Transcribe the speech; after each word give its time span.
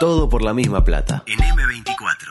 Todo 0.00 0.30
por 0.30 0.42
la 0.42 0.54
misma 0.54 0.82
plata. 0.82 1.24
En 1.26 1.38
M24. 1.38 2.30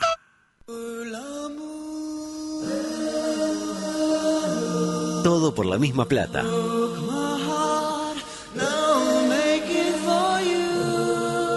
Todo 5.22 5.54
por 5.54 5.66
la 5.66 5.78
misma 5.78 6.04
plata. 6.06 6.42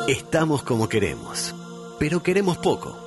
Estamos 0.08 0.62
como 0.62 0.88
queremos, 0.88 1.56
pero 1.98 2.22
queremos 2.22 2.60
poco. 2.60 3.03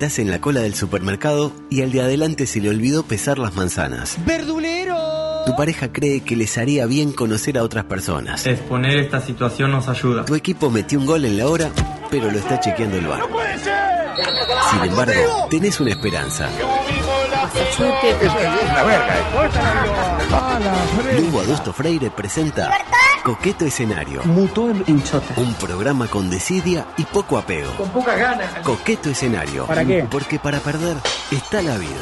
Estás 0.00 0.18
en 0.18 0.30
la 0.30 0.40
cola 0.40 0.60
del 0.60 0.74
supermercado 0.74 1.52
y 1.68 1.82
al 1.82 1.92
de 1.92 2.00
adelante 2.00 2.46
se 2.46 2.58
le 2.58 2.70
olvidó 2.70 3.02
pesar 3.02 3.38
las 3.38 3.54
manzanas. 3.54 4.16
¡Verdulero! 4.24 4.96
Tu 5.44 5.54
pareja 5.54 5.92
cree 5.92 6.22
que 6.22 6.36
les 6.36 6.56
haría 6.56 6.86
bien 6.86 7.12
conocer 7.12 7.58
a 7.58 7.62
otras 7.62 7.84
personas. 7.84 8.46
Exponer 8.46 8.96
esta 8.96 9.20
situación 9.20 9.72
nos 9.72 9.88
ayuda. 9.88 10.24
Tu 10.24 10.34
equipo 10.34 10.70
metió 10.70 10.98
un 10.98 11.04
gol 11.04 11.26
en 11.26 11.36
la 11.36 11.48
hora, 11.48 11.70
pero 12.10 12.30
lo 12.30 12.38
está 12.38 12.58
chequeando 12.60 12.96
el 12.96 13.08
bar. 13.08 13.20
Sin 14.70 14.90
embargo, 14.90 15.48
tenés 15.50 15.78
una 15.80 15.90
esperanza. 15.90 16.48
Lugo 21.16 21.40
Adusto 21.40 21.72
Freire 21.72 22.10
presenta 22.10 22.70
Coqueto 23.24 23.64
Escenario. 23.64 24.22
Mutó 24.24 24.70
en 24.70 24.84
hinchota. 24.86 25.34
Un 25.36 25.54
programa 25.54 26.06
con 26.06 26.30
desidia 26.30 26.86
y 26.96 27.04
poco 27.04 27.38
apego. 27.38 27.72
Con 27.76 27.88
pocas 27.90 28.18
ganas. 28.18 28.48
Coqueto 28.62 29.10
Escenario. 29.10 29.66
¿Para 29.66 29.84
qué? 29.84 30.06
Porque 30.10 30.38
para 30.38 30.58
perder 30.60 30.96
está 31.30 31.60
la 31.62 31.76
vida. 31.76 32.00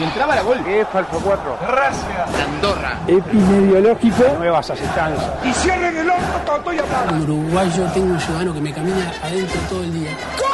Y 0.00 0.04
entraba 0.04 0.34
la 0.34 0.42
gol. 0.42 0.58
Es 0.66 0.88
falso 0.88 1.20
4. 1.22 1.58
Gracias. 1.66 2.44
Andorra. 2.46 2.98
Epidemiológico. 3.06 4.36
Nuevas 4.38 4.70
asistencias. 4.70 5.30
Y 5.44 5.52
cierren 5.52 5.96
el 5.96 6.12
todo 6.46 6.56
estoy 6.56 6.78
hablando. 6.78 7.14
En 7.14 7.22
Uruguay 7.22 7.72
yo 7.76 7.84
tengo 7.92 8.12
un 8.12 8.20
ciudadano 8.20 8.54
que 8.54 8.60
me 8.60 8.72
camina 8.72 9.12
adentro 9.22 9.60
todo 9.68 9.82
el 9.82 9.92
día. 9.92 10.10
Es 10.10 10.51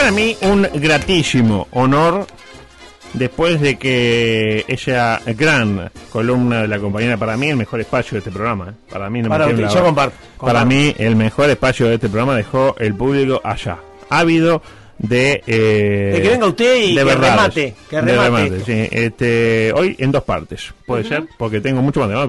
para 0.00 0.12
mí 0.12 0.34
un 0.40 0.66
gratísimo 0.76 1.68
honor 1.72 2.26
después 3.12 3.60
de 3.60 3.76
que 3.76 4.64
esa 4.66 5.20
gran 5.26 5.90
columna 6.10 6.62
de 6.62 6.68
la 6.68 6.78
compañera, 6.78 7.18
para 7.18 7.36
mí 7.36 7.48
el 7.48 7.56
mejor 7.56 7.80
espacio 7.80 8.12
de 8.12 8.20
este 8.20 8.30
programa, 8.30 8.70
¿eh? 8.70 8.72
para 8.90 9.10
mí 9.10 9.20
no 9.20 9.24
me 9.24 9.36
Para 9.36 9.46
usted, 9.48 9.68
yo 9.68 9.84
comparto, 9.84 10.16
Para 10.38 10.64
mí 10.64 10.94
el 10.98 11.16
mejor 11.16 11.50
espacio 11.50 11.86
de 11.86 11.96
este 11.96 12.08
programa 12.08 12.34
dejó 12.34 12.74
el 12.78 12.94
público 12.94 13.42
allá, 13.44 13.76
ávido 14.08 14.62
de 15.02 15.42
eh, 15.46 16.10
De 16.14 16.22
que 16.22 16.28
venga 16.28 16.46
usted 16.46 16.76
y 16.76 16.94
que 16.94 17.04
verdades. 17.04 17.30
remate, 17.30 17.74
que 17.88 17.96
De 18.02 18.18
remate. 18.18 18.60
sí. 18.66 18.88
este, 18.90 19.72
hoy 19.74 19.96
en 19.98 20.12
dos 20.12 20.24
partes, 20.24 20.74
puede 20.84 21.04
ser, 21.04 21.24
porque 21.38 21.60
tengo 21.60 21.80
mucho 21.80 22.00
material 22.00 22.28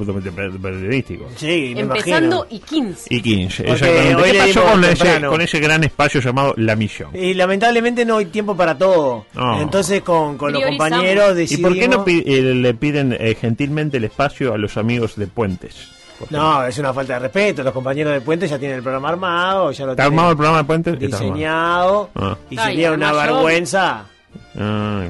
periodístico. 0.62 1.28
Sí, 1.36 1.74
me 1.76 1.82
Empezando 1.82 2.46
imagino. 2.46 2.48
y 2.50 2.60
15. 2.60 3.08
Y 3.14 3.22
15, 3.22 3.64
Porque 3.64 3.74
exactamente. 3.86 4.16
hoy 4.24 4.32
¿Qué 4.32 4.38
pasó 4.40 4.64
con 4.72 4.84
ese, 4.86 5.22
con 5.28 5.42
ese 5.42 5.60
gran 5.60 5.84
espacio 5.84 6.22
llamado 6.22 6.54
La 6.58 6.76
Misión? 6.78 7.10
Y 7.14 7.34
lamentablemente 7.34 8.06
no 8.06 8.18
hay 8.18 8.26
tiempo 8.28 8.56
para 8.56 8.78
todo. 8.78 9.26
No. 9.34 9.62
Entonces 9.62 10.02
con, 10.02 10.38
con 10.38 10.54
los 10.54 10.64
compañeros 10.64 11.34
¿Y 11.34 11.36
decidimos... 11.36 11.72
por 11.72 11.80
qué 11.80 11.88
no 11.90 12.06
pi- 12.06 12.24
eh, 12.26 12.42
le 12.42 12.74
piden 12.74 13.18
eh, 13.20 13.36
gentilmente 13.40 13.98
el 13.98 14.06
espacio 14.06 14.54
a 14.54 14.58
los 14.58 14.78
amigos 14.78 15.16
de 15.18 15.28
Puentes? 15.28 15.90
No, 16.30 16.64
es 16.66 16.78
una 16.78 16.94
falta 16.94 17.14
de 17.14 17.20
respeto. 17.20 17.64
Los 17.64 17.74
compañeros 17.74 18.14
de 18.14 18.22
Puente 18.22 18.48
ya 18.48 18.58
tienen 18.60 18.78
el 18.78 18.84
programa 18.84 19.10
armado, 19.10 19.72
ya 19.72 19.86
lo 19.86 19.92
¿Está 19.92 20.04
tienen 20.04 20.14
armado 20.20 20.32
el 20.32 20.38
programa 20.38 20.58
de 20.60 20.64
armado. 20.66 20.92
diseñado. 21.18 22.10
Ah. 22.16 22.38
Y 22.50 22.58
Ay, 22.58 22.66
sería 22.68 22.92
una 22.94 23.12
yo. 23.12 23.96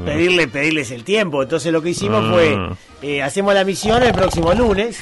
Pedirle 0.06 0.48
pedirles 0.48 0.92
el 0.92 1.04
tiempo. 1.04 1.42
Entonces 1.44 1.72
lo 1.72 1.82
que 1.82 1.90
hicimos 1.90 2.24
Ah. 2.26 2.32
fue, 2.32 3.10
eh, 3.10 3.22
hacemos 3.22 3.54
la 3.54 3.64
misión 3.64 4.02
el 4.04 4.14
próximo 4.14 4.54
lunes 4.54 4.98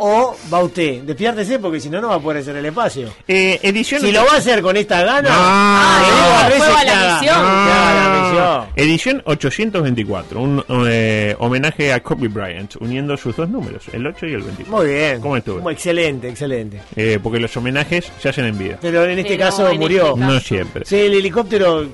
o 0.00 0.36
va 0.52 0.62
usted. 0.62 1.02
Despiértese 1.02 1.58
porque 1.58 1.78
si 1.80 1.90
no, 1.90 2.00
no 2.00 2.08
va 2.08 2.16
a 2.16 2.20
poder 2.20 2.40
hacer 2.42 2.56
el 2.56 2.64
espacio. 2.66 3.08
Eh, 3.28 3.60
edición 3.62 4.00
Si 4.00 4.10
lo 4.12 4.24
va 4.24 4.32
a 4.34 4.36
hacer 4.38 4.62
con 4.62 4.76
esta 4.76 5.02
gana, 5.02 5.28
No. 5.28 5.34
Ah, 5.36 6.48
la 6.84 7.18
misión. 7.18 7.42
la 7.42 8.22
misión. 8.22 8.64
Edición 8.76 9.22
824, 9.26 10.40
un 10.40 10.64
eh, 10.88 11.36
homenaje 11.38 11.92
a 11.92 12.02
Kobe 12.02 12.28
Bryant, 12.28 12.76
uniendo 12.80 13.16
sus 13.16 13.36
dos 13.36 13.48
números, 13.48 13.84
el 13.92 14.06
8 14.06 14.26
y 14.26 14.32
el 14.34 14.42
24. 14.42 14.76
Muy 14.76 14.92
bien. 14.94 15.20
¿Cómo 15.20 15.36
estuvo? 15.36 15.60
Muy 15.60 15.72
excelente, 15.74 16.28
excelente. 16.28 16.80
Eh, 16.96 17.18
porque 17.22 17.38
los 17.40 17.56
homenajes 17.56 18.10
se 18.20 18.28
hacen 18.28 18.46
en 18.46 18.58
vida. 18.58 18.78
Pero 18.80 19.04
en 19.04 19.18
este 19.18 19.36
Pero 19.36 19.44
caso 19.44 19.68
en 19.68 19.78
murió. 19.78 20.08
este 20.14 20.20
No 20.20 20.40
siempre. 20.40 20.84
Sí, 20.84 20.96
el 20.96 21.14
helicóptero 21.14 21.86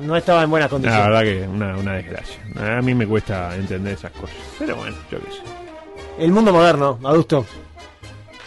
no 0.00 0.16
estaba 0.16 0.42
en 0.42 0.50
buenas 0.50 0.66
La 0.66 0.70
condiciones. 0.70 1.06
verdad 1.06 1.22
que 1.22 1.48
una, 1.48 1.76
una 1.76 1.92
desgracia. 1.94 2.38
A 2.78 2.80
mí 2.82 2.94
me 2.94 3.06
cuesta 3.06 3.54
entender 3.56 3.94
esas 3.94 4.12
cosas. 4.12 4.36
Pero 4.58 4.76
bueno, 4.76 4.96
yo 5.10 5.18
qué 5.20 5.30
sé. 5.32 5.42
El 6.18 6.30
mundo 6.32 6.52
moderno, 6.52 6.98
adusto, 7.04 7.46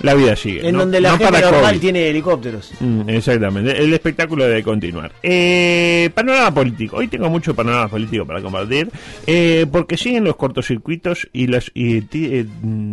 La 0.01 0.13
vida 0.13 0.35
sigue. 0.35 0.67
en 0.67 0.73
¿no? 0.73 0.79
donde 0.81 1.01
la 1.01 1.11
No 1.11 1.17
gente 1.17 1.41
normal 1.41 1.79
tiene 1.79 2.07
helicópteros. 2.09 2.71
Mm, 2.79 3.09
exactamente, 3.09 3.71
el 3.81 3.91
espectáculo 3.93 4.43
debe 4.45 4.61
continuar. 4.61 5.11
Eh, 5.23 6.09
panorama 6.13 6.53
político. 6.53 6.97
Hoy 6.97 7.07
tengo 7.07 7.27
mucho 7.29 7.55
panorama 7.55 7.87
político 7.87 8.25
para 8.25 8.41
compartir, 8.41 8.89
eh, 9.25 9.65
porque 9.71 9.97
siguen 9.97 10.25
los 10.25 10.35
cortocircuitos 10.35 11.27
y 11.33 11.47
los 11.47 11.71
y 11.73 12.03
eh, 12.13 12.45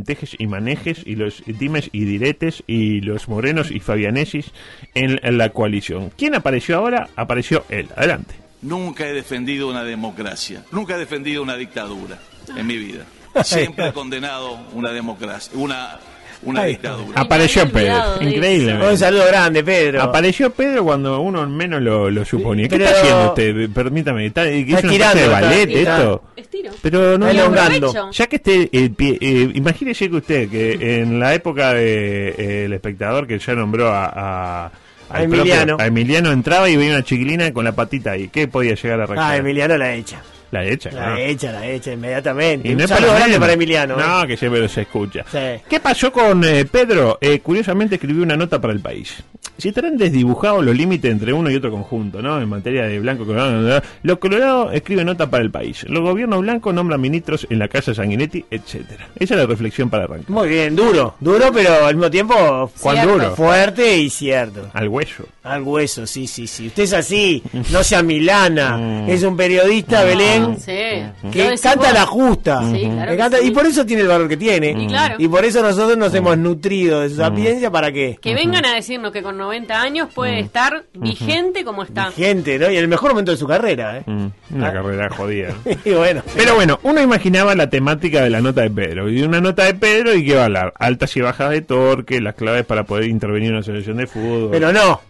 tejes 0.06 0.36
y 0.38 0.46
manejes 0.46 1.02
y 1.04 1.16
los 1.16 1.42
dimes 1.46 1.90
y 1.92 2.04
diretes 2.04 2.62
y 2.66 3.00
los 3.02 3.28
morenos 3.28 3.70
y 3.70 3.80
fabianesis 3.80 4.52
en, 4.94 5.20
en 5.22 5.36
la 5.38 5.50
coalición. 5.50 6.10
¿Quién 6.16 6.34
apareció 6.34 6.76
ahora? 6.78 7.08
Apareció 7.16 7.64
él. 7.68 7.88
Adelante. 7.96 8.34
Nunca 8.62 9.06
he 9.08 9.12
defendido 9.12 9.68
una 9.68 9.82
democracia, 9.84 10.62
nunca 10.70 10.94
he 10.94 10.98
defendido 10.98 11.42
una 11.42 11.56
dictadura 11.56 12.18
en 12.56 12.66
mi 12.66 12.76
vida. 12.76 13.04
Siempre 13.44 13.88
he 13.88 13.92
condenado 13.92 14.58
una 14.72 14.92
democracia, 14.92 15.50
una, 15.56 15.98
una 16.42 16.62
Ahí. 16.62 16.72
dictadura. 16.72 17.20
Apareció 17.20 17.68
Pedro. 17.72 18.20
Increíble. 18.20 18.88
Un 18.88 18.96
saludo 18.98 19.24
grande, 19.26 19.64
Pedro. 19.64 20.02
Apareció 20.02 20.50
Pedro 20.52 20.84
cuando 20.84 21.20
uno 21.20 21.44
menos 21.48 21.80
lo, 21.82 22.10
lo 22.10 22.24
suponía. 22.24 22.68
¿Qué 22.68 22.76
Pero- 22.76 22.84
está 22.84 23.00
haciendo 23.00 23.28
usted? 23.30 23.70
Permítame. 23.70 24.26
¿Está, 24.26 24.46
¿Es 24.46 24.68
Está 24.68 24.80
una 24.86 24.92
especie 24.94 25.22
de 25.22 25.28
ballet 25.28 25.70
está- 25.70 25.96
esto? 25.98 26.24
Estiro. 26.36 26.72
Pero 26.82 27.18
no, 27.18 27.28
elongando. 27.28 28.10
Ya 28.12 28.26
que 28.26 28.36
esté 28.36 28.68
el 28.72 28.90
pie, 28.92 29.18
eh, 29.20 29.50
imagínese 29.54 30.08
que 30.10 30.16
usted, 30.16 30.48
que 30.50 31.00
en 31.00 31.18
la 31.18 31.34
época 31.34 31.72
de 31.72 32.28
eh, 32.38 32.64
el 32.66 32.72
espectador 32.74 33.26
que 33.26 33.38
ya 33.38 33.54
nombró 33.54 33.88
a, 33.88 34.66
a, 34.66 34.72
A 35.12 35.22
Emiliano. 35.22 35.76
propio- 35.76 35.84
a 35.84 35.86
Emiliano 35.86 36.32
entraba 36.32 36.68
y 36.68 36.76
veía 36.76 36.92
una 36.94 37.02
chiquilina 37.04 37.52
con 37.52 37.64
la 37.64 37.72
patita 37.72 38.12
ahí. 38.12 38.28
¿Qué 38.28 38.48
podía 38.48 38.74
llegar 38.74 39.00
a 39.00 39.06
reaccionar? 39.06 39.32
Ah, 39.32 39.36
Emiliano 39.36 39.76
la 39.76 39.94
echa. 39.94 40.22
La 40.52 40.64
hecha. 40.64 40.90
La 40.92 41.10
¿no? 41.10 41.16
echa, 41.16 41.50
la 41.50 41.66
echa 41.66 41.92
inmediatamente. 41.92 42.68
Y 42.68 42.72
Un 42.72 42.78
no 42.78 42.84
es 42.84 42.90
saludo 42.90 43.08
para 43.08 43.18
grande 43.20 43.40
para 43.40 43.52
Emiliano. 43.54 43.98
¿eh? 43.98 44.02
No, 44.06 44.26
que 44.26 44.36
siempre 44.36 44.68
se 44.68 44.82
escucha. 44.82 45.24
Sí. 45.32 45.62
¿Qué 45.68 45.80
pasó 45.80 46.12
con 46.12 46.44
eh, 46.44 46.64
Pedro? 46.66 47.16
Eh, 47.20 47.40
curiosamente 47.40 47.94
escribió 47.96 48.22
una 48.22 48.36
nota 48.36 48.60
para 48.60 48.72
el 48.74 48.80
país. 48.80 49.14
Si 49.58 49.68
estarán 49.68 49.96
desdibujados 49.96 50.64
los 50.64 50.76
límites 50.76 51.10
entre 51.10 51.32
uno 51.32 51.50
y 51.50 51.56
otro 51.56 51.70
conjunto, 51.70 52.20
¿no? 52.22 52.40
En 52.40 52.48
materia 52.48 52.84
de 52.84 52.98
blanco, 53.00 53.24
colorado, 53.24 53.82
los 54.02 54.18
colorados 54.18 54.74
escriben 54.74 55.06
nota 55.06 55.28
para 55.30 55.42
el 55.42 55.50
país. 55.50 55.84
Los 55.88 56.02
gobiernos 56.02 56.40
blancos 56.40 56.74
nombran 56.74 57.00
ministros 57.00 57.46
en 57.48 57.58
la 57.58 57.68
casa 57.68 57.94
Sanguinetti, 57.94 58.44
etcétera. 58.50 59.08
Esa 59.16 59.34
es 59.34 59.40
la 59.40 59.46
reflexión 59.46 59.88
para 59.88 60.04
arrancar. 60.04 60.30
Muy 60.30 60.48
bien, 60.48 60.76
duro. 60.76 61.14
Duro, 61.20 61.50
pero 61.52 61.86
al 61.86 61.94
mismo 61.96 62.10
tiempo 62.10 62.70
¿Cuán 62.80 62.96
Cierto. 62.96 63.12
duro? 63.12 63.36
fuerte 63.36 63.96
y 63.96 64.10
cierto. 64.10 64.68
Al 64.74 64.88
hueso. 64.88 65.24
Al 65.44 65.62
hueso, 65.62 66.06
sí, 66.06 66.26
sí, 66.26 66.46
sí. 66.46 66.66
Usted 66.68 66.82
es 66.84 66.92
así, 66.92 67.42
no 67.70 67.82
sea 67.82 68.02
Milana. 68.02 68.78
Mm. 68.92 69.08
es 69.10 69.22
un 69.22 69.36
periodista, 69.36 70.02
Belén, 70.04 70.41
Sí. 70.58 71.30
Que 71.32 71.54
canta 71.62 71.92
la 71.92 72.06
justa. 72.06 72.62
Sí, 72.70 72.82
claro 72.90 73.16
canta-. 73.16 73.40
Y 73.40 73.50
por 73.50 73.66
eso 73.66 73.84
tiene 73.86 74.02
el 74.02 74.08
valor 74.08 74.28
que 74.28 74.36
tiene. 74.36 74.70
Y 74.78 74.86
claro. 74.86 75.16
Y 75.18 75.28
por 75.28 75.44
eso 75.44 75.62
nosotros 75.62 75.96
nos 75.96 76.14
hemos 76.14 76.36
nutrido 76.38 77.00
de 77.00 77.10
su 77.10 77.16
sapiencia 77.16 77.70
para 77.70 77.90
que 77.92 78.18
Que 78.20 78.34
vengan 78.34 78.64
a 78.64 78.74
decirnos 78.74 79.12
que 79.12 79.22
con 79.22 79.36
90 79.36 79.80
años 79.80 80.08
puede 80.14 80.40
estar 80.40 80.84
vigente 80.94 81.64
como 81.64 81.82
está. 81.82 82.10
gente, 82.12 82.58
¿no? 82.58 82.70
Y 82.70 82.76
en 82.76 82.82
el 82.82 82.88
mejor 82.88 83.10
momento 83.12 83.30
de 83.32 83.36
su 83.36 83.46
carrera, 83.46 83.98
¿eh? 83.98 84.02
Mm, 84.06 84.26
una 84.56 84.68
Ah. 84.68 84.72
carrera 84.72 85.08
jodida. 85.10 85.54
y 85.84 85.90
bueno. 85.92 86.22
Pero 86.36 86.54
bueno, 86.54 86.78
uno 86.82 87.00
imaginaba 87.00 87.54
la 87.54 87.68
temática 87.70 88.22
de 88.22 88.30
la 88.30 88.40
nota 88.40 88.62
de 88.62 88.70
Pedro. 88.70 89.08
Y 89.08 89.16
de 89.20 89.26
una 89.26 89.40
nota 89.40 89.64
de 89.64 89.74
Pedro, 89.74 90.14
¿y 90.14 90.24
qué 90.24 90.34
va 90.34 90.42
a 90.42 90.44
hablar? 90.46 90.72
Altas 90.78 91.16
y 91.16 91.20
bajas 91.20 91.50
de 91.50 91.62
torque, 91.62 92.20
las 92.20 92.34
claves 92.34 92.64
para 92.64 92.84
poder 92.84 93.04
intervenir 93.04 93.48
en 93.50 93.54
una 93.56 93.62
selección 93.62 93.96
de 93.96 94.06
fútbol. 94.06 94.48
Pero 94.52 94.72
no. 94.72 95.00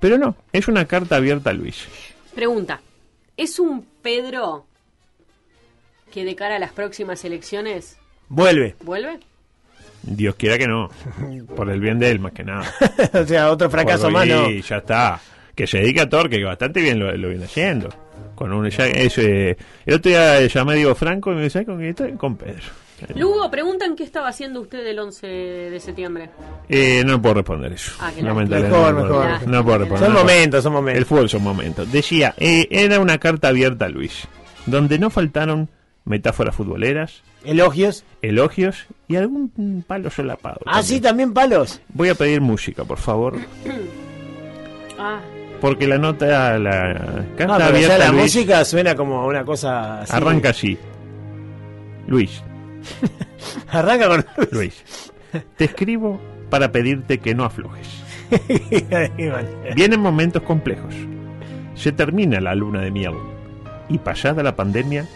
Pero 0.00 0.16
no, 0.16 0.34
es 0.52 0.66
una 0.66 0.86
carta 0.86 1.16
abierta 1.16 1.50
a 1.50 1.52
Luis. 1.52 1.86
Pregunta. 2.34 2.80
¿Es 3.36 3.58
un 3.58 3.84
Pedro 4.02 4.66
que 6.12 6.24
de 6.24 6.34
cara 6.34 6.56
a 6.56 6.58
las 6.58 6.72
próximas 6.72 7.24
elecciones 7.24 7.96
Vuelve. 8.28 8.76
vuelve? 8.82 9.20
Dios 10.02 10.34
quiera 10.36 10.56
que 10.56 10.66
no. 10.66 10.88
Por 11.56 11.70
el 11.70 11.80
bien 11.80 11.98
de 11.98 12.10
él, 12.10 12.20
más 12.20 12.32
que 12.32 12.44
nada. 12.44 12.72
o 13.12 13.24
sea, 13.24 13.50
otro 13.50 13.68
fracaso 13.68 14.10
más, 14.10 14.26
¿no? 14.26 14.48
Y 14.48 14.62
ya 14.62 14.78
está. 14.78 15.20
Que 15.54 15.66
se 15.66 15.78
dedica 15.78 16.02
a 16.02 16.08
Torque, 16.08 16.38
que 16.38 16.44
bastante 16.44 16.80
bien 16.80 16.98
lo, 16.98 17.14
lo 17.16 17.28
viene 17.28 17.44
haciendo. 17.44 17.90
Con 18.34 18.52
un, 18.52 18.68
ya, 18.70 18.86
es, 18.86 19.18
eh, 19.18 19.56
el 19.84 19.94
otro 19.94 20.10
día 20.10 20.46
llamé 20.46 20.72
a 20.72 20.76
Diego 20.76 20.94
Franco 20.94 21.32
y 21.32 21.34
me 21.36 21.42
dice, 21.42 21.64
¿con 21.66 21.76
quién 21.76 21.90
estoy? 21.90 22.12
Con 22.12 22.36
Pedro. 22.36 22.62
Lugo, 23.14 23.50
preguntan 23.50 23.96
qué 23.96 24.04
estaba 24.04 24.28
haciendo 24.28 24.60
usted 24.60 24.86
el 24.86 24.98
11 24.98 25.26
de 25.26 25.80
septiembre. 25.80 26.30
Eh, 26.68 27.02
no 27.04 27.20
puedo 27.20 27.34
responder 27.36 27.72
eso. 27.72 27.92
Ah, 28.00 28.10
Lamentablemente 28.20 28.68
Mejor, 28.68 28.94
no 28.94 29.00
puedo- 29.08 29.24
mejor. 29.24 29.48
No 29.48 29.64
puedo 29.64 29.78
responder. 29.78 30.06
Son 30.06 30.14
momentos, 30.18 30.62
son 30.62 30.72
El 30.72 30.76
momentos. 30.78 31.06
fútbol 31.06 31.28
son 31.28 31.42
momentos. 31.42 31.92
Decía, 31.92 32.34
eh, 32.38 32.66
era 32.70 33.00
una 33.00 33.18
carta 33.18 33.48
abierta 33.48 33.86
a 33.86 33.88
Luis, 33.88 34.26
donde 34.66 34.98
no 34.98 35.10
faltaron 35.10 35.68
metáforas 36.04 36.54
futboleras, 36.56 37.22
Elogios. 37.44 38.04
elogios 38.22 38.86
y 39.08 39.16
algún 39.16 39.84
palo 39.86 40.10
solapado. 40.10 40.60
Ah, 40.66 40.82
sí, 40.82 41.00
también. 41.00 41.32
también 41.32 41.34
palos. 41.34 41.80
Voy 41.94 42.08
a 42.08 42.14
pedir 42.14 42.40
música, 42.40 42.84
por 42.84 42.98
favor, 42.98 43.36
Ah, 44.98 45.20
porque 45.60 45.86
la 45.86 45.98
nota, 45.98 46.58
la 46.58 47.24
carta 47.36 47.46
No, 47.46 47.56
pero 47.56 47.58
ya 47.58 47.66
abierta 47.68 47.98
la 47.98 48.08
Luis 48.10 48.22
música 48.22 48.64
suena 48.64 48.94
como 48.94 49.26
una 49.26 49.44
cosa 49.44 50.02
así. 50.02 50.12
arranca 50.14 50.50
así. 50.50 50.78
Luis, 52.06 52.42
Arranca 53.68 54.08
con. 54.08 54.24
Luis, 54.52 55.12
te 55.56 55.64
escribo 55.64 56.20
para 56.48 56.72
pedirte 56.72 57.18
que 57.18 57.34
no 57.34 57.44
aflojes. 57.44 57.88
Vienen 59.74 60.00
momentos 60.00 60.42
complejos. 60.42 60.94
Se 61.74 61.92
termina 61.92 62.40
la 62.40 62.54
luna 62.54 62.80
de 62.80 62.90
miel. 62.90 63.14
Y 63.88 63.98
pasada 63.98 64.42
la 64.42 64.54
pandemia, 64.54 65.06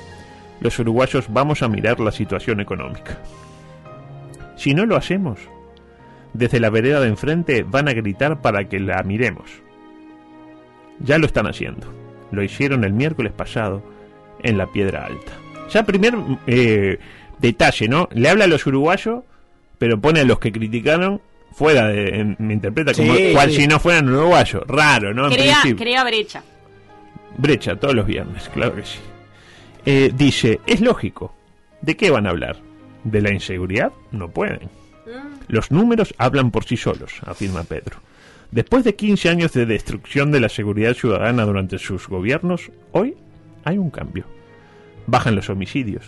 los 0.61 0.79
uruguayos 0.79 1.27
vamos 1.29 1.63
a 1.63 1.69
mirar 1.69 2.01
la 2.01 2.11
situación 2.11 2.61
económica. 2.61 3.19
Si 4.57 4.75
no 4.75 4.87
lo 4.87 4.97
hacemos, 4.97 5.39
desde 6.33 6.61
la 6.61 6.71
vereda 6.71 7.01
de 7.01 7.09
enfrente 7.09 7.63
van 7.63 7.89
a 7.89 7.93
gritar 7.93 8.41
para 8.41 8.69
que 8.69 8.81
la 8.81 9.03
miremos. 9.03 9.51
Ya 11.01 11.19
lo 11.19 11.27
están 11.27 11.47
haciendo. 11.47 11.87
Lo 12.31 12.43
hicieron 12.43 12.85
el 12.85 12.93
miércoles 12.93 13.33
pasado 13.33 13.83
en 14.43 14.59
la 14.59 14.67
Piedra 14.67 15.07
Alta. 15.07 15.33
Ya 15.71 15.85
primer 15.85 16.15
eh, 16.47 16.99
detalle, 17.49 17.89
¿no? 17.89 18.09
Le 18.13 18.29
habla 18.29 18.45
a 18.45 18.49
los 18.49 18.67
uruguayos, 18.67 19.23
pero 19.79 20.01
pone 20.01 20.21
a 20.21 20.25
los 20.25 20.39
que 20.39 20.51
criticaron 20.53 21.21
fuera 21.53 21.89
de... 21.89 22.09
en- 22.21 22.37
me 22.39 22.55
interpreta 22.55 22.93
como 22.95 23.15
Sí, 23.15 23.31
cual 23.33 23.51
sí. 23.51 23.57
si 23.63 23.67
no 23.67 23.79
fueran 23.79 24.09
uruguayos. 24.09 24.63
Raro, 24.67 25.15
¿no? 25.15 25.31
En 25.31 25.77
crea, 25.77 26.05
brecha. 26.05 26.43
Brecha, 27.37 27.77
todos 27.77 27.95
los 27.95 28.07
viernes, 28.07 28.49
claro 28.53 28.75
que 28.77 28.83
sí. 28.85 28.99
Eh, 29.87 30.11
dice, 30.17 30.61
es 30.67 30.81
lógico. 30.81 31.35
¿De 31.83 31.97
qué 31.97 32.11
van 32.11 32.27
a 32.27 32.31
hablar? 32.31 32.57
¿De 33.05 33.21
la 33.21 33.33
inseguridad? 33.33 33.93
No 34.13 34.29
pueden. 34.31 34.71
Los 35.49 35.71
números 35.71 36.15
hablan 36.17 36.51
por 36.51 36.65
sí 36.65 36.77
solos, 36.79 37.13
afirma 37.27 37.65
Pedro. 37.65 37.99
Después 38.51 38.85
de 38.85 38.95
15 38.95 39.29
años 39.29 39.53
de 39.53 39.67
destrucción 39.67 40.31
de 40.33 40.41
la 40.41 40.49
seguridad 40.49 40.95
ciudadana 40.95 41.45
durante 41.45 41.79
sus 41.79 42.09
gobiernos, 42.09 42.71
hoy 42.93 43.15
hay 43.65 43.77
un 43.79 43.91
cambio. 43.91 44.25
Bajan 45.07 45.35
los 45.35 45.51
homicidios, 45.51 46.05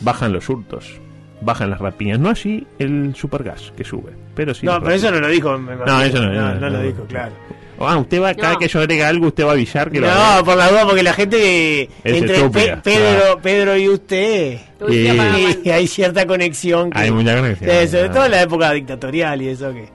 bajan 0.00 0.32
los 0.32 0.48
hurtos, 0.48 1.00
bajan 1.40 1.70
las 1.70 1.80
rapiñas. 1.80 2.18
No 2.18 2.30
así 2.30 2.66
el 2.78 3.14
supergas 3.14 3.72
que 3.76 3.84
sube, 3.84 4.12
pero 4.34 4.54
sí. 4.54 4.66
No, 4.66 4.80
pero 4.80 4.94
eso 4.94 5.10
no 5.10 5.20
lo 5.20 5.28
dijo. 5.28 5.56
me 5.58 5.74
imagino. 5.74 6.02
eso 6.02 6.22
no, 6.22 6.32
No, 6.32 6.54
no, 6.54 6.60
no 6.60 6.70
lo 6.70 6.78
no. 6.78 6.82
dijo, 6.82 7.04
claro. 7.04 7.32
Ah, 7.80 7.96
usted 7.96 8.20
va, 8.20 8.34
cada 8.34 8.54
No. 8.54 8.58
que 8.58 8.66
yo 8.66 8.80
agrega 8.80 9.06
algo, 9.06 9.28
usted 9.28 9.44
va 9.44 9.50
a 9.50 9.52
avisar 9.52 9.88
que 9.88 10.00
lo 10.00 10.08
No, 10.08 10.44
por 10.44 10.56
la 10.56 10.68
duda, 10.68 10.84
porque 10.84 11.02
la 11.04 11.12
gente. 11.12 11.82
Es 11.82 11.90
entre 12.22 12.48
Pe- 12.50 12.76
Pedro, 12.82 13.18
claro. 13.20 13.38
Pedro 13.40 13.76
y 13.76 13.88
usted. 13.88 14.58
Y 14.88 15.06
hay 15.70 15.86
cierta 15.86 16.26
conexión. 16.26 16.90
Que, 16.90 16.98
Hay 16.98 17.12
mucha 17.12 17.36
conexión, 17.36 17.70
sobre 17.88 18.04
ah. 18.06 18.10
todo 18.10 18.24
en 18.24 18.30
la 18.32 18.42
época 18.42 18.72
dictatorial 18.72 19.42
y 19.42 19.48
eso 19.50 19.72
que. 19.72 19.88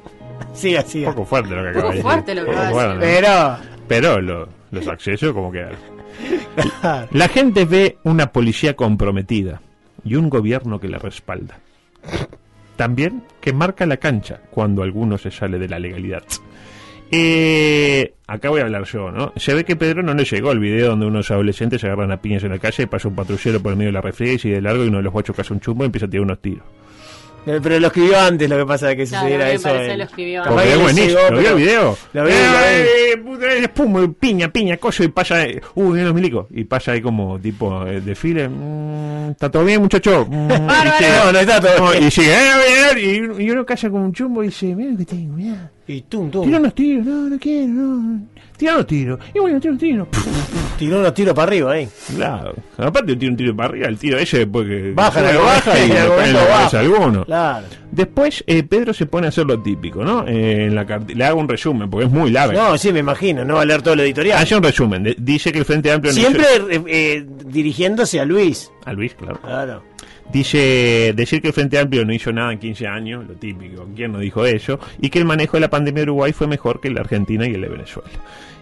Siga, 0.54 0.80
Un 0.80 0.86
siga. 0.88 1.10
poco 1.10 1.24
fuerte 1.24 1.54
lo 1.54 1.62
que 1.62 1.68
acaba 1.68 1.82
de 1.84 1.88
decir. 1.90 2.02
fuerte 2.02 2.34
lo 2.34 2.44
que 2.44 2.50
acaba 2.50 2.82
de 2.88 2.94
¿no? 2.94 3.00
Pero. 3.00 3.56
Pero 3.86 4.20
lo- 4.20 4.48
los 4.72 4.88
accesos 4.88 5.32
como 5.32 5.52
quedan. 5.52 5.74
La 7.12 7.28
gente 7.28 7.64
ve 7.64 7.98
una 8.04 8.32
policía 8.32 8.74
comprometida 8.74 9.60
y 10.04 10.14
un 10.14 10.30
gobierno 10.30 10.80
que 10.80 10.88
la 10.88 10.98
respalda. 10.98 11.58
También 12.76 13.24
que 13.40 13.52
marca 13.52 13.86
la 13.86 13.98
cancha 13.98 14.40
cuando 14.50 14.82
alguno 14.82 15.18
se 15.18 15.30
sale 15.30 15.58
de 15.58 15.68
la 15.68 15.78
legalidad. 15.78 16.22
Eh, 17.12 18.14
acá 18.26 18.50
voy 18.50 18.60
a 18.60 18.64
hablar 18.64 18.84
yo, 18.84 19.10
¿no? 19.10 19.32
Se 19.36 19.52
ve 19.52 19.64
que 19.64 19.76
Pedro 19.76 20.02
no 20.02 20.14
le 20.14 20.24
llegó 20.24 20.52
el 20.52 20.60
video 20.60 20.90
donde 20.90 21.06
unos 21.06 21.30
adolescentes 21.30 21.80
se 21.80 21.88
agarran 21.88 22.12
a 22.12 22.22
piñas 22.22 22.44
en 22.44 22.50
la 22.50 22.58
calle, 22.58 22.86
pasa 22.86 23.08
un 23.08 23.16
patrullero 23.16 23.60
por 23.60 23.72
el 23.72 23.78
medio 23.78 23.88
de 23.88 23.94
la 23.94 24.00
refriega 24.00 24.34
y 24.34 24.38
sigue 24.38 24.54
de 24.54 24.62
largo 24.62 24.84
y 24.84 24.88
uno 24.88 24.98
de 24.98 25.02
los 25.02 25.12
guachos 25.12 25.34
caza 25.34 25.52
un 25.52 25.60
chumbo 25.60 25.84
y 25.84 25.86
empieza 25.86 26.06
a 26.06 26.10
tirar 26.10 26.24
unos 26.24 26.40
tiros. 26.40 26.64
Pero 27.44 27.80
lo 27.80 27.86
escribió 27.86 28.18
antes, 28.20 28.48
lo 28.50 28.58
que 28.58 28.66
pasa 28.66 28.90
es 28.92 28.96
que 28.96 29.04
Claro, 29.06 29.22
sucediera 29.24 29.44
me 29.46 29.54
eso. 29.54 29.62
parece 29.68 29.90
en- 29.92 29.98
lo 29.98 30.04
escribió 30.04 30.42
Capaz 30.42 30.54
Porque 30.54 30.68
que 30.68 30.74
es 30.74 30.80
buenísimo. 30.82 31.08
llegó, 31.18 31.30
¿Lo 31.30 31.38
vio 31.40 31.50
el 31.50 31.56
video? 31.56 31.98
Lo 32.12 32.24
vi, 32.24 32.30
lo 32.30 32.36
Eh, 32.36 33.16
puta, 33.24 33.52
espuma, 33.54 34.12
piña, 34.20 34.48
piña, 34.52 34.76
coso 34.76 35.02
y 35.04 35.08
pasa. 35.08 35.42
eh, 35.44 35.60
Uy, 35.74 35.84
vienen 35.86 36.04
los 36.06 36.14
milicos. 36.14 36.46
Y 36.50 36.64
pasa 36.64 36.92
ahí 36.92 37.00
como 37.00 37.38
tipo 37.40 37.86
eh, 37.86 38.00
desfile. 38.02 38.48
mm, 38.48 39.30
¿Está 39.30 39.50
todo 39.50 39.64
bien, 39.64 39.80
muchacho? 39.80 40.26
Mm, 40.28 40.50
y 40.50 40.50
sigue- 40.98 41.10
No, 41.24 41.32
no 41.32 41.38
está 41.38 41.60
todo 41.60 41.90
bien. 41.92 42.04
Y 42.06 42.10
sigue, 42.10 42.32
eh, 42.34 42.90
eh, 42.94 43.00
y, 43.00 43.20
uno- 43.20 43.40
y 43.40 43.50
uno 43.50 43.64
calla 43.66 43.90
como 43.90 44.04
un 44.04 44.12
chumbo 44.12 44.42
y 44.42 44.46
dice: 44.46 44.74
Mira 44.76 44.90
lo 44.92 44.98
que 44.98 45.04
tengo, 45.06 45.34
mira. 45.34 45.70
Y 45.92 46.02
tum, 46.02 46.30
tum. 46.30 46.44
Tira 46.46 46.58
unos 46.58 46.74
tiros, 46.74 47.04
no, 47.06 47.28
no 47.28 47.38
quiero, 47.38 47.68
no. 47.68 48.20
Tira 48.56 48.74
unos 48.74 48.86
tiros. 48.86 49.18
Y 49.34 49.38
bueno, 49.38 49.58
tira 49.58 49.70
unos 49.72 49.80
tiros. 49.80 50.08
Tiró 50.78 51.00
unos 51.00 51.14
tiros 51.14 51.34
para 51.34 51.48
arriba 51.48 51.72
ahí. 51.72 51.88
Claro. 52.14 52.54
Aparte, 52.78 53.16
tira 53.16 53.30
un 53.32 53.36
tiro 53.36 53.56
para 53.56 53.68
arriba. 53.70 53.88
El 53.88 53.98
tiro 53.98 54.18
ese 54.18 54.38
después 54.40 54.66
que. 54.66 54.92
Baja, 54.94 55.20
algún- 55.28 55.44
baja 55.46 55.78
y 55.84 55.88
le 55.88 55.94
la 55.94 56.08
cabeza 56.08 56.40
a 56.42 56.48
baja. 56.48 56.80
alguno. 56.80 57.24
Claro. 57.24 57.66
Después, 57.90 58.44
eh, 58.46 58.62
Pedro 58.62 58.94
se 58.94 59.06
pone 59.06 59.26
a 59.26 59.30
hacer 59.30 59.46
lo 59.46 59.60
típico, 59.60 60.04
¿no? 60.04 60.26
Eh, 60.28 60.66
en 60.66 60.74
la 60.74 60.84
le 60.84 61.24
hago 61.24 61.40
un 61.40 61.48
resumen, 61.48 61.90
porque 61.90 62.06
es 62.06 62.12
muy 62.12 62.30
largo. 62.30 62.52
No, 62.52 62.78
sí, 62.78 62.92
me 62.92 63.00
imagino. 63.00 63.44
No 63.44 63.54
va 63.54 63.62
a 63.62 63.64
leer 63.64 63.82
todo 63.82 63.96
lo 63.96 64.02
editorial. 64.02 64.40
Hace 64.40 64.54
un 64.56 64.62
resumen. 64.62 65.02
de- 65.02 65.16
dice 65.18 65.50
que 65.52 65.58
el 65.60 65.64
Frente 65.64 65.90
Amplio... 65.90 66.12
no 66.12 66.18
Siempre 66.18 66.44
hizo- 66.56 66.70
eh, 66.70 66.82
eh, 66.86 67.26
dirigiéndose 67.46 68.20
a 68.20 68.24
Luis. 68.24 68.70
A 68.84 68.92
Luis, 68.92 69.14
claro. 69.14 69.40
Claro. 69.42 69.82
Dice 70.32 71.12
decir 71.16 71.40
que 71.42 71.48
el 71.48 71.54
Frente 71.54 71.78
Amplio 71.78 72.04
no 72.04 72.12
hizo 72.12 72.32
nada 72.32 72.52
en 72.52 72.58
15 72.58 72.86
años, 72.86 73.26
lo 73.26 73.34
típico, 73.34 73.88
¿quién 73.96 74.12
no 74.12 74.18
dijo 74.20 74.46
eso? 74.46 74.78
Y 75.00 75.10
que 75.10 75.18
el 75.18 75.24
manejo 75.24 75.56
de 75.56 75.60
la 75.62 75.70
pandemia 75.70 76.04
de 76.04 76.10
Uruguay 76.10 76.32
fue 76.32 76.46
mejor 76.46 76.80
que 76.80 76.88
el 76.88 76.94
de 76.94 77.00
Argentina 77.00 77.46
y 77.48 77.54
el 77.54 77.60
de 77.62 77.68
Venezuela. 77.68 78.08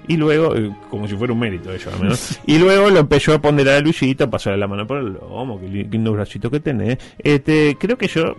Y 0.06 0.17
luego, 0.17 0.56
eh, 0.56 0.70
como 0.91 1.06
si 1.06 1.15
fuera 1.15 1.35
un 1.35 1.41
mérito 1.41 1.70
eso, 1.70 1.91
al 1.93 2.00
menos. 2.00 2.41
Y 2.47 2.59
luego 2.59 2.88
lo 2.88 3.00
empezó 3.00 3.35
a 3.35 3.41
ponderar 3.43 3.75
a 3.76 3.81
Luisito, 3.81 4.31
pasarle 4.31 4.59
la 4.59 4.67
mano 4.67 4.87
por 4.87 4.99
el 4.99 5.12
lomo, 5.12 5.61
li- 5.62 5.85
lindo 5.85 6.12
bracito 6.12 6.50
que 6.50 6.61
tenés. 6.61 6.97
Este, 7.19 7.76
creo 7.79 7.99
que 7.99 8.09
yo, 8.09 8.35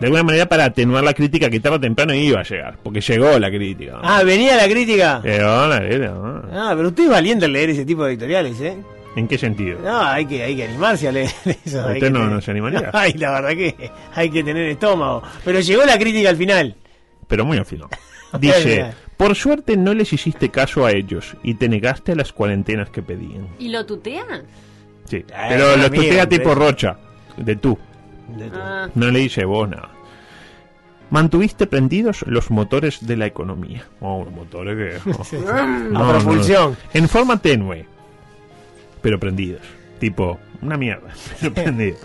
de 0.00 0.06
alguna 0.06 0.22
manera, 0.22 0.46
para 0.46 0.66
atenuar 0.66 1.02
la 1.02 1.14
crítica 1.14 1.48
que 1.48 1.60
tarde 1.60 1.76
o 1.76 1.80
temprano 1.80 2.12
iba 2.12 2.40
a 2.40 2.42
llegar, 2.42 2.76
porque 2.82 3.00
llegó 3.00 3.38
la 3.38 3.48
crítica. 3.48 4.00
Ah, 4.02 4.22
venía 4.22 4.54
la 4.56 4.68
crítica. 4.68 5.22
Llegó 5.24 5.66
la 5.66 5.80
llegó. 5.80 6.42
Ah, 6.52 6.74
pero 6.76 6.88
usted 6.88 7.04
es 7.04 7.10
valiente 7.10 7.46
al 7.46 7.52
leer 7.54 7.70
ese 7.70 7.86
tipo 7.86 8.04
de 8.04 8.10
editoriales, 8.12 8.60
¿eh? 8.60 8.76
¿En 9.16 9.28
qué 9.28 9.38
sentido? 9.38 9.78
No, 9.80 10.00
hay 10.02 10.26
que, 10.26 10.42
hay 10.42 10.56
que 10.56 10.64
animarse 10.64 11.06
a 11.08 11.12
leer 11.12 11.30
eso. 11.44 11.78
¿Usted 11.86 12.10
no- 12.10 12.20
tener- 12.20 12.30
no 12.32 12.40
se 12.40 12.50
animaría? 12.50 12.90
Ay, 12.92 13.12
la 13.14 13.30
verdad 13.32 13.50
que 13.50 13.90
hay 14.14 14.30
que 14.30 14.42
tener 14.42 14.66
estómago. 14.68 15.22
Pero 15.44 15.60
llegó 15.60 15.84
la 15.84 15.98
crítica 15.98 16.30
al 16.30 16.36
final. 16.36 16.74
pero 17.28 17.44
muy 17.44 17.58
al 17.58 17.66
final. 17.66 17.88
Dice, 18.40 18.92
por 19.16 19.36
suerte 19.36 19.76
no 19.76 19.94
les 19.94 20.12
hiciste 20.12 20.48
caso 20.50 20.84
a 20.84 20.90
ellos 20.90 21.36
y 21.44 21.54
te 21.54 21.68
negaste 21.68 22.12
a 22.12 22.16
las 22.16 22.32
cuarentenas 22.32 22.90
que 22.90 23.00
pedían. 23.02 23.48
¿Y 23.60 23.68
lo 23.68 23.86
tutea? 23.86 24.24
Sí, 25.04 25.24
Ah, 25.32 25.46
pero 25.50 25.76
lo 25.76 25.84
amigo, 25.86 26.02
tutea 26.02 26.28
tipo. 26.28 26.54
Rocha, 26.54 26.96
de 27.36 27.54
tú. 27.56 27.78
Ah, 28.54 28.88
No 28.94 29.10
le 29.12 29.20
dice 29.20 29.44
vos 29.44 29.68
nada. 29.68 29.90
Mantuviste 31.10 31.66
prendidos 31.68 32.24
los 32.26 32.50
motores 32.50 33.06
de 33.06 33.16
la 33.16 33.26
economía. 33.26 33.84
Oh, 34.00 34.24
motores 34.24 35.00
que... 35.04 35.10
oh. 35.10 35.48
A 35.52 35.62
No, 35.66 36.10
propulsión. 36.10 36.70
no. 36.72 36.76
En 36.92 37.08
forma 37.08 37.36
tenue, 37.40 37.86
pero 39.04 39.20
prendidos. 39.20 39.60
Tipo, 40.00 40.40
una 40.60 40.76
mierda, 40.76 41.10
pero 41.40 41.54
prendidos. 41.54 42.00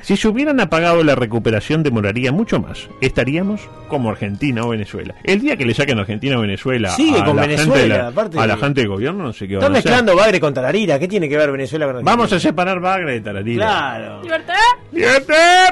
Si 0.00 0.16
se 0.16 0.26
hubieran 0.28 0.58
apagado 0.60 1.02
la 1.04 1.14
recuperación 1.14 1.82
demoraría 1.82 2.30
mucho 2.32 2.60
más. 2.60 2.88
Estaríamos 3.00 3.60
como 3.88 4.10
Argentina 4.10 4.64
o 4.64 4.68
Venezuela. 4.70 5.14
El 5.24 5.40
día 5.40 5.56
que 5.56 5.66
le 5.66 5.74
saquen 5.74 5.98
a 5.98 6.02
Argentina 6.02 6.38
o 6.38 6.40
Venezuela 6.42 6.90
Sigue 6.90 7.20
a, 7.20 7.24
con 7.24 7.36
la 7.36 7.42
Venezuela, 7.42 7.74
gente 7.74 7.82
de 7.82 7.88
la, 8.02 8.08
aparte 8.08 8.38
a 8.38 8.46
la 8.46 8.54
de- 8.54 8.60
gente 8.62 8.80
del 8.80 8.88
gobierno, 8.88 9.24
no 9.24 9.32
sé 9.32 9.46
qué 9.48 9.54
Están 9.54 9.68
van 9.72 9.76
a 9.76 9.78
hacer. 9.80 9.90
mezclando 9.92 10.16
Bagre 10.16 10.40
con 10.40 10.54
Tararira. 10.54 10.98
¿Qué 10.98 11.08
tiene 11.08 11.28
que 11.28 11.36
ver 11.36 11.50
Venezuela 11.52 11.84
con 11.86 11.96
Argentina? 11.96 12.16
Vamos 12.16 12.32
a 12.32 12.40
separar 12.40 12.80
Bagre 12.80 13.12
de 13.12 13.20
Tararira. 13.20 13.66
Claro. 13.66 14.22
¿Libertad? 14.22 14.54
¡Libertad! 14.92 15.68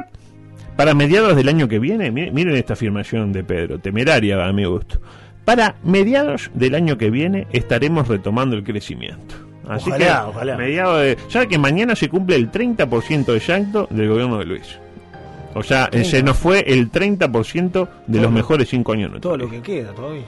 Para 0.76 0.92
mediados 0.94 1.36
del 1.36 1.48
año 1.48 1.68
que 1.68 1.78
viene, 1.78 2.10
mi- 2.10 2.30
miren 2.30 2.56
esta 2.56 2.72
afirmación 2.74 3.32
de 3.32 3.44
Pedro, 3.44 3.78
temeraria 3.78 4.44
a 4.44 4.52
mi 4.52 4.64
gusto. 4.64 5.00
Para 5.44 5.76
mediados 5.84 6.50
del 6.54 6.74
año 6.74 6.98
que 6.98 7.10
viene 7.10 7.46
estaremos 7.52 8.08
retomando 8.08 8.56
el 8.56 8.64
crecimiento. 8.64 9.34
Así 9.68 9.88
Ojalá, 9.90 10.22
que, 10.24 10.28
ojalá. 10.30 10.56
mediados 10.56 11.00
de. 11.00 11.18
¿Sabe 11.28 11.48
que 11.48 11.58
mañana 11.58 11.96
se 11.96 12.08
cumple 12.08 12.36
el 12.36 12.50
30% 12.52 13.34
exacto 13.34 13.86
del 13.90 14.08
gobierno 14.08 14.38
de 14.38 14.44
Luis? 14.44 14.78
O 15.54 15.62
sea, 15.62 15.88
eh, 15.92 16.04
se 16.04 16.22
nos 16.22 16.36
fue 16.36 16.60
el 16.66 16.90
30% 16.90 17.88
de 18.06 18.20
los 18.20 18.30
mejores 18.32 18.68
cinco 18.68 18.92
años. 18.92 19.10
nuestros. 19.10 19.30
Todo 19.32 19.36
lo 19.44 19.50
que 19.50 19.62
queda 19.62 19.92
todavía. 19.92 20.24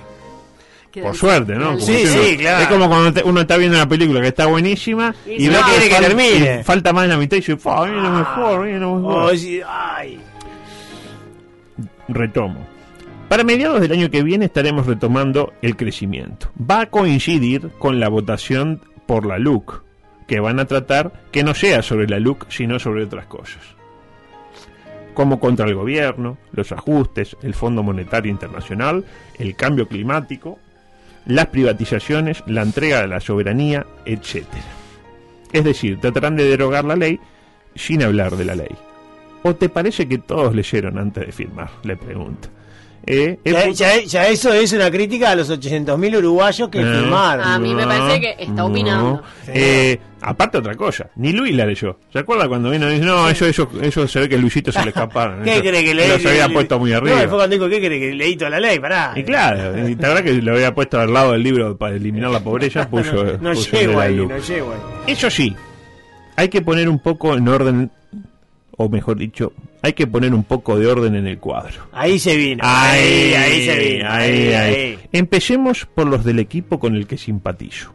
Por 1.03 1.15
suerte, 1.15 1.55
¿no? 1.57 1.67
Como 1.73 1.81
Sí, 1.81 2.07
sí, 2.07 2.19
uno- 2.31 2.39
claro. 2.39 2.63
Es 2.63 2.69
como 2.69 2.89
cuando 2.89 3.13
te- 3.13 3.23
uno 3.29 3.41
está 3.43 3.59
viendo 3.59 3.77
una 3.77 3.87
película 3.87 4.23
que 4.23 4.29
está 4.29 4.47
buenísima 4.47 5.15
Y 5.27 5.45
y, 5.45 5.49
ve 5.49 5.55
no 5.55 5.59
que, 5.67 5.71
quiere 5.73 5.89
que 5.91 5.95
fal- 5.95 6.01
termine. 6.01 6.65
falta 6.65 6.93
más 6.95 7.03
de 7.03 7.09
la 7.09 7.17
mitad 7.19 7.37
y 7.37 7.41
dice, 7.41 7.57
¡Fa, 7.59 7.85
viene 7.85 8.01
lo 8.01 8.11
mejor, 8.11 8.65
viene 8.65 8.79
lo 8.81 8.95
mejor! 8.97 9.31
Oh, 9.33 9.37
sí, 9.37 9.61
ay. 9.69 10.19
Retomo. 12.09 12.67
Para 13.29 13.43
mediados 13.45 13.81
del 13.81 13.93
año 13.93 14.11
que 14.11 14.23
viene 14.23 14.45
estaremos 14.47 14.87
retomando 14.87 15.53
el 15.61 15.77
crecimiento. 15.77 16.49
Va 16.59 16.83
a 16.83 16.87
coincidir 16.87 17.71
con 17.79 17.99
la 17.99 18.09
votación 18.09 18.81
por 19.07 19.27
la 19.27 19.39
LUC, 19.39 19.83
que 20.27 20.41
van 20.41 20.59
a 20.59 20.67
tratar 20.67 21.13
que 21.31 21.45
no 21.45 21.55
sea 21.55 21.83
sobre 21.83 22.09
la 22.09 22.19
LUC, 22.19 22.51
sino 22.51 22.79
sobre 22.79 23.05
otras 23.05 23.27
cosas. 23.27 23.63
Como 25.15 25.41
contra 25.41 25.67
el 25.67 25.75
gobierno, 25.75 26.37
los 26.53 26.73
ajustes, 26.73 27.37
el 27.43 27.55
Fondo 27.55 27.83
Monetario 27.83 28.31
Internacional, 28.31 29.05
el 29.39 29.57
cambio 29.57 29.89
climático, 29.89 30.59
las 31.25 31.47
privatizaciones, 31.47 32.43
la 32.47 32.63
entrega 32.63 33.01
de 33.01 33.09
la 33.09 33.21
soberanía, 33.21 33.87
etc. 34.05 34.45
Es 35.53 35.65
decir, 35.65 36.01
tratarán 36.01 36.37
de 36.37 36.45
derogar 36.45 36.85
la 36.85 36.97
ley 36.97 37.19
sin 37.75 38.03
hablar 38.03 38.37
de 38.37 38.45
la 38.45 38.55
ley. 38.55 38.75
¿O 39.43 39.55
te 39.55 39.69
parece 39.69 40.09
que 40.09 40.19
todos 40.19 40.55
leyeron 40.55 40.99
antes 40.99 41.27
de 41.27 41.33
firmar? 41.33 41.71
Le 41.83 41.97
pregunto. 41.97 42.49
Eh, 43.09 43.39
es 43.45 43.53
Ya, 43.53 43.67
pu- 43.67 43.73
ya- 43.73 44.03
ya 44.05 44.29
eso 44.29 44.53
es 44.53 44.73
una 44.73 44.91
crítica 44.91 45.31
a 45.31 45.37
los 45.37 45.49
800.000 45.49 46.17
uruguayos 46.17 46.69
que 46.69 46.81
Eh. 46.81 46.83
firmaron. 46.85 47.47
A 47.47 47.57
mí 47.59 47.73
me 47.73 47.87
parece 47.87 48.21
que 48.21 48.37
está 48.43 48.65
opinando. 48.65 49.23
Eh, 49.47 49.97
aparte 50.23 50.59
otra 50.59 50.75
cosa, 50.75 51.09
ni 51.15 51.33
Luis 51.33 51.55
la 51.55 51.67
leyó. 51.67 51.99
¿Se 52.13 52.19
acuerda 52.19 52.49
cuando 52.49 52.69
vino 52.71 52.91
y 52.91 52.95
dice, 52.95 53.07
no, 53.07 53.29
eso, 53.29 53.47
eso, 53.47 53.71
eso 53.81 54.09
se 54.09 54.19
ve 54.21 54.29
que 54.29 54.37
Luisito 54.37 54.73
se 54.73 54.83
le 54.83 54.89
escaparon? 54.89 55.41
¿Qué 55.45 55.53
Eso- 55.55 55.61
cree 55.63 55.85
que 55.85 55.95
leí? 55.95 56.09
Los 56.09 56.27
había 56.27 56.49
puesto 56.49 56.81
muy 56.81 56.91
No, 56.91 56.97
arriba. 56.97 57.19
fue 57.21 57.29
cuando 57.29 57.49
dijo, 57.55 57.69
¿qué 57.69 57.79
cree 57.79 58.01
que 58.01 58.13
leí 58.13 58.37
toda 58.37 58.51
la 58.51 58.59
ley? 58.61 58.81
Pará. 58.81 59.13
Y 59.15 59.23
claro, 59.23 59.79
y 59.89 59.95
la 59.95 60.09
verdad 60.09 60.25
que 60.25 60.33
lo 60.43 60.53
había 60.55 60.75
puesto 60.75 60.99
al 60.99 61.13
lado 61.13 61.31
del 61.33 61.45
libro 61.45 61.77
para 61.77 61.95
eliminar 61.95 62.31
la 62.33 62.41
pobreza, 62.41 62.89
puso, 62.91 63.25
no 63.41 63.53
puso 63.53 63.71
de 63.71 63.79
llego 63.87 64.01
ahí, 64.01 64.17
no 64.17 64.37
llego 64.39 64.73
ahí. 64.73 65.13
Eso 65.13 65.31
sí, 65.31 65.55
hay 66.35 66.49
que 66.49 66.61
poner 66.61 66.89
un 66.89 66.99
poco 66.99 67.35
en 67.35 67.47
orden, 67.47 67.91
o 68.77 68.89
mejor 68.89 69.19
dicho, 69.19 69.53
hay 69.83 69.95
que 69.95 70.07
poner 70.07 70.35
un 70.35 70.45
poco 70.45 70.79
de 70.79 70.87
orden 70.87 71.15
en 71.15 71.27
el 71.27 71.39
cuadro. 71.39 71.89
Ahí 71.93 72.19
se 72.19 72.37
vino. 72.37 72.63
Ahí, 72.67 73.35
ahí 73.35 73.65
se 73.65 73.79
vino. 73.79 74.11
Ahí, 74.11 74.53
ahí. 74.53 74.99
Empecemos 75.13 75.87
por 75.87 76.07
los 76.07 76.25
del 76.25 76.39
equipo 76.39 76.79
con 76.79 76.95
el 76.95 77.07
que 77.07 77.17
simpatizo. 77.17 77.93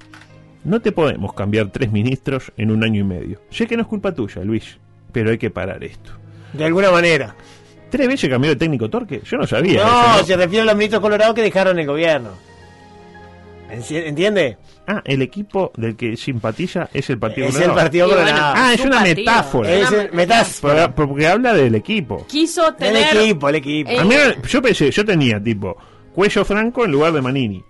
No 0.63 0.79
te 0.79 0.91
podemos 0.91 1.33
cambiar 1.33 1.71
tres 1.71 1.91
ministros 1.91 2.51
en 2.57 2.71
un 2.71 2.83
año 2.83 3.01
y 3.01 3.03
medio. 3.03 3.41
Sé 3.49 3.67
que 3.67 3.75
no 3.75 3.83
es 3.83 3.87
culpa 3.87 4.13
tuya, 4.13 4.43
Luis, 4.43 4.77
pero 5.11 5.31
hay 5.31 5.37
que 5.37 5.49
parar 5.49 5.83
esto. 5.83 6.11
De 6.53 6.65
alguna 6.65 6.91
manera. 6.91 7.35
¿Tres 7.89 8.07
veces 8.07 8.29
cambió 8.29 8.51
de 8.51 8.55
técnico 8.55 8.89
Torque? 8.89 9.21
Yo 9.25 9.37
no 9.37 9.45
sabía. 9.45 9.83
No, 9.83 10.15
eso, 10.15 10.25
se 10.25 10.37
refiere 10.37 10.61
a 10.61 10.65
los 10.65 10.75
ministros 10.75 11.01
colorados 11.01 11.35
que 11.35 11.41
dejaron 11.41 11.77
el 11.77 11.85
gobierno. 11.85 12.29
¿Entiende? 13.71 14.57
Ah, 14.87 15.01
el 15.05 15.21
equipo 15.21 15.71
del 15.77 15.95
que 15.95 16.17
simpatiza 16.17 16.89
es 16.93 17.09
el 17.09 17.17
Partido 17.19 17.47
Es 17.47 17.55
el. 17.59 17.71
Partido 17.71 18.07
Y 18.07 18.11
bueno, 18.11 18.25
Colorado. 18.27 18.53
Ah, 18.57 18.73
es 18.73 18.81
una 18.81 18.97
partido. 18.97 19.15
metáfora. 19.17 19.71
Es 19.71 19.89
una 19.91 20.01
el 20.01 20.11
metáfora. 20.13 20.95
Por- 20.95 21.07
porque 21.09 21.27
habla 21.27 21.53
del 21.53 21.75
equipo. 21.75 22.25
Quiso 22.27 22.67
El 22.69 22.75
tener. 22.75 23.15
equipo, 23.17 23.49
el 23.49 23.55
equipo. 23.55 23.99
A 23.99 24.03
mí, 24.03 24.15
yo 24.47 24.61
pensé, 24.61 24.91
yo 24.91 25.05
tenía 25.05 25.41
tipo 25.41 25.77
cuello 26.13 26.43
franco 26.43 26.83
en 26.85 26.91
lugar 26.91 27.13
de 27.13 27.21
Manini. 27.21 27.63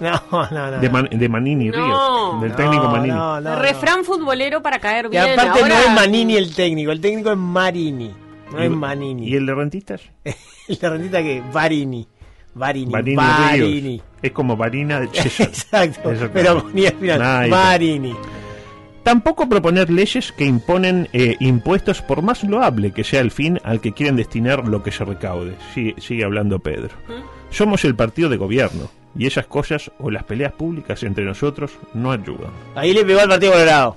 No, 0.00 0.20
no, 0.30 0.48
no. 0.50 0.78
De, 0.78 0.90
Man- 0.90 1.08
de 1.10 1.28
Manini 1.28 1.68
No. 1.70 1.72
Ríos. 1.86 2.42
Del 2.42 2.54
técnico 2.56 2.88
Manini. 2.88 3.14
no, 3.14 3.40
no, 3.40 3.50
no. 3.56 3.62
refrán 3.62 4.04
futbolero 4.04 4.60
para 4.62 4.78
caer 4.78 5.06
Y 5.06 5.08
bien. 5.10 5.24
aparte 5.38 5.62
Ahora- 5.62 5.68
no 5.68 5.80
es 5.80 5.90
Manini 5.92 6.36
el 6.36 6.54
técnico, 6.54 6.92
el 6.92 7.00
técnico 7.00 7.30
es 7.30 7.36
Marini. 7.38 8.12
No 8.52 8.60
Y- 8.62 8.66
es 8.66 8.70
Manini. 8.70 9.28
¿Y 9.28 9.36
el 9.36 9.46
de 9.46 9.54
rentistas? 9.54 10.00
el 10.68 10.78
de 10.78 10.90
rentita 10.90 11.22
que 11.22 11.42
Varini. 11.52 12.06
Varini. 12.54 12.90
Marini 12.92 13.16
Varini. 13.16 14.02
Es 14.22 14.32
como 14.32 14.56
Varina 14.56 15.00
de 15.00 15.08
César. 15.12 15.48
Exacto. 15.48 16.10
Eso, 16.12 16.28
pero 16.32 16.44
claro. 16.54 16.62
ponía 16.64 16.88
al 16.90 16.96
final. 16.96 17.50
Varini. 17.50 18.14
Tampoco 19.02 19.48
proponer 19.48 19.88
leyes 19.88 20.32
que 20.32 20.44
imponen 20.44 21.08
eh, 21.12 21.36
impuestos 21.38 22.02
por 22.02 22.22
más 22.22 22.42
loable 22.42 22.90
que 22.90 23.04
sea 23.04 23.20
el 23.20 23.30
fin 23.30 23.60
al 23.62 23.80
que 23.80 23.92
quieren 23.92 24.16
destinar 24.16 24.66
lo 24.66 24.82
que 24.82 24.90
se 24.90 25.04
recaude. 25.04 25.54
Sigue, 25.72 25.94
sigue 26.00 26.24
hablando 26.24 26.58
Pedro. 26.58 26.90
Somos 27.50 27.84
el 27.84 27.94
partido 27.94 28.28
de 28.28 28.36
gobierno 28.36 28.90
y 29.16 29.26
esas 29.26 29.46
cosas 29.46 29.92
o 30.00 30.10
las 30.10 30.24
peleas 30.24 30.52
públicas 30.52 31.04
entre 31.04 31.24
nosotros 31.24 31.70
no 31.94 32.10
ayudan. 32.10 32.50
Ahí 32.74 32.92
le 32.92 33.04
pegó 33.04 33.20
al 33.20 33.28
Partido 33.28 33.52
Colorado. 33.52 33.96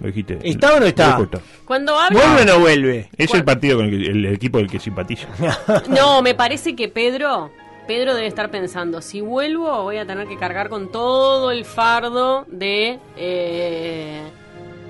Lo 0.00 0.06
dijiste. 0.08 0.38
¿Está 0.42 0.74
o 0.74 0.80
no 0.80 0.86
está? 0.86 1.16
Cuando 1.64 1.96
habla. 1.96 2.18
¿Vuelve 2.18 2.42
o 2.42 2.44
no 2.56 2.58
vuelve? 2.58 3.08
Es 3.16 3.32
el 3.34 3.44
partido 3.44 3.76
con 3.76 3.86
el, 3.86 4.02
que- 4.02 4.10
el 4.10 4.26
equipo 4.26 4.58
del 4.58 4.66
que 4.68 4.80
simpatiza. 4.80 5.28
No, 5.88 6.20
me 6.20 6.34
parece 6.34 6.74
que 6.74 6.88
Pedro. 6.88 7.52
Pedro 7.86 8.14
debe 8.14 8.26
estar 8.28 8.50
pensando, 8.50 9.00
si 9.02 9.20
vuelvo 9.20 9.82
voy 9.82 9.96
a 9.98 10.06
tener 10.06 10.26
que 10.28 10.36
cargar 10.36 10.68
con 10.68 10.90
todo 10.92 11.50
el 11.50 11.64
fardo 11.64 12.46
de 12.48 12.98
eh, 13.16 14.22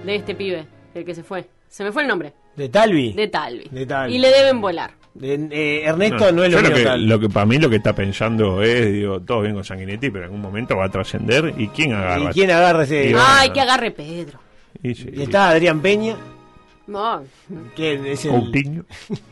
de 0.05 0.15
este 0.15 0.35
pibe, 0.35 0.67
el 0.95 1.05
que 1.05 1.15
se 1.15 1.23
fue. 1.23 1.47
Se 1.69 1.85
me 1.85 1.93
fue 1.93 2.03
el 2.03 2.09
nombre, 2.09 2.33
¿De 2.55 2.69
Talvi? 2.69 3.13
de 3.15 3.29
Talvi. 3.29 3.69
De 3.71 3.87
Talvi. 3.87 4.15
Y 4.15 4.19
le 4.19 4.29
deben 4.31 4.61
volar. 4.61 4.91
De- 5.15 5.35
eh, 5.51 5.85
Ernesto 5.85 6.33
no, 6.33 6.45
es 6.45 6.53
lo 6.53 6.61
yo 6.61 6.69
mío 6.69 6.75
que, 6.75 6.97
lo 6.99 7.19
que 7.21 7.29
para 7.29 7.47
mí 7.47 7.59
lo 7.59 7.69
que 7.71 7.77
está 7.77 7.95
pensando 7.95 8.63
es, 8.63 8.93
digo, 8.93 9.21
todo 9.21 9.41
bien 9.43 9.55
con 9.55 9.65
Sanguinetti, 9.65 10.11
pero 10.11 10.21
en 10.21 10.25
algún 10.25 10.41
momento 10.41 10.77
va 10.77 10.87
a 10.87 10.91
trascender 10.91 11.55
y 11.57 11.69
quién 11.69 11.93
agarra. 11.95 12.31
¿Y 12.31 12.35
quién 12.35 12.51
agarra 12.51 12.83
ese? 12.85 13.07
Y 13.09 13.13
bueno. 13.13 13.27
Ay, 13.29 13.51
que 13.51 13.61
agarre 13.61 13.91
Pedro. 13.91 14.39
Y 14.83 14.95
sí, 14.95 15.09
Y 15.13 15.23
está 15.23 15.49
Adrián 15.51 15.81
Peña, 15.81 16.17
No, 16.87 17.23
que 17.77 18.13
es 18.13 18.25
el... 18.27 18.31
Coutinho. 18.33 18.85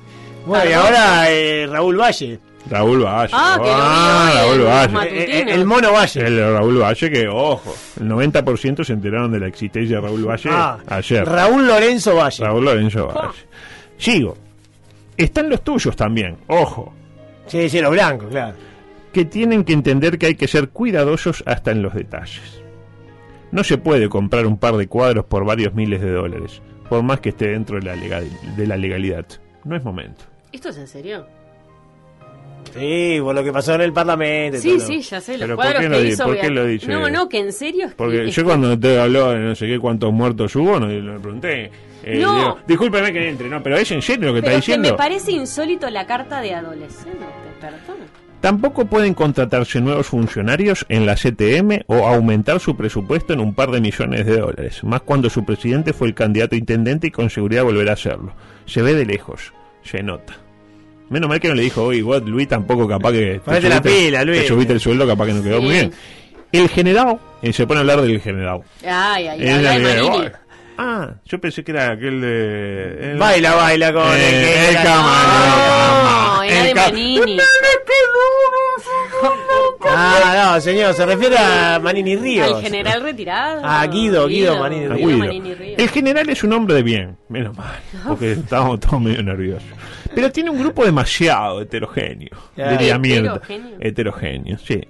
Bueno, 0.47 0.71
y 0.71 0.73
ahora 0.73 1.31
eh, 1.31 1.67
Raúl 1.71 2.01
Valle. 2.01 2.39
Raúl 2.69 3.05
Valle. 3.05 3.33
Ah, 3.35 3.59
que 3.63 3.69
Ah, 3.73 4.33
Raúl 4.35 4.63
Valle. 4.65 5.09
Eh, 5.25 5.39
eh, 5.41 5.45
el 5.49 5.65
mono 5.65 5.93
Valle. 5.93 6.21
El 6.27 6.53
Raúl 6.53 6.79
Valle 6.83 7.11
que, 7.11 7.27
ojo, 7.29 7.75
el 8.01 8.09
90% 8.09 8.85
se 8.85 8.93
enteraron 8.93 9.33
de 9.33 9.41
la 9.41 9.47
existencia 9.47 9.97
de 9.97 10.03
Raúl 10.03 10.29
Valle 10.29 10.51
Ah, 10.53 10.79
ayer. 10.87 11.25
Raúl 11.27 11.67
Lorenzo 11.67 12.15
Valle. 12.17 12.45
Raúl 12.45 12.65
Lorenzo 12.65 13.07
Valle. 13.09 13.39
Sigo. 13.97 14.37
Están 15.17 15.49
los 15.49 15.63
tuyos 15.63 15.95
también, 15.97 16.37
ojo, 16.47 16.95
Sí, 17.47 17.69
sí, 17.69 17.81
los 17.81 17.91
blancos, 17.91 18.29
claro. 18.31 18.55
que 19.13 19.25
tienen 19.25 19.65
que 19.65 19.73
entender 19.73 20.19
que 20.19 20.27
hay 20.27 20.35
que 20.37 20.47
ser 20.49 20.69
cuidadosos 20.71 21.43
hasta 21.47 21.73
en 21.73 21.83
los 21.83 21.93
detalles. 21.95 22.63
No 23.51 23.65
se 23.65 23.77
puede 23.77 24.09
comprar 24.09 24.47
un 24.47 24.57
par 24.57 24.77
de 24.77 24.87
cuadros 24.87 25.25
por 25.25 25.45
varios 25.45 25.75
miles 25.75 26.01
de 26.01 26.13
dólares, 26.13 26.63
por 26.89 27.03
más 27.03 27.19
que 27.21 27.31
esté 27.31 27.49
dentro 27.49 27.79
de 27.81 27.83
la, 27.87 27.97
legal- 27.97 28.31
de 28.57 28.67
la 28.67 28.77
legalidad. 28.77 29.27
No 29.65 29.75
es 29.77 29.83
momento. 29.83 30.25
¿Esto 30.53 30.69
es 30.71 30.79
en 30.79 30.87
serio? 30.87 31.27
Sí, 32.79 33.19
por 33.21 33.35
lo 33.35 33.43
que 33.45 33.53
pasó 33.53 33.75
en 33.75 33.81
el 33.83 33.93
Parlamento. 33.93 34.59
Sí, 34.59 34.77
todo. 34.77 34.87
sí, 34.87 35.01
ya 35.03 35.21
sé, 35.21 35.33
los 35.33 35.41
Pero 35.43 35.57
¿por 35.57 35.65
cuadros 35.65 35.83
qué 35.83 35.89
lo 35.89 35.97
que 35.99 36.09
hizo. 36.09 36.25
por 36.25 36.39
qué 36.39 36.51
lo 36.51 36.65
dice? 36.67 36.87
No, 36.89 37.11
no, 37.11 37.29
que 37.29 37.39
en 37.39 37.53
serio 37.53 37.87
es 37.87 37.95
Porque 37.95 38.31
yo 38.31 38.45
cuando 38.45 38.79
te 38.79 38.99
habló 39.01 39.31
de 39.31 39.39
no 39.41 39.55
sé 39.55 39.67
qué 39.67 39.79
cuántos 39.79 40.13
muertos 40.13 40.55
hubo, 40.57 40.79
no, 40.79 40.87
le 40.87 41.19
pregunté. 41.19 41.71
eh, 42.05 42.19
No. 42.21 42.37
digo, 42.39 42.59
discúlpeme 42.67 43.13
que 43.13 43.29
entre, 43.29 43.49
no, 43.49 43.63
pero 43.63 43.77
es 43.77 43.91
en 43.91 44.03
serio 44.03 44.29
lo 44.29 44.35
que 44.35 44.41
Pero 44.43 44.53
está 44.57 44.59
es 44.59 44.65
que 44.67 44.73
diciendo. 44.73 44.91
me 44.91 44.97
parece 44.97 45.33
insólito 45.33 45.91
la 45.91 46.07
carta 46.07 46.41
de 46.41 46.55
adolescente, 46.55 47.19
perdón. 47.61 47.97
Tampoco 48.41 48.87
pueden 48.87 49.13
contratarse 49.13 49.83
nuevos 49.83 50.07
funcionarios 50.07 50.87
en 50.89 51.05
la 51.05 51.15
CTM 51.15 51.83
o 51.89 52.07
aumentar 52.07 52.59
su 52.59 52.75
presupuesto 52.75 53.35
en 53.35 53.41
un 53.41 53.53
par 53.55 53.71
de 53.71 53.83
millones 53.83 54.25
de 54.25 54.39
dólares, 54.39 54.83
más 54.83 55.03
cuando 55.03 55.29
su 55.29 55.45
presidente 55.45 55.93
fue 55.93 56.09
el 56.09 56.15
candidato 56.15 56.55
a 56.55 56.59
intendente 56.59 57.09
y 57.09 57.11
con 57.11 57.29
seguridad 57.29 57.65
volverá 57.65 57.91
a 57.91 57.95
hacerlo. 57.95 58.33
Se 58.65 58.81
ve 58.81 58.95
de 58.95 59.05
lejos, 59.05 59.53
se 59.83 60.03
nota. 60.03 60.39
Menos 61.11 61.29
mal 61.29 61.39
que 61.41 61.49
no 61.49 61.55
le 61.55 61.63
dijo, 61.63 61.83
oye, 61.85 62.01
Luis, 62.25 62.49
tampoco 62.49 62.89
capaz 62.89 63.13
que... 63.13 63.33
te 63.35 63.41
Ponete 63.41 63.69
la 63.69 63.83
pila, 63.83 64.25
Luis". 64.25 64.43
Te 64.43 64.49
subiste 64.49 64.73
el 64.73 64.81
sueldo, 64.81 65.07
capaz 65.07 65.27
que 65.27 65.33
no 65.35 65.43
quedó 65.43 65.57
Sí. 65.59 65.63
muy 65.65 65.73
bien. 65.75 65.93
El 66.53 66.69
general, 66.69 67.19
eh, 67.43 67.53
se 67.53 67.67
pone 67.67 67.79
a 67.79 67.81
hablar 67.83 68.01
del 68.01 68.21
general. 68.21 68.63
Ay, 68.85 69.29
ay, 69.29 69.41
Manini. 69.41 70.29
Ah, 70.83 71.11
yo 71.27 71.39
pensé 71.41 71.63
que 71.63 71.73
era 71.73 71.93
aquel 71.93 72.21
de... 72.23 73.11
el- 73.13 73.19
Baila, 73.19 73.55
baila 73.55 73.93
con 73.93 74.03
Eh, 74.13 74.15
el 74.15 74.45
que 74.47 74.69
el 74.69 74.71
era- 74.77 74.83
cama- 74.83 76.35
No, 76.37 76.43
era 76.43 76.65
de 76.65 76.75
Manini. 76.75 77.39
Ah, 79.93 80.53
no, 80.55 80.61
señor, 80.61 80.95
se 80.95 81.05
refiere 81.07 81.37
a 81.39 81.79
Manini 81.83 82.17
Ríos. 82.17 82.55
Al 82.57 82.63
general 82.63 83.03
retirado. 83.03 83.61
Ah, 83.65 83.87
Guido, 83.87 84.27
Guido 84.27 84.59
Manini 84.59 84.85
Ah, 84.87 84.95
Ríos. 84.95 85.07
Guido. 85.09 85.19
Manini 85.19 85.55
Ríos. 85.55 85.79
El 85.79 85.89
general 85.89 86.29
es 86.31 86.45
un 86.45 86.53
hombre 86.53 86.75
de 86.77 86.83
bien, 86.83 87.17
menos 87.29 87.57
mal, 87.57 87.79
porque 88.09 88.33
estábamos 88.33 88.81
todos 88.81 89.01
medio 89.01 89.23
nerviosos. 89.23 89.69
Pero 90.15 90.31
tiene 90.33 90.51
un 90.51 90.59
grupo 90.61 90.85
demasiado 90.85 91.61
heterogéneo, 91.63 92.31
Ya. 92.57 92.73
diría 92.73 92.99
Mirta. 92.99 93.35
¿Heterogéneo? 93.37 93.77
Heterogéneo, 93.81 94.59
sí. 94.59 94.81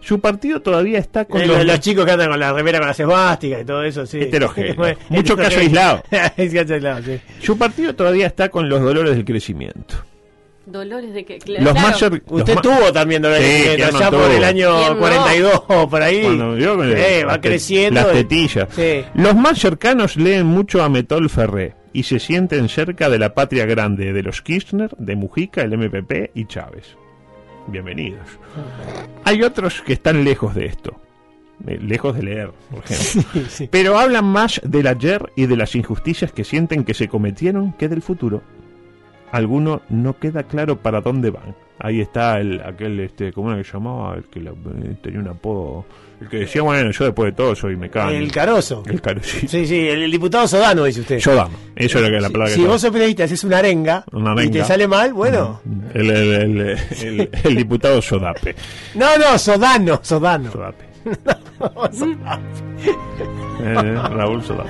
Su 0.00 0.20
partido 0.20 0.62
todavía 0.62 0.98
está 1.00 1.24
con 1.24 1.40
Eh, 1.40 1.46
los, 1.46 1.56
los, 1.58 1.66
los 1.66 1.80
chicos 1.80 2.04
que 2.04 2.12
andan 2.12 2.28
con 2.30 2.38
la 2.38 2.52
remera 2.52 2.78
con 2.78 2.86
la 2.86 2.92
esvástica 2.92 3.60
y 3.60 3.64
todo 3.64 3.82
eso, 3.82 4.06
sí. 4.06 4.20
Heterogéneo. 4.20 4.74
Bueno, 4.76 4.98
Mucho 5.08 5.36
caso 5.36 5.58
aislado. 5.58 6.02
Es 6.36 6.54
caso 6.54 6.74
aislado, 6.74 7.02
sí. 7.02 7.18
su 7.42 7.58
partido 7.58 7.94
todavía 7.94 8.26
está 8.26 8.48
con 8.48 8.68
los 8.68 8.80
dolores 8.82 9.16
del 9.16 9.24
crecimiento. 9.24 9.96
Dolores 10.66 11.14
de 11.14 11.24
que. 11.24 11.38
Los 11.46 11.72
claro. 11.74 12.10
los 12.10 12.20
Usted 12.40 12.54
ma- 12.56 12.60
tuvo 12.62 12.92
también 12.92 13.22
dolor 13.22 13.38
de 13.38 13.44
Sí, 13.44 13.62
crecimiento, 13.62 13.76
¿quién 13.86 13.92
no 13.92 13.98
allá 13.98 14.10
por 14.10 14.30
el 14.36 14.44
año 14.44 14.76
¿Quién 14.78 14.92
no? 14.94 14.98
42 14.98 15.62
o 15.68 15.88
por 15.88 16.02
ahí. 16.02 16.22
Cuando 16.22 16.58
yo 16.58 16.76
me- 16.76 16.92
Eh, 17.18 17.24
va 17.24 17.32
las 17.32 17.38
creciendo. 17.38 18.00
Las 18.00 18.12
tetillas. 18.12 18.68
Sí. 18.74 19.04
Los 19.14 19.36
más 19.36 19.58
cercanos 19.60 20.16
leen 20.16 20.44
mucho 20.46 20.82
a 20.82 20.88
Metol 20.88 21.30
Ferré 21.30 21.74
y 21.96 22.02
se 22.02 22.18
sienten 22.18 22.68
cerca 22.68 23.08
de 23.08 23.18
la 23.18 23.32
patria 23.32 23.64
grande 23.64 24.12
de 24.12 24.22
los 24.22 24.42
Kirchner, 24.42 24.94
de 24.98 25.16
Mujica, 25.16 25.62
el 25.62 25.78
MPP 25.78 26.30
y 26.34 26.44
Chávez. 26.44 26.94
Bienvenidos. 27.68 28.20
Hay 29.24 29.42
otros 29.42 29.80
que 29.80 29.94
están 29.94 30.22
lejos 30.22 30.54
de 30.54 30.66
esto. 30.66 31.00
eh, 31.66 31.78
Lejos 31.80 32.14
de 32.14 32.22
leer, 32.22 32.50
por 32.70 32.84
ejemplo. 32.84 33.40
sí. 33.48 33.66
Pero 33.72 33.98
hablan 33.98 34.26
más 34.26 34.60
del 34.62 34.86
ayer 34.88 35.32
y 35.36 35.46
de 35.46 35.56
las 35.56 35.74
injusticias 35.74 36.32
que 36.32 36.44
sienten 36.44 36.84
que 36.84 36.92
se 36.92 37.08
cometieron 37.08 37.72
que 37.72 37.88
del 37.88 38.02
futuro. 38.02 38.42
Alguno 39.32 39.82
no 39.88 40.18
queda 40.18 40.42
claro 40.44 40.76
para 40.76 41.00
dónde 41.00 41.30
van. 41.30 41.54
Ahí 41.78 42.00
está 42.00 42.40
el, 42.40 42.60
aquel, 42.62 42.98
este, 43.00 43.32
¿cómo 43.34 43.52
era 43.52 43.62
que 43.62 43.68
llamaba? 43.70 44.14
El 44.16 44.24
que 44.24 44.40
la- 44.40 44.50
eh, 44.52 44.96
tenía 45.02 45.20
un 45.20 45.28
apodo. 45.28 45.84
El 46.22 46.28
que 46.30 46.38
decía, 46.38 46.62
bueno, 46.62 46.90
yo 46.90 47.04
después 47.04 47.26
de 47.30 47.36
todo 47.36 47.54
soy 47.54 47.76
mecánico. 47.76 48.16
El 48.16 48.32
Caroso. 48.32 48.82
El 48.86 49.02
caro, 49.02 49.20
sí. 49.22 49.46
Sí, 49.46 49.86
el, 49.86 50.02
el 50.04 50.10
diputado 50.10 50.48
Sodano, 50.48 50.84
dice 50.84 51.02
usted. 51.02 51.18
Yo 51.18 51.34
dama. 51.34 51.54
Eso 51.74 51.98
era 51.98 52.08
que 52.08 52.18
la 52.18 52.30
palabra 52.30 52.54
si 52.54 52.62
que 52.62 52.66
vos 52.66 52.80
sos 52.80 52.90
periodista, 52.90 53.24
haces 53.24 53.44
una 53.44 53.58
arenga, 53.58 54.04
Una 54.12 54.32
y 54.32 54.36
te 54.36 54.42
arenga. 54.42 54.64
sale 54.64 54.88
mal, 54.88 55.12
bueno. 55.12 55.60
el, 55.92 56.10
el, 56.10 56.78
el, 57.44 57.56
diputado 57.56 58.00
Sodape. 58.00 58.56
No, 58.94 59.18
no, 59.18 59.38
Sodano, 59.38 60.00
Sodano. 60.02 60.50
Sodape. 60.50 60.86
Eh, 63.58 63.74
Raúl 63.74 64.42
Sodape. 64.42 64.68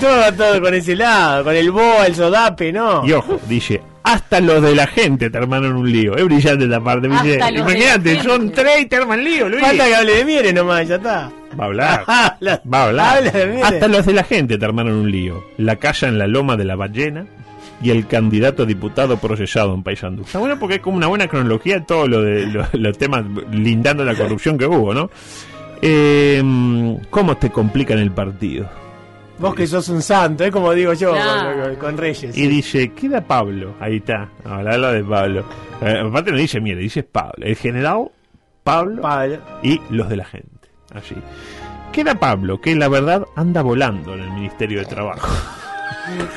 Todo, 0.00 0.32
todo 0.36 0.60
con 0.60 0.74
ese 0.74 0.94
lado, 0.94 1.44
con 1.44 1.54
el 1.54 1.70
BOA, 1.70 2.06
el 2.06 2.14
Sodape, 2.14 2.72
¿no? 2.72 3.06
Y 3.06 3.12
ojo, 3.12 3.38
dice, 3.48 3.80
hasta 4.06 4.40
los 4.40 4.62
de 4.62 4.74
la 4.74 4.86
gente 4.86 5.28
te 5.30 5.36
armaron 5.38 5.76
un 5.76 5.90
lío. 5.90 6.16
Es 6.16 6.24
brillante 6.24 6.64
esta 6.64 6.80
parte. 6.80 7.08
la 7.08 7.50
Imagínate, 7.50 8.22
son 8.22 8.40
gente. 8.42 8.62
tres 8.62 8.80
y 8.82 8.86
te 8.86 8.96
arman 8.96 9.22
lío, 9.24 9.48
Luis. 9.48 9.60
Falta 9.62 9.84
que 9.86 9.94
hable 9.94 10.14
de 10.14 10.24
Mieres 10.24 10.54
nomás, 10.54 10.86
ya 10.88 10.94
está. 10.96 11.30
Va 11.58 11.64
a 11.64 11.66
hablar. 11.66 12.04
Habla- 12.06 12.62
Va 12.72 12.78
a 12.78 12.84
hablar. 12.86 13.16
habla 13.18 13.30
de. 13.32 13.62
Hasta 13.62 13.88
los 13.88 14.06
de 14.06 14.12
la 14.12 14.24
gente 14.24 14.58
te 14.58 14.64
armaron 14.64 14.92
un 14.94 15.10
lío. 15.10 15.44
La 15.58 15.76
casa 15.76 16.08
en 16.08 16.18
la 16.18 16.26
loma 16.26 16.56
de 16.56 16.64
la 16.64 16.76
ballena 16.76 17.26
y 17.82 17.90
el 17.90 18.06
candidato 18.06 18.62
a 18.62 18.66
diputado 18.66 19.18
procesado 19.18 19.74
en 19.74 19.82
Paysandú. 19.82 20.22
Está 20.22 20.38
bueno 20.38 20.58
porque 20.58 20.76
es 20.76 20.80
como 20.80 20.96
una 20.96 21.08
buena 21.08 21.28
cronología 21.28 21.74
de 21.80 21.80
todos 21.82 22.08
lo 22.08 22.22
de, 22.22 22.46
lo- 22.46 22.66
los 22.72 22.96
temas 22.96 23.24
lindando 23.52 24.04
la 24.04 24.14
corrupción 24.14 24.56
que 24.56 24.66
hubo, 24.66 24.94
¿no? 24.94 25.10
Eh, 25.82 26.42
¿Cómo 27.10 27.36
te 27.36 27.50
complican 27.50 27.98
el 27.98 28.10
partido? 28.12 28.68
Vos 29.38 29.54
que 29.54 29.66
sos 29.66 29.88
un 29.90 30.00
santo, 30.02 30.44
es 30.44 30.50
como 30.50 30.72
digo 30.72 30.92
yo 30.94 31.12
Claro. 31.12 31.62
con, 31.64 31.76
con 31.76 31.96
Reyes. 31.98 32.36
Y 32.36 32.46
dice, 32.46 32.92
queda 32.92 33.20
Pablo. 33.20 33.74
Ahí 33.80 33.96
está. 33.96 34.28
Habla 34.44 34.92
de 34.92 35.04
Pablo. 35.04 35.44
Eh, 35.82 36.02
aparte 36.06 36.30
no 36.32 36.38
dice 36.38 36.60
mierda, 36.60 36.80
dice 36.80 37.02
Pablo. 37.02 37.44
El 37.46 37.56
general 37.56 38.10
Pablo 38.64 39.02
Pablo. 39.02 39.38
y 39.62 39.80
los 39.90 40.08
de 40.08 40.16
la 40.16 40.24
gente. 40.24 40.48
Así. 40.94 41.14
Queda 41.92 42.14
Pablo, 42.14 42.60
que 42.60 42.74
la 42.74 42.88
verdad 42.88 43.24
anda 43.36 43.60
volando 43.62 44.14
en 44.14 44.20
el 44.20 44.30
Ministerio 44.30 44.78
de 44.80 44.86
Trabajo. 44.86 45.28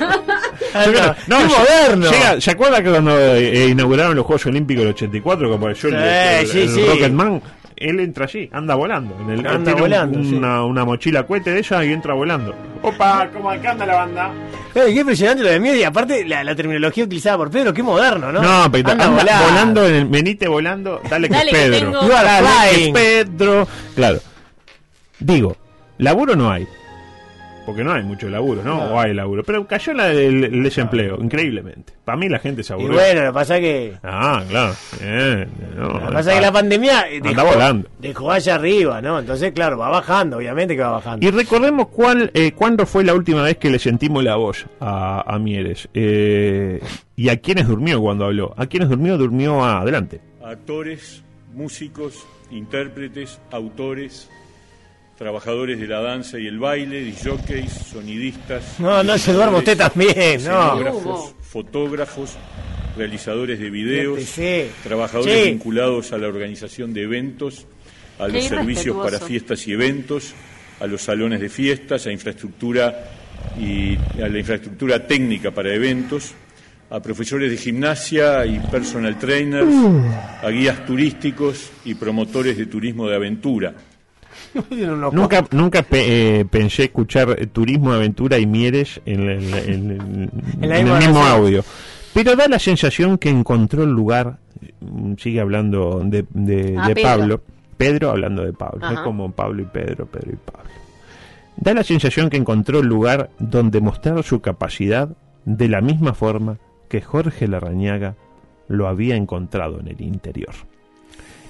Anda, 0.74 1.16
No, 1.26 1.38
¡Qué 1.38 1.44
moderno! 1.46 2.10
llega- 2.10 2.40
¿Se 2.40 2.50
acuerda 2.50 2.82
que 2.82 2.90
cuando 2.90 3.16
eh, 3.18 3.68
inauguraron 3.68 4.14
los 4.16 4.24
Juegos 4.26 4.46
Olímpicos 4.46 4.82
del 4.84 4.92
84, 4.94 5.48
que 5.48 5.54
apareció 5.56 5.88
el, 5.90 5.94
Sí, 5.96 6.00
el- 6.02 6.46
sí, 6.48 6.58
el 6.60 6.68
sí. 6.70 6.86
Rocketman? 6.86 7.42
Él 7.80 7.98
entra 7.98 8.26
allí, 8.26 8.48
anda 8.52 8.74
volando. 8.74 9.16
En 9.20 9.30
el, 9.30 9.38
Anda 9.40 9.52
tiene 9.64 9.72
un- 9.72 9.80
volando, 9.80 10.22
sí. 10.22 10.34
una, 10.34 10.64
una 10.64 10.84
mochila 10.84 11.26
cohete 11.26 11.50
de 11.52 11.58
ella 11.60 11.82
y 11.84 11.92
entra 11.92 12.12
volando. 12.14 12.54
Opa, 12.82 13.28
¿cómo 13.32 13.50
acá 13.50 13.70
anda 13.72 13.86
la 13.86 13.94
banda? 13.94 14.30
Eh, 14.74 14.82
qué 14.92 15.00
impresionante 15.00 15.42
lo 15.42 15.48
de 15.48 15.58
Mieres 15.58 15.80
y 15.80 15.84
aparte 15.84 16.24
la, 16.26 16.44
la 16.44 16.54
terminología 16.54 17.04
utilizada 17.04 17.38
por 17.38 17.50
Pedro, 17.50 17.72
qué 17.72 17.82
moderno, 17.82 18.30
¿no? 18.30 18.40
No, 18.42 18.70
pero 18.70 18.90
Anda 18.90 19.06
anda, 19.06 19.16
volando. 19.22 19.44
volando, 19.48 19.86
en 19.88 19.94
el, 19.94 20.04
venite 20.06 20.46
volando, 20.46 21.00
dale 21.08 21.28
que 21.28 21.34
Dale 21.34 21.50
es 21.50 21.56
que 21.56 21.62
Pedro. 21.70 21.90
tengo- 22.00 22.08
Dale 22.08 22.84
que 22.84 22.92
Pedro. 22.92 23.68
Claro. 23.96 24.18
Digo, 25.18 25.56
laburo 25.98 26.36
no 26.36 26.50
hay. 26.50 26.66
Porque 27.70 27.84
no 27.84 27.92
hay 27.92 28.02
mucho 28.02 28.28
laburo, 28.28 28.62
¿no? 28.64 28.84
O 28.94 28.98
hay 29.00 29.14
laburo. 29.14 29.42
Pero 29.44 29.66
cayó 29.66 29.92
la- 29.94 30.10
el, 30.12 30.44
el 30.44 30.62
desempleo, 30.62 31.18
increíblemente. 31.22 31.92
Para 32.04 32.16
mí 32.18 32.28
la 32.28 32.38
gente 32.38 32.62
se 32.62 32.72
Y 32.72 32.74
aburrió. 32.74 32.94
bueno, 32.94 33.20
lo 33.22 33.26
que 33.28 33.32
pasa 33.34 33.60
que... 33.60 33.92
Ah, 34.02 34.42
claro. 34.48 34.74
Eh, 35.00 35.46
no, 35.76 35.88
Lo 35.88 36.06
que 36.08 36.12
pasa 36.12 36.30
es 36.32 36.36
que 36.36 36.42
la 36.46 36.52
pandemia 36.52 37.04
Anda 37.24 37.42
volando. 37.44 37.88
dejó 38.00 38.32
allá 38.32 38.54
arriba, 38.56 39.00
¿no? 39.00 39.18
Entonces, 39.20 39.52
claro, 39.52 39.78
va 39.78 39.88
bajando, 39.88 40.38
obviamente 40.38 40.74
que 40.74 40.82
va 40.82 40.90
bajando. 40.90 41.24
Y 41.26 41.30
recordemos 41.30 41.88
cuál, 41.88 42.30
eh, 42.34 42.52
cuándo 42.52 42.86
fue 42.86 43.04
la 43.04 43.14
última 43.14 43.42
vez 43.42 43.56
que 43.58 43.70
le 43.70 43.78
sentimos 43.78 44.24
la 44.24 44.36
voz 44.36 44.66
a, 44.80 45.22
a 45.32 45.38
Mieres. 45.38 45.88
Eh, 45.94 46.80
y 47.16 47.28
a 47.28 47.36
quiénes 47.40 47.68
durmió 47.68 48.00
cuando 48.00 48.24
habló. 48.24 48.52
A 48.56 48.66
quiénes 48.66 48.88
durmió, 48.88 49.16
durmió 49.16 49.62
a- 49.64 49.80
adelante. 49.80 50.20
actores, 50.44 51.22
músicos, 51.54 52.26
intérpretes, 52.50 53.40
autores, 53.52 54.28
trabajadores 55.20 55.78
de 55.78 55.86
la 55.86 56.00
danza 56.00 56.38
y 56.38 56.46
el 56.46 56.58
baile, 56.58 57.02
disjockeys, 57.04 57.70
sonidistas. 57.92 58.80
No, 58.80 59.02
no 59.04 59.18
se 59.18 59.34
duerma 59.34 59.58
usted 59.58 59.76
también, 59.76 60.42
no. 60.44 61.30
fotógrafos, 61.42 62.36
realizadores 62.96 63.58
de 63.58 63.68
videos, 63.68 64.18
trabajadores 64.82 65.44
Sí. 65.44 65.50
vinculados 65.50 66.14
a 66.14 66.16
la 66.18 66.26
organización 66.26 66.94
de 66.94 67.02
eventos, 67.02 67.66
a 68.18 68.28
Qué 68.28 68.32
los 68.32 68.44
servicios 68.44 68.96
para 68.96 69.20
fiestas 69.20 69.68
y 69.68 69.72
eventos, 69.74 70.32
a 70.80 70.86
los 70.86 71.02
salones 71.02 71.38
de 71.42 71.50
fiestas, 71.50 72.06
a 72.06 72.12
infraestructura 72.12 73.10
y 73.60 73.96
a 74.22 74.26
la 74.26 74.38
infraestructura 74.38 75.06
técnica 75.06 75.50
para 75.50 75.70
eventos, 75.74 76.32
a 76.88 76.98
profesores 77.00 77.50
de 77.50 77.58
gimnasia 77.58 78.46
y 78.46 78.58
personal 78.70 79.18
trainers, 79.18 79.68
a 80.42 80.48
guías 80.48 80.86
turísticos 80.86 81.70
y 81.84 81.94
promotores 81.94 82.56
de 82.56 82.64
turismo 82.64 83.06
de 83.06 83.16
aventura. 83.16 83.74
Nunca, 85.12 85.44
nunca 85.52 85.82
pe- 85.82 86.40
eh, 86.40 86.44
pensé 86.44 86.84
escuchar 86.84 87.34
Turismo, 87.52 87.92
Aventura 87.92 88.38
y 88.38 88.46
Mieres 88.46 89.00
en, 89.06 89.20
el- 89.28 89.54
en- 89.54 89.90
en- 89.90 90.30
En 90.62 90.68
la 90.68 90.78
en 90.78 90.86
el 90.88 90.92
misma 90.94 90.98
mismo 90.98 91.22
audio. 91.24 91.64
Pero 92.12 92.34
da 92.34 92.48
la 92.48 92.58
sensación 92.58 93.18
que 93.18 93.28
encontró 93.30 93.84
el 93.84 93.90
lugar, 93.90 94.38
mm, 94.80 95.14
sigue 95.18 95.40
hablando 95.40 96.00
de, 96.04 96.24
de- 96.30 96.76
Ah, 96.78 96.88
de 96.88 96.94
Pedro. 96.94 97.08
Pablo, 97.08 97.40
Pedro 97.76 98.10
hablando 98.10 98.44
de 98.44 98.52
Pablo, 98.52 98.84
Ajá. 98.84 98.94
es 98.94 99.00
como 99.00 99.30
Pablo 99.32 99.62
y 99.62 99.66
Pedro, 99.66 100.06
Pedro 100.06 100.32
y 100.32 100.36
Pablo. 100.50 100.70
Da 101.56 101.72
la 101.74 101.84
sensación 101.84 102.30
que 102.30 102.36
encontró 102.36 102.80
el 102.80 102.86
lugar 102.86 103.30
donde 103.38 103.80
mostrar 103.80 104.22
su 104.24 104.40
capacidad 104.40 105.10
de 105.44 105.68
la 105.68 105.80
misma 105.80 106.14
forma 106.14 106.58
que 106.88 107.00
Jorge 107.00 107.46
Larrañaga 107.46 108.16
lo 108.68 108.88
había 108.88 109.14
encontrado 109.16 109.78
en 109.80 109.88
el 109.88 110.00
interior. 110.00 110.54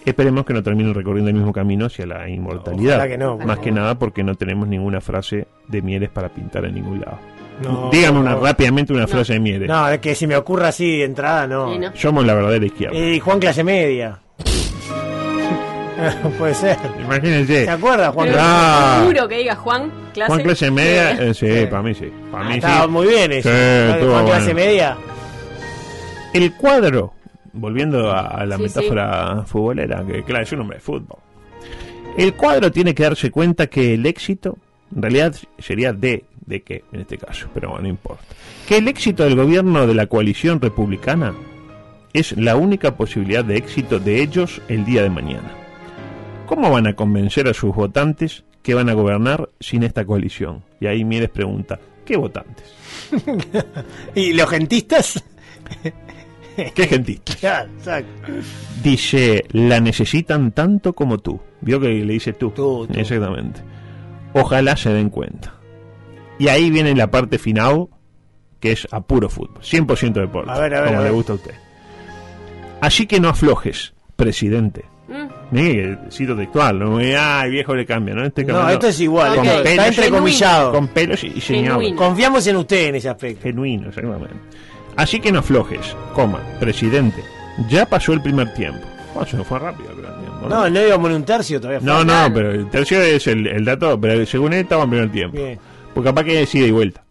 Esperemos 0.04 0.44
que 0.46 0.54
no 0.54 0.62
terminen 0.62 0.94
recorriendo 0.94 1.28
el 1.28 1.36
mismo 1.36 1.52
camino 1.52 1.86
hacia 1.86 2.06
la 2.06 2.28
inmortalidad. 2.28 2.96
Ojalá 2.96 3.08
que 3.08 3.18
no, 3.18 3.36
Más 3.38 3.58
que 3.58 3.70
nada 3.70 3.98
porque 3.98 4.22
no 4.24 4.34
tenemos 4.34 4.66
ninguna 4.66 5.00
frase 5.00 5.46
de 5.68 5.82
Mieres 5.82 6.08
para 6.08 6.28
pintar 6.30 6.64
en 6.64 6.74
ningún 6.74 7.00
lado. 7.00 7.18
No, 7.62 7.90
Dígame 7.92 8.18
una 8.20 8.34
rápidamente 8.36 8.92
una 8.94 9.06
frase 9.06 9.34
de 9.34 9.40
Mieres. 9.40 9.68
No, 9.68 9.86
es 9.90 9.98
que 9.98 10.14
si 10.14 10.26
me 10.26 10.36
ocurra 10.36 10.68
así 10.68 10.98
de 10.98 11.04
entrada, 11.04 11.46
no. 11.46 11.70
Sí, 11.72 11.78
¿no? 11.78 11.90
Somos 11.94 12.24
la 12.24 12.32
verdadera 12.34 12.64
izquierda. 12.64 12.96
Y 12.96 13.20
Juan 13.20 13.38
clase 13.38 13.62
media. 13.62 14.18
Puede 16.38 16.54
ser. 16.54 16.78
Imagínense. 17.04 17.64
¿Se 17.66 17.70
acuerda, 17.70 18.10
Juan? 18.12 18.28
Pero 18.28 18.38
Clase- 18.38 18.48
Ah. 18.50 18.98
seguro 19.00 19.28
que 19.28 19.36
diga 19.38 19.54
Juan, 19.56 19.92
clase. 20.14 20.32
Juan 20.32 20.42
clase 20.42 20.70
media, 20.70 21.16
Sí. 21.16 21.22
eh, 21.22 21.34
sí, 21.34 21.60
Sí. 21.60 21.66
para 21.66 21.82
mí 21.82 21.94
sí. 21.94 22.12
Para 22.32 22.44
mí 22.48 22.54
Estaba 22.54 22.84
sí. 22.84 22.88
muy 22.90 23.06
bien 23.06 23.32
eso. 23.32 23.50
Juan 23.50 24.24
clase 24.24 24.52
bueno. 24.54 24.54
media. 24.54 24.96
El 26.32 26.52
cuadro, 26.54 27.12
volviendo 27.52 28.10
a, 28.10 28.20
a 28.26 28.46
la 28.46 28.56
Sí, 28.56 28.62
metáfora 28.62 29.44
futbolera, 29.46 30.04
que 30.06 30.22
claro, 30.22 30.44
es 30.44 30.52
un 30.52 30.60
hombre 30.60 30.76
de 30.78 30.82
fútbol. 30.82 31.18
El 32.16 32.34
cuadro 32.34 32.70
tiene 32.70 32.94
que 32.94 33.04
darse 33.04 33.30
cuenta 33.30 33.68
que 33.68 33.94
el 33.94 34.04
éxito, 34.06 34.58
en 34.94 35.02
realidad 35.02 35.34
sería 35.58 35.92
de, 35.92 36.24
de 36.46 36.62
qué 36.62 36.84
en 36.92 37.00
este 37.00 37.18
caso, 37.18 37.48
pero 37.54 37.70
bueno, 37.70 37.82
no 37.84 37.88
importa. 37.88 38.24
Que 38.66 38.78
el 38.78 38.88
éxito 38.88 39.24
del 39.24 39.36
gobierno 39.36 39.86
de 39.86 39.94
la 39.94 40.06
coalición 40.06 40.60
republicana 40.60 41.34
es 42.12 42.36
la 42.36 42.56
única 42.56 42.96
posibilidad 42.96 43.44
de 43.44 43.56
éxito 43.56 43.98
de 44.00 44.20
ellos 44.22 44.60
el 44.68 44.84
día 44.84 45.02
de 45.02 45.10
mañana. 45.10 45.52
¿Cómo 46.46 46.70
van 46.70 46.88
a 46.88 46.94
convencer 46.94 47.46
a 47.46 47.54
sus 47.54 47.74
votantes 47.74 48.44
que 48.62 48.74
van 48.74 48.88
a 48.88 48.94
gobernar 48.94 49.48
sin 49.60 49.84
esta 49.84 50.04
coalición? 50.04 50.64
Y 50.80 50.86
ahí 50.86 51.04
Mieres 51.04 51.30
pregunta, 51.30 51.78
¿qué 52.04 52.16
votantes? 52.16 52.74
¿Y 54.16 54.32
los 54.32 54.50
gentistas? 54.50 55.24
¿Qué 56.74 56.86
exacto. 57.76 58.32
Dice, 58.82 59.44
la 59.52 59.80
necesitan 59.80 60.52
tanto 60.52 60.92
como 60.94 61.18
tú. 61.18 61.40
Vio 61.60 61.80
que 61.80 61.88
le 61.88 62.12
dice 62.12 62.32
tú. 62.32 62.50
Tú, 62.50 62.86
tú. 62.86 62.98
Exactamente. 62.98 63.60
Ojalá 64.32 64.76
se 64.76 64.90
den 64.92 65.10
cuenta. 65.10 65.54
Y 66.38 66.48
ahí 66.48 66.70
viene 66.70 66.94
la 66.94 67.10
parte 67.10 67.38
final, 67.38 67.88
que 68.60 68.72
es 68.72 68.88
a 68.90 69.00
puro 69.02 69.28
fútbol. 69.28 69.60
100% 69.62 70.12
deporte. 70.12 70.50
A 70.50 70.58
ver, 70.58 70.74
a 70.74 70.80
ver, 70.80 70.88
como 70.88 71.00
a 71.00 71.04
le 71.04 71.10
gusta 71.10 71.32
a 71.32 71.36
usted. 71.36 71.54
Así 72.80 73.06
que 73.06 73.20
no 73.20 73.28
aflojes, 73.28 73.92
presidente. 74.16 74.84
Mm. 75.08 75.26
Mire, 75.50 75.98
que 75.98 75.98
cito 76.10 76.36
textual, 76.36 76.78
no 76.78 76.98
ay 77.18 77.50
viejo 77.50 77.74
le 77.74 77.84
cambia, 77.84 78.14
¿no? 78.14 78.24
Este 78.24 78.42
No, 78.42 78.48
cambiando 78.54 78.72
esto 78.74 78.86
es 78.88 79.00
igual. 79.00 79.38
Ok. 79.38 79.44
esto 79.44 79.58
Está 79.58 79.62
Pelos- 79.64 79.86
entrecomillado. 79.88 80.72
con 80.72 80.88
pelos 80.88 81.24
y, 81.24 81.40
y. 81.40 81.92
Confiamos 81.94 82.46
en 82.46 82.56
usted 82.56 82.88
en 82.88 82.94
ese 82.94 83.08
aspecto. 83.08 83.42
Genuino, 83.42 83.88
exactamente. 83.88 84.34
Así 85.00 85.18
que 85.18 85.32
no 85.32 85.38
aflojes, 85.38 85.96
coma, 86.14 86.40
presidente. 86.60 87.24
Ya 87.70 87.86
pasó 87.86 88.12
el 88.12 88.20
primer 88.20 88.52
tiempo. 88.52 88.86
Oh, 89.14 89.24
se 89.24 89.34
nos 89.34 89.46
fue 89.46 89.58
rápido 89.58 89.88
el 89.88 89.96
primer 89.96 90.12
tiempo. 90.18 90.46
No, 90.46 90.68
no 90.68 90.86
íbamos 90.86 91.08
en 91.08 91.16
un 91.16 91.24
tercio 91.24 91.58
todavía. 91.58 91.80
No, 91.80 92.04
no, 92.04 92.30
pero 92.34 92.50
el 92.50 92.68
tercio 92.68 93.00
es 93.00 93.26
el, 93.26 93.46
el 93.46 93.64
dato, 93.64 93.98
pero 93.98 94.26
según 94.26 94.52
él 94.52 94.60
estaba 94.60 94.84
en 94.84 94.90
primer 94.90 95.10
tiempo. 95.10 95.38
Bien. 95.38 95.58
Porque 95.94 96.10
capaz 96.10 96.24
que 96.24 96.36
decide 96.36 96.66
y 96.66 96.70
vuelta. 96.70 97.02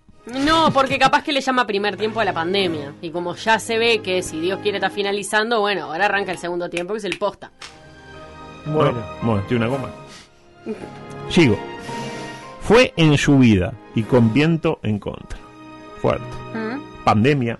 No, 0.45 0.71
porque 0.71 0.99
capaz 0.99 1.23
que 1.23 1.31
le 1.31 1.41
llama 1.41 1.65
primer 1.65 1.97
tiempo 1.97 2.19
a 2.19 2.25
la 2.25 2.31
pandemia. 2.31 2.93
Y 3.01 3.09
como 3.09 3.35
ya 3.35 3.57
se 3.57 3.79
ve 3.79 4.03
que 4.03 4.21
si 4.21 4.39
Dios 4.39 4.59
quiere 4.61 4.77
está 4.77 4.91
finalizando, 4.91 5.59
bueno, 5.59 5.85
ahora 5.85 6.05
arranca 6.05 6.31
el 6.31 6.37
segundo 6.37 6.69
tiempo, 6.69 6.93
que 6.93 6.99
es 6.99 7.05
el 7.05 7.17
posta. 7.17 7.49
Bueno. 8.67 8.91
No, 9.23 9.27
bueno, 9.27 9.43
tiene 9.47 9.65
una 9.65 9.75
goma. 9.75 9.89
Sigo. 11.27 11.57
Fue 12.61 12.93
en 12.97 13.17
su 13.17 13.39
vida 13.39 13.73
y 13.95 14.03
con 14.03 14.31
viento 14.31 14.77
en 14.83 14.99
contra. 14.99 15.39
Fuerte. 15.99 16.27
¿Mm? 16.53 17.03
Pandemia. 17.03 17.57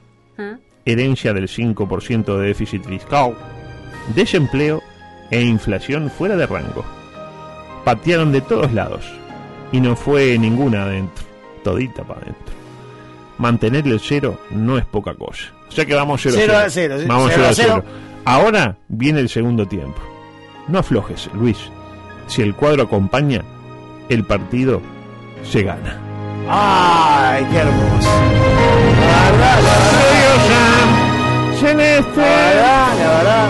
Herencia 0.86 1.34
del 1.34 1.48
5% 1.48 2.38
de 2.38 2.48
déficit 2.48 2.84
fiscal, 2.86 3.36
desempleo 4.16 4.82
e 5.32 5.42
inflación 5.42 6.10
fuera 6.10 6.36
de 6.36 6.48
rango. 6.48 6.84
Patearon 7.86 8.32
de 8.32 8.42
todos 8.42 8.74
lados 8.74 9.06
y 9.72 9.80
no 9.82 9.96
fue 9.96 10.38
ninguna 10.38 10.84
adentro, 10.84 11.26
todita 11.64 12.04
para 12.04 12.22
adentro. 12.22 12.54
Mantener 13.38 13.88
el 13.88 14.00
cero 14.00 14.40
no 14.52 14.78
es 14.78 14.86
poca 14.86 15.14
cosa. 15.14 15.46
O 15.70 15.72
sea 15.72 15.86
que 15.86 15.94
vamos 15.94 16.22
0 16.22 16.36
Cero 16.38 16.58
a 16.58 16.70
cero. 16.70 16.98
Vamos 17.08 17.32
Cero 17.34 17.44
0 17.44 17.48
a 17.48 17.50
a 17.50 17.54
0. 17.54 17.84
cero. 17.84 18.10
Ahora 18.26 18.78
viene 18.90 19.20
el 19.20 19.30
segundo 19.30 19.68
tiempo. 19.68 20.02
No 20.68 20.80
aflojes, 20.80 21.30
Luis. 21.34 21.58
Si 22.28 22.42
el 22.42 22.54
cuadro 22.54 22.84
acompaña, 22.84 23.42
el 24.10 24.24
partido 24.26 24.82
se 25.44 25.64
gana. 25.64 25.98
Ay, 26.48 27.46
qué 27.52 27.58
hermoso. 27.58 28.10
Verdad, 31.62 31.78
la 31.78 32.04
Celeste. 32.04 32.20
verdad, 32.22 32.88
la 33.00 33.18
verdad. 33.18 33.50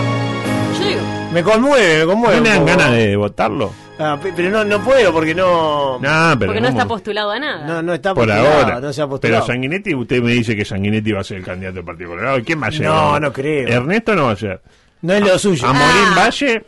Yo 0.78 0.86
digo, 0.88 1.00
Me 1.32 1.42
conmueve, 1.42 1.98
me 2.00 2.06
conmueve. 2.06 2.34
¿No 2.36 2.38
un 2.40 2.44
le 2.44 2.50
dan 2.50 2.58
poco. 2.64 2.70
ganas 2.78 2.92
de 2.92 3.16
votarlo? 3.16 3.72
Ah, 3.98 4.18
pe- 4.22 4.32
pero 4.34 4.48
no, 4.50 4.64
no 4.64 4.80
puedo 4.82 5.12
porque 5.12 5.34
no. 5.34 5.98
No, 5.98 6.38
pero 6.38 6.46
porque 6.52 6.60
no 6.62 6.68
está 6.68 6.86
postulado 6.86 7.30
a 7.32 7.38
nada. 7.38 7.66
No, 7.66 7.82
no 7.82 7.92
está 7.92 8.14
por 8.14 8.26
postulado, 8.26 8.58
ahora. 8.62 8.80
No 8.80 8.92
se 8.94 9.02
ha 9.02 9.08
pero. 9.08 9.44
Sanguinetti, 9.46 9.94
usted 9.94 10.22
me 10.22 10.32
dice 10.32 10.56
que 10.56 10.64
Sanguinetti 10.64 11.12
va 11.12 11.20
a 11.20 11.24
ser 11.24 11.36
el 11.38 11.44
candidato 11.44 11.76
del 11.76 11.84
Partido 11.84 12.10
Colorado. 12.10 12.38
¿Y 12.38 12.42
¿Quién 12.42 12.62
va 12.62 12.68
a 12.68 12.72
ser? 12.72 12.86
No, 12.86 13.20
no 13.20 13.30
creo. 13.32 13.68
Ernesto 13.68 14.14
no 14.16 14.24
va 14.26 14.32
a 14.32 14.36
ser. 14.36 14.62
No 15.02 15.12
es 15.12 15.20
lo 15.20 15.38
suyo. 15.38 15.66
A 15.66 15.72
Morín 15.74 15.88
Ah. 16.08 16.14
Valle, 16.16 16.64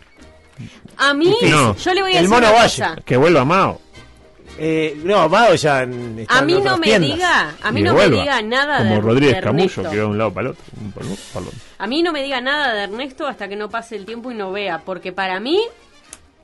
A 0.99 1.15
mí, 1.15 1.35
No. 1.51 1.75
yo 1.75 1.95
le 1.95 2.03
voy 2.03 2.13
a 2.13 2.19
El 2.19 2.25
decir 2.25 2.29
Mono 2.29 2.47
una 2.49 2.51
Valle. 2.59 2.63
cosa. 2.83 2.97
que 3.05 3.17
vuelva 3.17 3.45
Mao. 3.47 3.81
Eh, 4.59 4.97
no, 5.05 5.19
Amado 5.19 5.55
ya 5.55 5.83
en- 5.83 6.19
está 6.21 6.39
A 6.39 6.43
mí 6.43 6.55
no 6.63 6.77
me 6.77 6.87
tiendas. 6.87 7.11
diga, 7.15 7.55
a 7.63 7.73
mí 7.73 7.81
Y 7.81 7.83
no 7.83 7.95
me 7.95 8.09
diga 8.09 8.43
nada 8.43 8.79
Como 8.79 8.95
de 8.95 9.01
Rodríguez 9.01 9.33
de 9.33 9.39
Ernesto. 9.39 9.83
que 9.83 9.89
va 9.89 9.95
de 9.95 10.05
un 10.05 10.19
lado 10.19 10.33
para 10.33 10.49
el 10.49 10.53
otro. 10.53 10.65
A 11.79 11.87
mí 11.87 12.03
no 12.03 12.13
me 12.13 12.23
diga 12.23 12.41
nada 12.41 12.75
de 12.75 12.83
Ernesto 12.85 13.27
hasta 13.27 13.49
que 13.49 13.57
no 13.57 13.69
pase 13.71 13.97
el 13.97 14.05
tiempo 14.05 14.31
y 14.31 14.35
no 14.35 14.53
vea, 14.53 14.79
porque 14.85 15.11
para 15.13 15.41
mí 15.41 15.59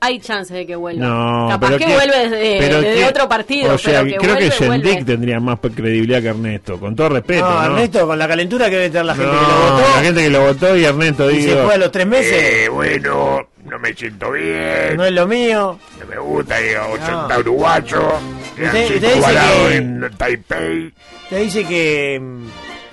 hay 0.00 0.20
chances 0.20 0.56
de 0.56 0.64
que 0.66 0.76
vuelva. 0.76 1.04
No, 1.06 1.48
Capaz 1.50 1.66
pero 1.66 1.78
que 1.78 1.84
¿quién- 1.86 1.96
vuelve 1.96 2.16
desde, 2.28 2.58
pero 2.60 2.80
desde 2.80 2.94
quién- 2.94 3.08
otro 3.08 3.28
partido, 3.28 3.74
O 3.74 3.78
sea, 3.78 4.00
pero 4.02 4.04
que 4.12 4.16
creo 4.18 4.34
vuelve, 4.34 4.48
que 4.50 4.56
Sendik 4.56 4.82
vuelve. 4.84 5.04
tendría 5.04 5.40
más 5.40 5.58
credibilidad 5.60 6.22
que 6.22 6.28
Ernesto, 6.28 6.78
con 6.80 6.94
todo 6.96 7.08
respeto. 7.10 7.44
No, 7.48 7.54
¿no? 7.60 7.64
Ernesto, 7.74 8.06
con 8.06 8.18
la 8.18 8.28
calentura 8.28 8.70
que 8.70 8.76
debe 8.76 8.90
tener 8.90 9.04
la 9.06 9.14
gente 9.16 9.32
No, 9.32 9.40
que 9.40 9.46
lo 9.46 9.60
votó. 9.72 9.80
la 9.96 10.02
gente 10.02 10.22
que 10.22 10.30
lo 10.30 10.40
votó 10.40 10.76
y 10.76 10.84
Ernesto 10.84 11.30
y 11.30 11.42
se 11.42 11.48
digo, 11.50 11.64
fue 11.64 11.74
a 11.74 11.78
los 11.78 11.90
tres 11.92 12.06
meses. 12.06 12.32
eh, 12.32 12.68
bueno, 12.68 13.48
no 13.64 13.78
me 13.80 13.92
siento 13.92 14.30
bien, 14.30 14.96
No 14.96 15.04
es 15.04 15.12
lo 15.12 15.26
mío. 15.26 15.78
No 16.08 16.14
me 16.14 16.18
gusta, 16.20 16.56
digo, 16.58 16.80
No. 16.98 17.28
soy 17.28 17.40
uruguayo, 17.40 18.02
Usted- 18.52 18.94
usted 18.94 19.14
dice 19.14 19.30
que- 19.68 19.76
en 19.76 20.10
Taipei. 20.16 20.92
Te 21.28 21.38
dice 21.40 21.64
que, 21.64 22.20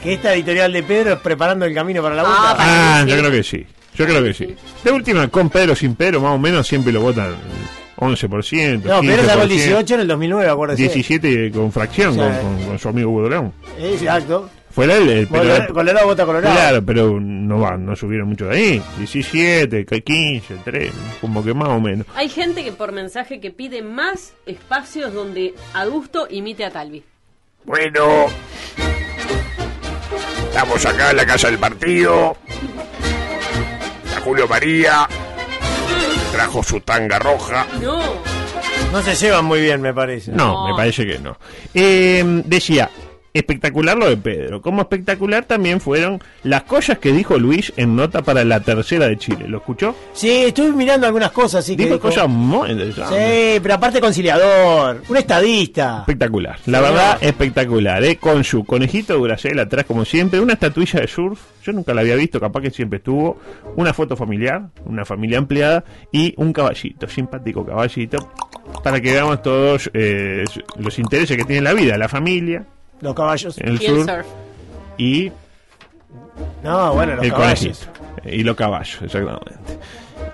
que 0.04 0.14
esta 0.14 0.34
editorial 0.34 0.72
de 0.74 0.84
Pedro 0.84 1.14
es 1.14 1.20
preparando 1.20 1.66
el 1.66 1.74
camino 1.74 2.02
para 2.02 2.16
la 2.16 2.22
Ah, 2.24 2.26
vuelta. 2.26 2.56
Ah, 2.60 3.02
sí. 3.06 3.10
yo 3.12 3.18
creo 3.18 3.32
que 3.32 3.44
sí. 3.44 3.66
Yo 3.96 4.06
creo 4.06 4.24
que 4.24 4.34
sí. 4.34 4.56
De 4.84 4.92
última, 4.92 5.28
con 5.30 5.50
Pedro 5.50 5.74
sin 5.76 5.96
Pedro, 5.96 6.20
más 6.20 6.34
o 6.34 6.38
menos 6.38 6.68
siempre 6.68 6.92
lo 6.92 7.00
votan 7.02 7.34
11%. 7.98 8.90
no, 8.90 9.00
Pedro 9.02 9.24
sacó 9.26 9.44
el 9.44 9.50
15%, 9.50 9.50
18 9.50 9.94
en 9.96 10.00
el 10.02 10.08
2009, 10.08 10.50
acuérdese. 10.52 10.82
17 10.84 11.52
con 11.52 11.72
fracción 11.72 12.14
Sí. 12.14 12.20
con, 12.20 12.34
con- 12.36 12.66
con 12.68 12.80
su 12.80 12.90
amigo 12.90 13.12
Hugo. 13.12 13.54
Exacto. 13.80 14.50
Fue 14.76 14.84
él, 14.86 14.92
el, 15.10 15.28
pero- 15.28 15.42
Colorado, 15.44 15.74
Colorado 15.74 16.06
vota 16.08 16.26
Colorado. 16.26 16.54
Claro, 16.56 16.86
pero 16.86 17.20
no 17.22 17.60
va, 17.62 17.78
no 17.78 17.96
subieron 17.96 18.28
mucho 18.28 18.48
de 18.48 18.58
ahí. 18.58 18.84
17, 18.98 19.86
15, 19.86 20.58
3, 20.66 20.92
como 21.22 21.42
que 21.44 21.54
más 21.54 21.70
o 21.70 21.80
menos. 21.80 22.06
Hay 22.14 22.28
gente 22.28 22.62
que 22.64 22.74
por 22.74 22.92
mensaje 22.92 23.40
que 23.40 23.52
pide 23.52 23.82
más 23.82 24.34
espacios 24.46 25.14
donde 25.14 25.54
Adusto 25.74 26.28
imite 26.30 26.66
a 26.66 26.72
Talvi. 26.72 27.04
Bueno, 27.64 28.26
estamos 30.50 30.86
acá 30.86 31.12
en 31.12 31.18
la 31.18 31.26
casa 31.26 31.48
del 31.50 31.58
partido. 31.60 32.36
La 34.14 34.22
Julio 34.22 34.48
María 34.48 35.08
trajo 36.32 36.64
su 36.64 36.80
tanga 36.82 37.18
roja. 37.20 37.66
No. 37.82 38.02
No 38.92 39.02
se 39.02 39.16
llevan 39.16 39.46
muy 39.46 39.62
bien, 39.62 39.82
me 39.82 39.94
parece. 39.94 40.32
No, 40.32 40.68
No. 40.68 40.68
me 40.70 40.76
parece 40.76 41.06
que 41.06 41.18
no. 41.20 41.38
Eh, 41.74 42.24
decía, 42.46 42.90
espectacular 43.36 43.98
lo 43.98 44.10
de 44.10 44.18
Pedro. 44.18 44.62
Como 44.62 44.82
espectacular 44.82 45.46
también 45.46 45.82
fueron 45.82 46.22
las 46.44 46.64
cosas 46.64 46.98
que 47.00 47.12
dijo 47.12 47.38
Luis 47.38 47.74
en 47.78 47.96
nota 47.96 48.22
para 48.22 48.44
la 48.46 48.62
tercera 48.62 49.08
de 49.08 49.18
Chile. 49.18 49.46
¿Lo 49.48 49.58
escuchó? 49.58 49.96
Sí, 50.14 50.30
estuve 50.46 50.72
mirando 50.72 51.06
algunas 51.06 51.32
cosas, 51.32 51.66
sí 51.66 51.76
que 51.76 51.84
Dijo 51.84 51.96
dijo. 51.96 52.08
cosas 52.08 52.30
muy 52.30 52.72
interesantes. 52.72 53.18
Sí, 53.18 53.60
pero 53.62 53.74
aparte 53.74 54.00
conciliador, 54.00 55.02
un 55.08 55.18
estadista. 55.18 56.00
Espectacular, 56.00 56.58
la 56.66 56.82
verdad 56.82 57.18
espectacular, 57.22 58.04
¿eh? 58.04 58.16
con 58.16 58.44
su 58.44 58.64
conejito 58.64 59.14
de 59.14 59.20
Duracell 59.20 59.60
atrás 59.60 59.86
como 59.86 60.06
siempre, 60.06 60.40
una 60.40 60.54
estatuilla 60.54 61.02
de 61.02 61.08
surf, 61.08 61.40
yo 61.64 61.74
nunca 61.74 61.94
la 61.94 62.02
había 62.02 62.16
visto, 62.16 62.40
capaz 62.40 62.62
que 62.62 62.72
siempre 62.72 62.98
estuvo, 62.98 63.38
una 63.76 63.94
foto 63.94 64.16
familiar, 64.16 64.70
una 64.86 65.04
familia 65.04 65.38
ampliada 65.40 65.84
y 66.12 66.34
un 66.38 66.54
caballito, 66.54 67.08
simpático 67.10 67.66
caballito, 67.66 68.32
para 68.84 69.02
que 69.02 69.12
veamos 69.12 69.42
todos 69.42 69.90
eh, 69.94 70.46
los 70.78 70.98
intereses 71.00 71.36
que 71.36 71.44
tiene 71.44 71.62
la 71.62 71.74
vida, 71.74 71.98
la 71.98 72.08
familia, 72.08 72.66
Los 73.06 73.16
caballos. 73.16 73.58
el 73.60 73.82
Y 73.82 73.86
el 73.86 73.96
sur 73.96 74.06
surf. 74.06 74.26
y 74.98 75.32
No, 76.64 76.94
bueno, 76.94 77.16
los 77.16 77.24
el 77.26 77.32
caballos. 77.32 77.60
conejito 77.88 78.30
y 78.38 78.44
los 78.44 78.56
caballos, 78.56 79.00
exactamente. 79.04 79.52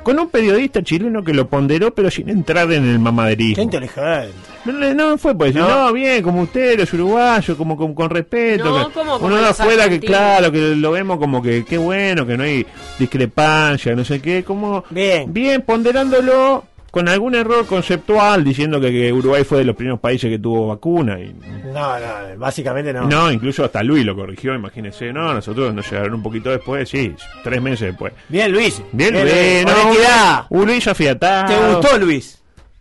Con 0.04 0.18
un 0.18 0.30
periodista 0.30 0.82
chileno 0.82 1.24
que 1.24 1.34
lo 1.34 1.48
ponderó, 1.48 1.94
pero 1.94 2.10
sin 2.10 2.30
entrar 2.30 2.72
en 2.72 2.86
el 2.86 2.94
Qué 2.94 3.00
mamaderismo. 3.00 3.64
inteligente. 3.64 4.30
No, 4.66 4.94
no 4.94 5.18
fue 5.18 5.34
decir, 5.34 5.56
No. 5.62 5.88
no. 5.88 5.94
bien, 5.94 6.24
como 6.24 6.44
usted, 6.44 6.80
los 6.80 6.92
uruguayos, 6.94 7.58
como 7.58 7.76
con, 7.76 7.94
con 7.94 8.10
respeto. 8.10 8.64
No, 8.66 8.88
que 8.88 8.94
como- 8.94 9.14
como 9.20 9.26
uno 9.28 9.36
de 9.38 9.48
afuera 9.50 9.90
que, 9.90 10.00
claro, 10.00 10.52
que 10.52 10.76
lo 10.76 10.92
vemos 10.92 11.18
como 11.20 11.42
que 11.42 11.66
qué 11.66 11.78
bueno, 11.78 12.26
que 12.26 12.38
no 12.38 12.44
hay 12.44 12.66
discrepancia, 12.98 13.96
no 13.96 14.06
sé 14.06 14.22
qué, 14.22 14.44
como 14.44 14.84
Bien. 14.90 15.32
bien 15.34 15.62
ponderándolo 15.64 16.64
con 16.92 17.08
algún 17.08 17.36
error 17.36 17.66
conceptual, 17.66 18.44
diciendo 18.44 18.80
que, 18.82 18.92
que 18.92 19.14
Uruguay 19.14 19.44
fue 19.46 19.60
de 19.60 19.64
los 19.64 19.76
primeros 19.78 20.00
países 20.02 20.30
que 20.30 20.38
tuvo 20.40 20.68
vacuna. 20.68 21.18
y 21.20 21.34
No, 21.74 21.98
no, 22.00 22.38
básicamente 22.38 22.92
no. 22.92 23.08
No, 23.08 23.32
incluso 23.32 23.64
hasta 23.64 23.82
Luis 23.82 24.06
lo 24.06 24.14
corrigió, 24.16 24.54
imagínese. 24.54 25.14
No, 25.14 25.34
nosotros 25.34 25.74
nos 25.74 25.90
llegaron 25.90 26.16
un 26.16 26.22
poquito 26.24 26.50
después, 26.50 26.90
sí, 26.90 27.16
tres 27.44 27.62
meses 27.62 27.88
después. 27.92 28.12
Bien, 28.28 28.52
Luis. 28.52 28.82
Bien, 28.92 29.14
Bien, 29.14 29.24
Luis, 29.26 29.66
no, 29.66 29.82
honestidad. 29.84 30.46
un 30.50 30.66
Luis 30.66 30.88
afiatado. 30.88 31.48
¿Te 31.48 31.74
gustó, 31.76 31.98
Luis? 31.98 32.38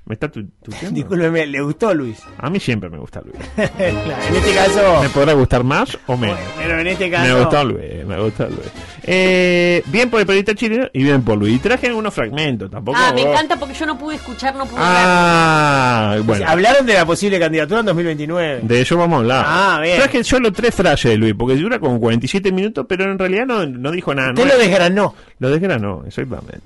¿Me 0.06 0.14
está 0.14 0.28
tu- 0.28 0.44
Discúlpeme, 0.90 1.46
¿le 1.46 1.60
gustó, 1.60 1.94
Luis? 1.94 2.18
A 2.38 2.50
mí 2.50 2.60
siempre 2.60 2.88
me 2.90 2.98
gusta 2.98 3.20
Luis. 3.20 3.36
Claro, 3.80 4.22
en 4.28 4.36
este 4.36 4.54
caso. 4.54 5.02
Me 5.02 5.08
podrá 5.08 5.32
gustar 5.34 5.64
más 5.64 5.96
o 6.06 6.16
menos. 6.16 6.38
Pero 6.56 6.80
en 6.80 6.86
este 6.86 7.10
caso. 7.10 7.24
Me 7.34 7.40
gustó 7.40 7.64
Luis, 7.64 8.04
me 8.06 8.20
gustó 8.20 8.46
Luis. 8.46 8.60
Eh, 9.04 9.82
bien 9.86 10.10
por 10.10 10.20
el 10.20 10.26
periodista 10.26 10.54
chileno 10.54 10.86
y 10.92 11.02
bien 11.02 11.22
por 11.22 11.38
Luis. 11.38 11.56
Y 11.56 11.58
traje 11.58 11.86
algunos 11.88 12.12
fragmentos, 12.14 12.70
tampoco. 12.70 12.98
Ah, 13.00 13.12
me 13.14 13.22
encanta 13.22 13.56
porque 13.56 13.74
yo 13.74 13.86
no 13.86 13.98
pude 13.98 14.16
escuchar, 14.16 14.54
no 14.54 14.66
pude 14.66 14.80
Ah, 14.82 16.18
bueno. 16.24 16.44
Hablaron 16.48 16.86
de 16.86 16.94
la 16.94 17.04
posible 17.06 17.38
candidatura 17.38 17.80
en 17.80 17.86
2029. 17.86 18.60
De 18.62 18.80
eso 18.80 18.96
vamos 18.96 19.16
a 19.16 19.20
hablar. 19.20 19.44
Ah, 19.46 19.80
bien. 19.82 19.96
Traje 19.98 20.24
solo 20.24 20.52
tres 20.52 20.74
frases 20.74 21.12
de 21.12 21.16
Luis, 21.16 21.34
porque 21.36 21.56
dura 21.56 21.78
como 21.78 21.98
47 22.00 22.52
minutos, 22.52 22.86
pero 22.88 23.10
en 23.10 23.18
realidad 23.18 23.46
no, 23.46 23.66
no 23.66 23.90
dijo 23.90 24.14
nada. 24.14 24.30
Usted 24.30 24.44
nuevo. 24.44 24.58
lo 24.58 24.64
desgranó. 24.64 25.14
Lo 25.38 25.50
desgranó, 25.50 26.02
exactamente. 26.06 26.60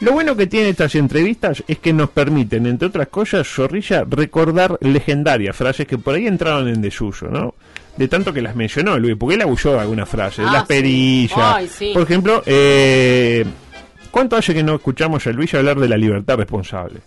Lo 0.00 0.12
bueno 0.12 0.36
que 0.36 0.46
tienen 0.46 0.70
estas 0.70 0.94
entrevistas 0.94 1.62
es 1.66 1.78
que 1.78 1.92
nos 1.92 2.10
permiten, 2.10 2.66
entre 2.66 2.88
otras 2.88 3.08
cosas, 3.08 3.45
Zorrilla, 3.46 4.04
recordar 4.08 4.76
legendarias 4.80 5.56
frases 5.56 5.86
que 5.86 5.98
por 5.98 6.14
ahí 6.14 6.26
entraron 6.26 6.68
en 6.68 6.82
desuso, 6.82 7.26
¿no? 7.28 7.54
De 7.96 8.08
tanto 8.08 8.32
que 8.32 8.42
las 8.42 8.54
mencionó 8.54 8.98
Luis, 8.98 9.16
porque 9.18 9.36
él 9.36 9.42
abusó 9.42 9.72
de 9.72 9.80
algunas 9.80 10.08
frases, 10.08 10.44
Ah, 10.48 10.52
las 10.52 10.62
sí. 10.62 10.68
perillas. 10.68 11.38
Ay, 11.38 11.68
sí. 11.68 11.90
Por 11.94 12.02
ejemplo, 12.02 12.42
eh, 12.44 13.44
¿cuánto 14.10 14.36
hace 14.36 14.52
que 14.52 14.62
no 14.62 14.74
escuchamos 14.74 15.26
a 15.26 15.30
Luis 15.30 15.54
hablar 15.54 15.78
de 15.80 15.88
la 15.88 15.96
libertad 15.96 16.36
responsable? 16.36 17.00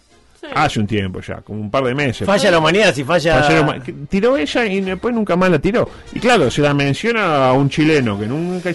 Hace 0.56 0.80
un 0.80 0.88
tiempo 0.88 1.20
ya, 1.22 1.42
como 1.42 1.62
un 1.62 1.70
par 1.70 1.84
de 1.84 1.94
meses. 1.94 2.26
Falla 2.26 2.50
la 2.50 2.58
humanidad 2.58 2.92
si 2.96 3.04
falla. 3.04 3.64
Ma- 3.64 3.84
que 3.84 3.94
tiró 4.10 4.36
ella 4.36 4.66
y 4.66 4.82
después 4.82 5.14
nunca 5.14 5.36
más 5.36 5.52
la 5.52 5.60
tiró. 5.60 5.88
Y 6.12 6.20
claro, 6.20 6.50
se 6.50 6.64
la 6.64 6.74
menciona 6.74 7.50
a 7.50 7.54
un 7.54 7.70
chileno 7.70 8.20
que 8.20 8.26
nunca 8.26 8.72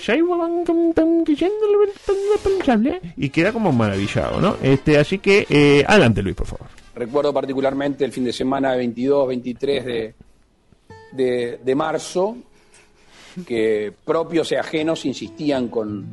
la 2.66 3.00
y 3.16 3.28
queda 3.30 3.52
como 3.52 3.72
maravillado, 3.72 4.40
¿no? 4.40 4.56
Este, 4.62 4.98
así 4.98 5.18
que 5.18 5.48
eh, 5.50 5.84
adelante 5.88 6.22
Luis, 6.22 6.36
por 6.36 6.46
favor. 6.46 6.68
Recuerdo 6.94 7.32
particularmente 7.32 8.04
el 8.04 8.12
fin 8.12 8.24
de 8.24 8.32
semana 8.32 8.76
22, 8.76 9.28
23 9.28 9.84
de, 9.84 10.14
de, 11.64 11.74
marzo, 11.74 12.36
que 13.44 13.92
propios 14.04 14.52
y 14.52 14.54
ajenos 14.54 15.04
insistían 15.04 15.68
con, 15.68 16.06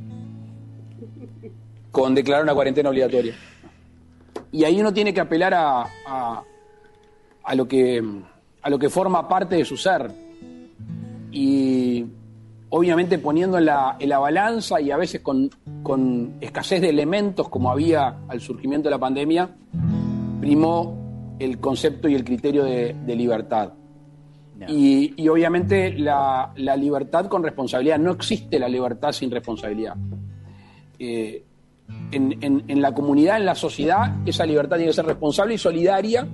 con 1.91 2.15
declarar 2.15 2.43
una 2.43 2.55
cuarentena 2.55 2.89
obligatoria. 2.89 3.35
Y 4.51 4.63
ahí 4.63 4.81
uno 4.81 4.91
tiene 4.91 5.13
que 5.13 5.21
apelar 5.21 5.53
a, 5.53 5.85
a, 6.07 6.43
a 7.43 7.55
lo, 7.55 7.67
que, 7.67 8.03
a 8.63 8.69
lo 8.69 8.79
que 8.79 8.89
forma 8.89 9.27
parte 9.27 9.57
de 9.57 9.65
su 9.65 9.77
ser. 9.77 10.11
Y 11.31 12.05
obviamente 12.69 13.19
poniendo 13.19 13.59
en 13.59 13.65
la, 13.65 13.97
en 13.99 14.09
la 14.09 14.17
balanza 14.17 14.81
y 14.81 14.89
a 14.89 14.97
veces 14.97 15.21
con, 15.21 15.51
con 15.83 16.37
escasez 16.41 16.81
de 16.81 16.89
elementos 16.89 17.49
como 17.49 17.69
había 17.69 18.21
al 18.27 18.41
surgimiento 18.41 18.89
de 18.89 18.91
la 18.91 18.99
pandemia, 18.99 19.49
primó 20.41 21.35
el 21.39 21.59
concepto 21.59 22.09
y 22.09 22.15
el 22.15 22.23
criterio 22.25 22.63
de, 22.65 22.93
de 23.05 23.15
libertad. 23.15 23.73
Y, 24.67 25.13
y 25.17 25.27
obviamente 25.27 25.93
la, 25.97 26.51
la 26.55 26.75
libertad 26.75 27.25
con 27.27 27.41
responsabilidad. 27.43 27.97
No 27.97 28.11
existe 28.11 28.59
la 28.59 28.67
libertad 28.69 29.11
sin 29.11 29.31
responsabilidad. 29.31 29.95
Eh, 30.99 31.43
en, 32.11 32.37
en- 32.43 32.63
en 32.67 32.81
la 32.81 32.93
comunidad, 32.93 33.37
en 33.37 33.45
la 33.45 33.55
sociedad, 33.55 34.17
esa 34.25 34.45
libertad 34.45 34.75
tiene 34.77 34.91
que 34.91 34.95
ser 34.95 35.05
responsable 35.05 35.55
y 35.55 35.57
solidaria, 35.57 36.27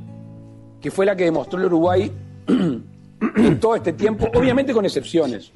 que 0.82 0.92
fue 0.92 1.06
la 1.06 1.16
que 1.16 1.24
demostró 1.24 1.58
el 1.60 1.66
Uruguay 1.68 2.12
en 2.48 3.60
todo 3.62 3.76
este 3.78 3.94
tiempo, 3.94 4.28
obviamente 4.36 4.74
con 4.74 4.84
excepciones. 4.84 5.52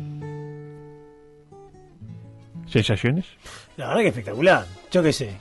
¿Sensaciones? 2.68 3.26
La 3.78 3.88
verdad 3.90 4.02
que 4.02 4.08
espectacular. 4.08 4.66
Yo 4.92 5.04
qué 5.04 5.12
sé. 5.12 5.32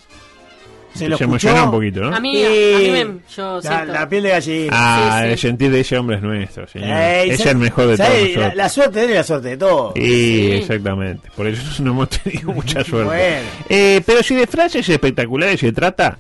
Se 0.95 1.09
lo 1.09 1.17
Se 1.17 1.25
un 1.25 1.71
poquito, 1.71 2.01
¿no? 2.01 2.15
A 2.15 2.21
mí, 2.21 2.45
a 2.45 2.49
mí 2.49 2.91
me, 2.91 3.21
yo 3.35 3.61
la, 3.63 4.09
piel 4.09 4.23
de 4.25 4.29
gallina. 4.31 4.71
Ah, 4.73 5.19
Sí, 5.21 5.27
sí. 5.27 5.33
el 5.33 5.39
sentir 5.39 5.71
de 5.71 5.81
ese 5.81 5.97
hombre 5.97 6.17
es 6.17 6.23
nuestro, 6.23 6.67
señor. 6.67 6.89
Ey, 6.91 7.31
es 7.31 7.39
¿sabes- 7.39 7.53
el 7.53 7.59
mejor 7.59 7.87
de 7.87 7.97
todos. 7.97 8.37
La, 8.37 8.55
la 8.55 8.69
suerte 8.69 9.07
de 9.07 9.15
la 9.15 9.23
suerte 9.23 9.49
de 9.51 9.57
todos. 9.57 9.93
Sí, 9.95 10.03
Sí. 10.03 10.53
exactamente. 10.53 11.29
Por 11.37 11.47
eso 11.47 11.63
no 11.85 11.93
hemos 11.93 12.09
tenido 12.11 12.53
mucha 12.53 12.83
suerte. 12.85 13.07
Bueno. 13.09 13.49
Eh, 13.69 14.01
pero 14.05 14.23
si 14.23 14.35
de 14.35 14.47
frases 14.47 14.89
espectaculares 14.89 15.61
se 15.61 15.73
trata, 15.73 16.19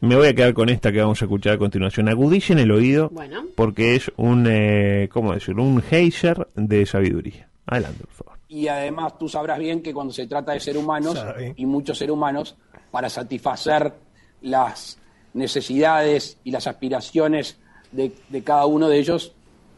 me 0.00 0.14
voy 0.16 0.28
a 0.28 0.34
quedar 0.34 0.52
con 0.52 0.68
esta 0.68 0.92
que 0.92 1.00
vamos 1.00 1.20
a 1.22 1.24
escuchar 1.24 1.54
a 1.54 1.58
continuación. 1.58 2.08
Agudicen 2.10 2.58
el 2.58 2.70
oído 2.70 3.08
Bueno. 3.10 3.44
porque 3.56 3.96
es 3.96 4.12
un, 4.16 4.46
eh, 4.48 5.08
¿cómo 5.10 5.32
decirlo? 5.32 5.62
Un 5.62 5.80
geyser 5.82 6.46
de 6.54 6.84
sabiduría. 6.84 7.48
Adelante, 7.66 8.00
por 8.04 8.12
favor. 8.12 8.34
Y 8.46 8.68
además 8.68 9.18
tú 9.18 9.28
sabrás 9.28 9.58
bien 9.58 9.82
que 9.82 9.94
cuando 9.94 10.12
se 10.12 10.26
trata 10.26 10.52
de 10.52 10.60
ser 10.60 10.76
humanos 10.76 11.18
y 11.56 11.64
muchos 11.64 11.96
seres 11.98 12.12
humanos, 12.12 12.56
para 12.94 13.10
satisfacer 13.10 13.92
las 14.40 14.98
necesidades 15.32 16.38
y 16.44 16.52
las 16.52 16.68
aspiraciones 16.68 17.58
de, 17.90 18.12
de 18.28 18.44
cada 18.44 18.66
uno 18.66 18.88
de 18.88 19.00
ellos, 19.00 19.32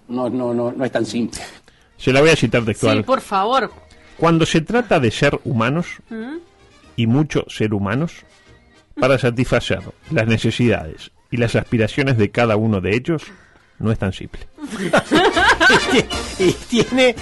no, 0.06 0.28
no, 0.28 0.52
no, 0.52 0.70
no 0.70 0.84
es 0.84 0.92
tan 0.92 1.06
simple. 1.06 1.40
Se 1.96 2.12
la 2.12 2.20
voy 2.20 2.28
a 2.28 2.36
citar 2.36 2.62
textual. 2.66 2.98
Sí, 2.98 3.02
por 3.04 3.22
favor. 3.22 3.72
Cuando 4.18 4.44
se 4.44 4.60
trata 4.60 5.00
de 5.00 5.10
ser 5.10 5.40
humanos, 5.44 5.86
¿Mm? 6.10 6.36
y 6.96 7.06
mucho 7.06 7.46
ser 7.48 7.72
humanos, 7.72 8.26
para 9.00 9.16
satisfacer 9.16 9.80
las 10.10 10.26
necesidades 10.26 11.10
y 11.30 11.38
las 11.38 11.56
aspiraciones 11.56 12.18
de 12.18 12.30
cada 12.30 12.56
uno 12.56 12.82
de 12.82 12.96
ellos, 12.96 13.22
no 13.78 13.90
es 13.92 13.98
tan 13.98 14.12
simple. 14.12 14.42
y 16.38 16.52
tiene 16.52 17.16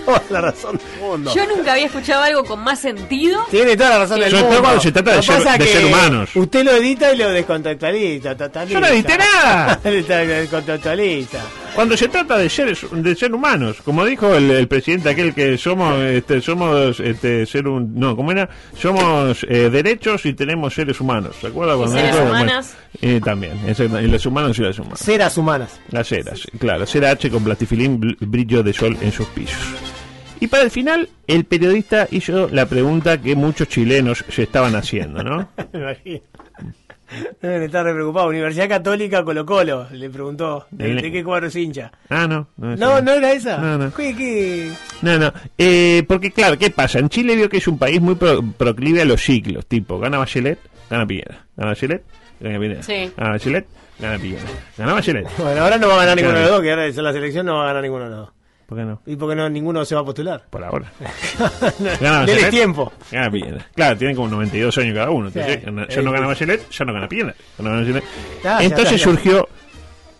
toda 0.06 0.22
la 0.30 0.40
razón 0.40 0.78
del 0.78 1.00
mundo. 1.00 1.32
Yo 1.34 1.46
nunca 1.46 1.72
había 1.72 1.86
escuchado 1.86 2.22
algo 2.22 2.44
con 2.44 2.60
más 2.60 2.80
sentido. 2.80 3.44
Tiene 3.50 3.76
toda 3.76 3.90
la 3.90 3.98
razón 4.00 4.20
del 4.20 4.30
Sobre 4.30 4.42
todo 4.42 4.50
mundo. 4.52 4.62
cuando 4.62 4.82
se 4.82 4.92
trata 4.92 5.16
de 5.58 5.66
ser 5.66 5.84
humanos. 5.86 6.30
Usted 6.34 6.64
lo 6.64 6.72
edita 6.72 7.12
y 7.12 7.16
lo 7.16 7.30
descontextualiza. 7.30 8.36
Yo 8.66 8.80
no 8.80 8.86
edité 8.86 9.18
nada. 9.18 9.80
descontextualiza. 9.84 11.38
Cuando 11.74 11.96
se 11.96 12.08
trata 12.08 12.36
de 12.36 12.48
seres, 12.50 12.84
de 12.92 13.14
ser 13.14 13.32
humanos, 13.32 13.78
como 13.84 14.04
dijo 14.04 14.34
el, 14.34 14.50
el 14.50 14.68
presidente 14.68 15.08
aquel 15.10 15.32
que 15.34 15.56
somos, 15.56 15.98
este, 16.00 16.40
somos, 16.40 17.00
este, 17.00 17.46
ser 17.46 17.68
un, 17.68 17.94
no, 17.98 18.14
¿cómo 18.16 18.32
era? 18.32 18.48
Somos 18.76 19.44
eh, 19.48 19.70
derechos 19.70 20.26
y 20.26 20.34
tenemos 20.34 20.74
seres 20.74 21.00
humanos, 21.00 21.36
¿se 21.40 21.46
acuerda? 21.46 21.76
Cuando 21.76 21.96
seres 21.96 22.12
dijo? 22.14 22.26
humanas. 22.26 22.76
Bueno, 23.00 23.16
eh, 23.16 23.20
también, 23.24 23.52
y 24.04 24.06
los 24.08 24.26
humanos 24.26 24.58
y 24.58 24.62
las 24.62 24.78
humanas. 24.78 24.98
Ceras 25.00 25.38
humanas. 25.38 25.80
Las 25.90 26.08
ceras, 26.08 26.42
claro, 26.58 26.84
cera 26.86 27.12
H 27.12 27.30
con 27.30 27.44
platifilín, 27.44 28.00
bl- 28.00 28.16
brillo 28.20 28.62
de 28.62 28.72
sol 28.72 28.96
en 29.00 29.12
sus 29.12 29.26
pisos. 29.28 29.56
Y 30.40 30.46
para 30.48 30.62
el 30.64 30.70
final, 30.70 31.08
el 31.26 31.44
periodista 31.44 32.08
hizo 32.10 32.48
la 32.48 32.66
pregunta 32.66 33.20
que 33.20 33.36
muchos 33.36 33.68
chilenos 33.68 34.24
se 34.28 34.42
estaban 34.42 34.74
haciendo, 34.74 35.22
¿no? 35.22 35.48
Me 35.72 35.80
imagino. 35.80 36.20
Deben 37.42 37.62
estar 37.62 37.84
re 37.84 37.92
preocupados. 37.92 38.28
Universidad 38.30 38.68
Católica 38.68 39.24
Colo 39.24 39.44
Colo 39.46 39.86
le 39.92 40.10
preguntó. 40.10 40.66
¿De, 40.70 41.10
qué 41.10 41.24
cuadro 41.24 41.48
es 41.48 41.56
hincha? 41.56 41.90
Ah, 42.08 42.26
no. 42.26 42.48
No, 42.56 43.00
No, 43.00 43.12
era 43.12 43.32
esa. 43.32 43.58
No, 43.58 43.78
no. 43.78 43.92
¿Qué, 43.94 44.14
qué? 44.16 44.72
No, 45.02 45.18
no. 45.18 45.32
Eh, 45.58 46.04
porque, 46.06 46.30
claro, 46.30 46.56
¿qué 46.58 46.70
pasa? 46.70 46.98
En 46.98 47.08
Chile 47.08 47.34
vio 47.36 47.48
que 47.48 47.56
es 47.58 47.68
un 47.68 47.78
país 47.78 48.00
muy 48.00 48.14
pro- 48.14 48.42
proclive 48.56 49.02
a 49.02 49.04
los 49.04 49.20
ciclos. 49.22 49.66
Tipo, 49.66 49.98
gana 49.98 50.18
Bachelet, 50.18 50.58
gana 50.88 51.06
Piñera. 51.06 51.44
Gana 51.56 51.70
Bachelet, 51.70 52.02
gana 52.40 52.58
Piñera. 52.60 52.82
Sí. 52.82 53.12
Gana 53.16 53.30
Bachelet, 53.30 53.66
gana 53.98 54.18
Piñera. 54.18 54.42
Gana 54.78 54.92
Bachelet. 54.94 55.26
Bueno, 55.38 55.62
ahora 55.62 55.78
no 55.78 55.88
va 55.88 55.94
a 55.94 55.98
ganar 55.98 56.16
ninguno 56.16 56.36
de 56.36 56.42
los 56.42 56.50
dos, 56.52 56.62
que 56.62 56.70
ahora 56.70 56.86
es 56.86 56.96
la 56.96 57.12
selección 57.12 57.46
no 57.46 57.56
va 57.56 57.64
a 57.64 57.66
ganar 57.68 57.82
ninguno 57.82 58.04
de 58.04 58.10
los 58.10 58.18
dos. 58.20 58.30
¿Por 58.70 58.78
qué 58.78 58.84
no? 58.84 59.02
¿Y 59.04 59.16
porque 59.16 59.34
no, 59.34 59.48
ninguno 59.50 59.84
se 59.84 59.96
va 59.96 60.02
a 60.02 60.04
postular? 60.04 60.44
Por 60.48 60.62
ahora. 60.62 60.92
Gana 62.00 62.20
Bachelet, 62.20 62.50
tiempo. 62.50 62.92
Gana 63.10 63.28
Piñera. 63.28 63.66
Claro, 63.74 63.98
tienen 63.98 64.14
como 64.14 64.28
92 64.28 64.78
años 64.78 64.94
cada 64.94 65.10
uno. 65.10 65.26
Entonces, 65.26 65.56
Sí. 65.56 65.66
gana- 65.66 65.88
ya 65.88 66.02
no 66.02 66.12
gana 66.12 66.26
Bachelet, 66.28 66.70
ya 66.70 66.84
no 66.84 66.92
gana 66.92 67.08
Piñera. 67.08 67.34
No 67.58 67.64
gana 67.64 67.80
Bachelet. 67.80 68.04
Ya, 68.44 68.58
ya 68.60 68.64
Entonces 68.64 69.00
surgió 69.02 69.48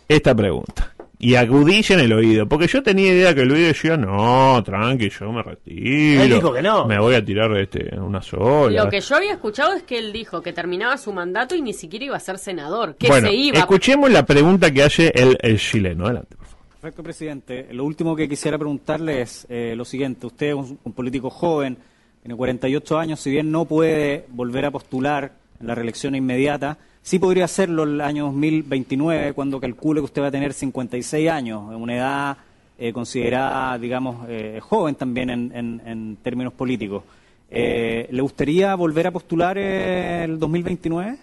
esta 0.09 0.35
pregunta. 0.35 0.93
Y 1.23 1.37
agudicen 1.37 2.01
el 2.01 2.13
oído. 2.13 2.49
Porque 2.49 2.67
yo 2.67 2.83
tenía 2.83 3.13
idea 3.13 3.35
que 3.35 3.43
el 3.43 3.53
oído 3.53 3.69
decía, 3.69 3.97
no, 3.97 4.61
tranqui, 4.65 5.11
yo 5.11 5.31
me 5.31 5.43
retiro. 5.45 6.23
Él 6.23 6.31
dijo 6.31 6.53
que 6.53 6.63
no. 6.63 6.87
Me 6.87 6.99
voy 6.99 7.15
a 7.15 7.25
tirar 7.25 7.57
este, 7.57 7.95
una 8.01 8.21
sola. 8.21 8.85
Lo 8.85 8.91
que 8.91 9.01
yo 9.01 9.15
había 9.15 9.33
escuchado 9.35 9.75
es 9.75 9.85
que 9.85 9.97
él 9.99 10.13
dijo 10.13 10.43
que 10.43 10.53
terminaba 10.53 10.97
su 10.97 11.13
mandato 11.13 11.55
y 11.55 11.63
ni 11.63 11.73
siquiera 11.73 12.07
iba 12.07 12.17
a 12.17 12.21
ser 12.21 12.39
senador. 12.39 12.97
Que 12.97 13.07
bueno, 13.07 13.29
se 13.29 13.35
iba. 13.35 13.59
escuchemos 13.59 14.11
la 14.11 14.25
pregunta 14.27 14.73
que 14.73 14.83
hace 14.83 15.13
el, 15.15 15.39
el 15.41 15.59
chileno. 15.59 16.07
Adelante, 16.07 16.35
por 16.37 16.47
favor. 16.47 16.50
Perfecto, 16.81 17.03
presidente. 17.03 17.67
Lo 17.73 17.85
último 17.85 18.17
que 18.17 18.27
quisiera 18.27 18.57
preguntarle 18.57 19.21
es 19.21 19.47
eh, 19.51 19.75
lo 19.77 19.85
siguiente. 19.85 20.27
Usted 20.27 20.47
es 20.49 20.55
un, 20.55 20.93
político 20.95 21.29
joven, 21.29 21.77
tiene 22.23 22.35
48 22.35 22.99
años, 22.99 23.21
si 23.21 23.31
bien 23.31 23.51
no 23.51 23.67
puede 23.67 24.25
volver 24.29 24.65
a 24.65 24.71
postular 24.71 25.33
en 25.61 25.67
la 25.67 25.75
reelección 25.75 26.15
inmediata, 26.15 26.79
sí 27.03 27.19
podría 27.19 27.45
hacerlo 27.45 27.83
el 27.83 28.01
año 28.01 28.25
2029, 28.27 29.35
cuando 29.35 29.61
calcule 29.61 30.01
que 30.01 30.07
usted 30.07 30.23
va 30.23 30.29
a 30.29 30.31
tener 30.31 30.55
56 30.55 31.29
años, 31.29 31.63
una 31.75 31.97
edad 31.97 32.37
eh, 32.79 32.95
considerada, 32.95 33.77
digamos, 33.77 34.25
eh, 34.31 34.59
joven 34.63 34.95
también 34.95 35.29
en, 35.29 35.53
en- 35.55 35.83
en 35.85 36.17
términos 36.23 36.55
políticos. 36.55 37.03
Eh, 37.51 38.09
¿Le 38.11 38.23
gustaría 38.23 38.75
volver 38.75 39.07
a 39.09 39.11
postular 39.11 39.59
eh, 39.59 40.25
el 40.25 40.39
2029? 40.39 41.19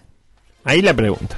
Ahí 0.62 0.82
la 0.82 0.94
pregunta. 0.94 1.36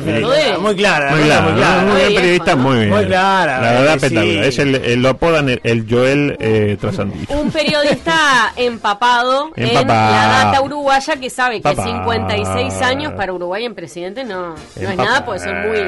Muy 0.00 0.74
clara, 0.76 1.10
Muy 1.10 1.22
clara, 1.24 1.42
muy 1.42 1.52
¿no? 1.52 1.56
clara. 1.58 1.82
muy 1.82 1.90
Muy 1.90 1.96
bien 1.96 2.08
viejo, 2.08 2.20
periodista, 2.22 2.56
muy 2.56 2.76
bien. 2.76 2.88
Muy 2.90 3.04
clara, 3.06 3.60
La 3.60 3.72
verdad, 3.72 3.90
sí. 3.98 4.06
espectacular. 4.06 4.44
Es 4.44 4.58
el, 4.58 4.74
el- 4.76 5.02
lo 5.02 5.08
apodan 5.10 5.48
el, 5.48 5.60
el 5.64 5.86
Joel 5.88 6.36
eh, 6.40 6.76
Trasandino. 6.80 7.26
Un 7.40 7.50
periodista 7.50 8.52
empapado, 8.56 9.50
en 9.56 9.74
la 9.74 9.82
data 9.84 10.60
uruguaya 10.62 11.16
que 11.16 11.30
sabe 11.30 11.60
que 11.60 11.68
Empapado. 11.68 11.92
56 11.98 12.82
años 12.82 13.12
para 13.12 13.32
Uruguay 13.32 13.64
en 13.64 13.74
presidente 13.74 14.24
no, 14.24 14.54
no 14.80 14.90
es 14.90 14.96
nada, 14.96 15.24
puede 15.24 15.40
ser 15.40 15.54
muy... 15.66 15.78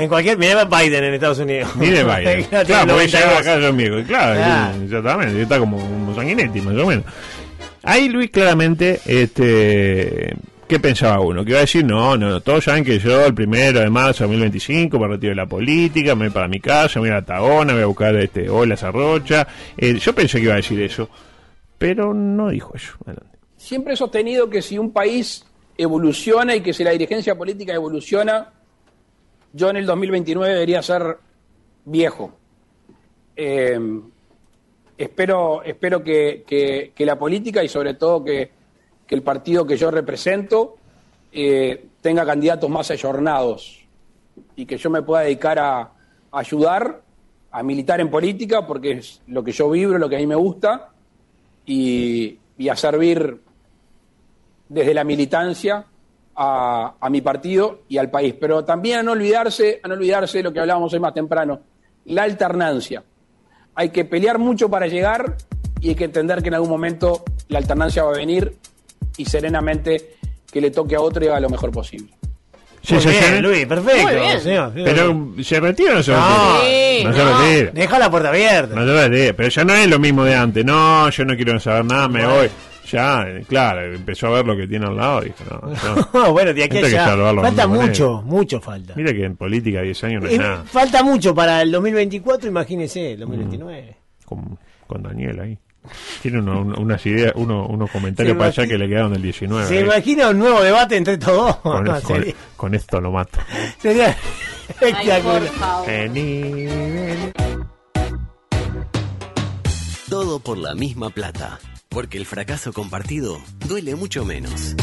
En 0.00 0.08
cualquier. 0.08 0.38
Mira 0.38 0.64
Biden 0.64 1.04
en 1.04 1.14
Estados 1.14 1.38
Unidos. 1.38 1.74
Mire 1.76 2.04
Biden. 2.04 2.44
Claro, 2.44 2.66
porque 2.68 2.86
92. 2.86 3.12
llega 3.12 3.38
acá 3.38 3.58
yo 3.58 3.68
amigo. 3.68 3.96
Claro, 4.06 4.40
Ah. 4.42 4.70
Está 5.40 5.58
como 5.58 5.76
un 5.76 6.14
sanguinetti, 6.14 6.60
más 6.60 6.74
o 6.76 6.86
menos. 6.86 7.04
Ahí 7.82 8.08
Luis 8.08 8.30
claramente, 8.30 9.00
este, 9.06 10.34
¿qué 10.70 10.78
pensaba 10.78 11.18
uno? 11.20 11.44
Que 11.44 11.50
iba 11.50 11.58
a 11.58 11.62
decir, 11.62 11.84
no, 11.84 12.16
no, 12.16 12.40
todos 12.40 12.62
saben 12.64 12.84
que 12.84 13.00
yo 13.00 13.26
el 13.26 13.34
primero 13.34 13.80
de 13.80 13.90
marzo 13.90 14.22
de 14.22 14.28
2025 14.28 14.98
me 15.00 15.08
retiro 15.08 15.30
de 15.30 15.34
la 15.36 15.46
política, 15.46 16.14
me 16.14 16.26
voy 16.26 16.32
para 16.32 16.46
mi 16.46 16.60
casa, 16.60 17.00
me 17.00 17.08
voy 17.08 17.10
a 17.10 17.20
la 17.20 17.24
Tagona, 17.24 17.72
voy 17.72 17.82
a 17.82 17.86
buscar 17.86 18.14
este, 18.14 18.48
Ola 18.48 18.76
Zarrocha. 18.76 19.48
Eh, 19.76 19.98
yo 19.98 20.14
pensé 20.14 20.38
que 20.38 20.44
iba 20.44 20.52
a 20.54 20.58
decir 20.58 20.80
eso, 20.80 21.08
pero 21.76 22.14
no 22.14 22.50
dijo 22.50 22.72
eso. 22.76 22.92
Adelante. 23.04 23.36
Siempre 23.56 23.94
he 23.94 23.96
sostenido 23.96 24.48
que 24.48 24.62
si 24.62 24.78
un 24.78 24.92
país 24.92 25.44
evoluciona 25.76 26.54
y 26.54 26.60
que 26.60 26.72
si 26.72 26.84
la 26.84 26.92
dirigencia 26.92 27.34
política 27.36 27.74
evoluciona, 27.74 28.52
yo 29.52 29.70
en 29.70 29.76
el 29.76 29.86
2029 29.86 30.54
debería 30.54 30.82
ser 30.82 31.16
viejo. 31.84 32.38
Eh, 33.34 33.76
espero 34.96 35.62
espero 35.64 36.04
que- 36.04 36.44
que 36.94 37.04
la 37.06 37.18
política 37.18 37.64
y 37.64 37.68
sobre 37.68 37.94
todo 37.94 38.24
que, 38.24 38.59
que 39.10 39.16
el 39.16 39.22
partido 39.24 39.66
que 39.66 39.76
yo 39.76 39.90
represento 39.90 40.76
eh, 41.32 41.88
tenga 42.00 42.24
candidatos 42.24 42.70
más 42.70 42.92
ayornados 42.92 43.84
y 44.54 44.66
que 44.66 44.78
yo 44.78 44.88
me 44.88 45.02
pueda 45.02 45.22
dedicar 45.22 45.58
a, 45.58 45.90
ayudar, 46.30 47.02
a 47.50 47.62
militar 47.64 48.00
en 48.00 48.08
política, 48.08 48.64
porque 48.68 48.92
es 48.92 49.20
lo 49.26 49.42
que 49.42 49.50
yo 49.50 49.68
vibro, 49.68 49.98
lo 49.98 50.08
que 50.08 50.14
a 50.14 50.20
mí 50.20 50.28
me 50.28 50.36
gusta, 50.36 50.90
y, 51.66 52.38
a 52.70 52.76
servir 52.76 53.40
desde 54.68 54.94
la 54.94 55.02
militancia 55.02 55.84
a, 56.36 56.94
a 57.00 57.10
mi 57.10 57.20
partido 57.20 57.80
y 57.88 57.98
al 57.98 58.12
país. 58.12 58.36
Pero 58.38 58.64
también 58.64 59.00
a 59.00 59.02
no 59.02 59.10
olvidarse, 59.10 59.80
a 59.82 59.88
no 59.88 59.94
olvidarse 59.94 60.38
de 60.38 60.44
lo 60.44 60.52
que 60.52 60.60
hablábamos 60.60 60.92
hoy 60.92 61.00
más 61.00 61.14
temprano, 61.14 61.58
la 62.04 62.22
alternancia. 62.22 63.02
Hay 63.74 63.88
que 63.88 64.04
pelear 64.04 64.38
mucho 64.38 64.70
para 64.70 64.86
llegar 64.86 65.36
y 65.80 65.88
hay 65.88 65.94
que 65.96 66.04
entender 66.04 66.42
que 66.42 66.48
en 66.48 66.54
algún 66.54 66.70
momento 66.70 67.24
la 67.48 67.58
alternancia 67.58 68.04
va 68.04 68.10
a 68.10 68.18
venir 68.18 68.56
y 69.16 69.24
serenamente 69.24 70.14
que 70.52 70.60
le 70.60 70.70
toque 70.70 70.96
a 70.96 71.00
otro 71.00 71.24
y 71.24 71.28
haga 71.28 71.40
lo 71.40 71.48
mejor 71.50 71.70
posible. 71.70 72.08
Muy 72.88 72.98
bien, 72.98 73.02
¿Sensaciones? 73.02 73.42
Luis, 73.42 73.66
perfecto. 73.66 74.02
Muy 74.08 74.16
bien. 74.20 74.40
señor. 74.40 74.72
Pero, 74.74 75.26
¿se 75.42 75.60
retira 75.60 75.92
o 75.92 75.94
no 75.96 76.02
se 76.02 76.12
No, 76.12 76.18
retira? 76.18 76.60
Sí, 76.64 77.04
no 77.04 77.12
se 77.12 77.18
no. 77.24 77.38
retira. 77.42 77.70
Deja 77.72 77.98
la 77.98 78.10
puerta 78.10 78.28
abierta. 78.30 78.74
No 78.74 78.86
se 78.86 79.08
retira. 79.08 79.36
Pero 79.36 79.48
ya 79.50 79.64
no 79.64 79.74
es 79.74 79.86
lo 79.88 79.98
mismo 79.98 80.24
de 80.24 80.34
antes. 80.34 80.64
No, 80.64 81.10
yo 81.10 81.24
no 81.26 81.36
quiero 81.36 81.60
saber 81.60 81.84
nada, 81.84 82.08
me 82.08 82.26
voy. 82.26 82.48
Ya, 82.90 83.22
eh, 83.28 83.44
claro, 83.46 83.84
empezó 83.94 84.26
a 84.28 84.30
ver 84.30 84.46
lo 84.46 84.56
que 84.56 84.66
tiene 84.66 84.86
al 84.86 84.96
lado 84.96 85.22
y 85.22 85.26
dijo, 85.26 85.44
no, 85.62 85.72
yo- 86.12 86.32
bueno, 86.32 86.52
de 86.52 86.64
aquí 86.64 86.78
allá. 86.78 87.04
Falta 87.40 87.66
mucho, 87.68 88.12
manera. 88.14 88.22
mucho 88.36 88.60
falta. 88.60 88.94
Mira 88.96 89.12
que 89.12 89.24
en 89.26 89.36
política 89.36 89.82
10 89.82 90.04
años 90.04 90.22
no 90.24 90.28
es 90.28 90.38
nada. 90.38 90.64
falta 90.64 91.04
mucho 91.04 91.32
para 91.34 91.62
el 91.62 91.70
2024, 91.70 92.48
imagínese, 92.48 93.12
el 93.12 93.20
2029. 93.20 93.96
Con, 94.24 94.58
con 94.88 95.02
Daniel 95.04 95.38
ahí. 95.38 95.58
Tiene 96.22 96.38
uno- 96.40 96.74
unas 96.78 97.04
ideas, 97.06 97.32
uno, 97.36 97.66
unos 97.66 97.90
comentarios 97.90 98.36
para 98.36 98.48
allá 98.50 98.66
que 98.66 98.76
le 98.78 98.88
quedaron 98.88 99.12
del 99.12 99.22
19. 99.22 99.66
¿Se 99.66 99.78
ahí. 99.78 99.84
imagina 99.84 100.28
un 100.30 100.38
nuevo 100.38 100.60
debate 100.62 100.96
entre 100.96 101.14
estos 101.14 101.34
dos? 101.34 101.56
Con, 101.56 101.84
con- 102.02 102.02
sería, 102.02 102.34
con 102.56 102.74
esto 102.74 103.00
lo 103.00 103.10
mato. 103.12 103.38
sería 103.80 104.16
espectacular. 104.68 105.42
Todo 110.08 110.40
por 110.40 110.58
la 110.58 110.74
misma 110.74 111.10
plata. 111.10 111.58
Porque 111.88 112.18
el 112.18 112.26
fracaso 112.26 112.72
compartido 112.72 113.40
duele 113.66 113.96
mucho 113.96 114.24
menos. 114.24 114.76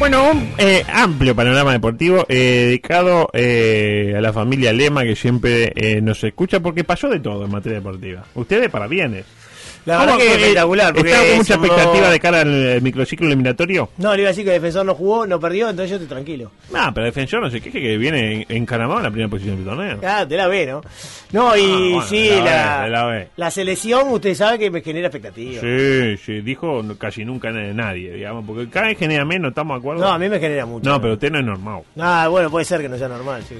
Bueno, 0.00 0.30
un 0.30 0.54
eh, 0.56 0.82
amplio 0.90 1.36
panorama 1.36 1.72
deportivo 1.72 2.24
eh, 2.26 2.64
dedicado 2.68 3.28
eh, 3.34 4.14
a 4.16 4.22
la 4.22 4.32
familia 4.32 4.72
Lema 4.72 5.04
que 5.04 5.14
siempre 5.14 5.74
eh, 5.76 6.00
nos 6.00 6.24
escucha 6.24 6.58
porque 6.58 6.84
pasó 6.84 7.10
de 7.10 7.20
todo 7.20 7.44
en 7.44 7.50
materia 7.50 7.80
deportiva. 7.80 8.24
Ustedes 8.34 8.70
para 8.70 8.86
bienes. 8.86 9.26
La 9.86 9.98
verdad 9.98 10.16
que 10.18 10.26
es 10.26 10.32
espectacular. 10.38 10.94
Porque 10.94 11.10
¿Estaba 11.10 11.28
con 11.28 11.36
mucha 11.38 11.54
expectativa 11.54 12.10
de 12.10 12.20
cara 12.20 12.40
al 12.42 12.82
microciclo 12.82 13.26
eliminatorio? 13.26 13.88
No, 13.96 14.14
le 14.14 14.22
iba 14.22 14.28
a 14.28 14.32
decir 14.32 14.44
que 14.44 14.50
el 14.54 14.60
defensor 14.60 14.84
no 14.86 14.94
jugó, 14.94 15.26
no 15.26 15.40
perdió, 15.40 15.70
entonces 15.70 15.90
yo 15.90 15.96
estoy 15.96 16.08
tranquilo. 16.08 16.50
No, 16.72 16.92
pero 16.94 17.06
Defensor 17.06 17.40
no 17.40 17.50
sé 17.50 17.60
qué, 17.60 17.70
que 17.72 17.96
viene 17.96 18.44
encaramado 18.48 18.98
en 19.00 19.04
la 19.04 19.10
primera 19.10 19.28
posición 19.30 19.56
del 19.56 19.64
torneo. 19.64 19.98
Ah, 20.06 20.24
de 20.24 20.36
la 20.36 20.46
B, 20.48 20.66
¿no? 20.66 20.82
No, 21.32 21.56
y 21.56 21.62
Ah, 21.64 21.78
bueno, 21.94 22.02
sí, 22.02 22.28
la 22.44 22.88
la, 22.88 23.06
B, 23.06 23.28
la 23.36 23.50
selección, 23.50 24.08
usted 24.12 24.34
sabe 24.34 24.58
que 24.58 24.70
me 24.70 24.82
genera 24.82 25.06
expectativa. 25.08 25.60
Sí, 25.60 26.16
sí, 26.24 26.40
dijo 26.42 26.82
casi 26.98 27.24
nunca 27.24 27.50
na- 27.50 27.72
nadie, 27.72 28.12
digamos, 28.12 28.44
porque 28.46 28.68
cada 28.68 28.88
vez 28.88 28.98
genera 28.98 29.24
menos, 29.24 29.50
¿estamos 29.50 29.76
de 29.76 29.78
acuerdo? 29.78 30.02
No, 30.02 30.08
a 30.12 30.18
mí 30.18 30.28
me 30.28 30.38
genera 30.38 30.66
mucho. 30.66 30.88
No, 30.88 31.00
pero 31.00 31.14
usted 31.14 31.30
no 31.30 31.38
es 31.38 31.44
normal. 31.44 31.82
Ah, 31.98 32.28
bueno, 32.30 32.50
puede 32.50 32.64
ser 32.64 32.80
que 32.82 32.88
no 32.88 32.98
sea 32.98 33.08
normal, 33.08 33.42
sí. 33.48 33.54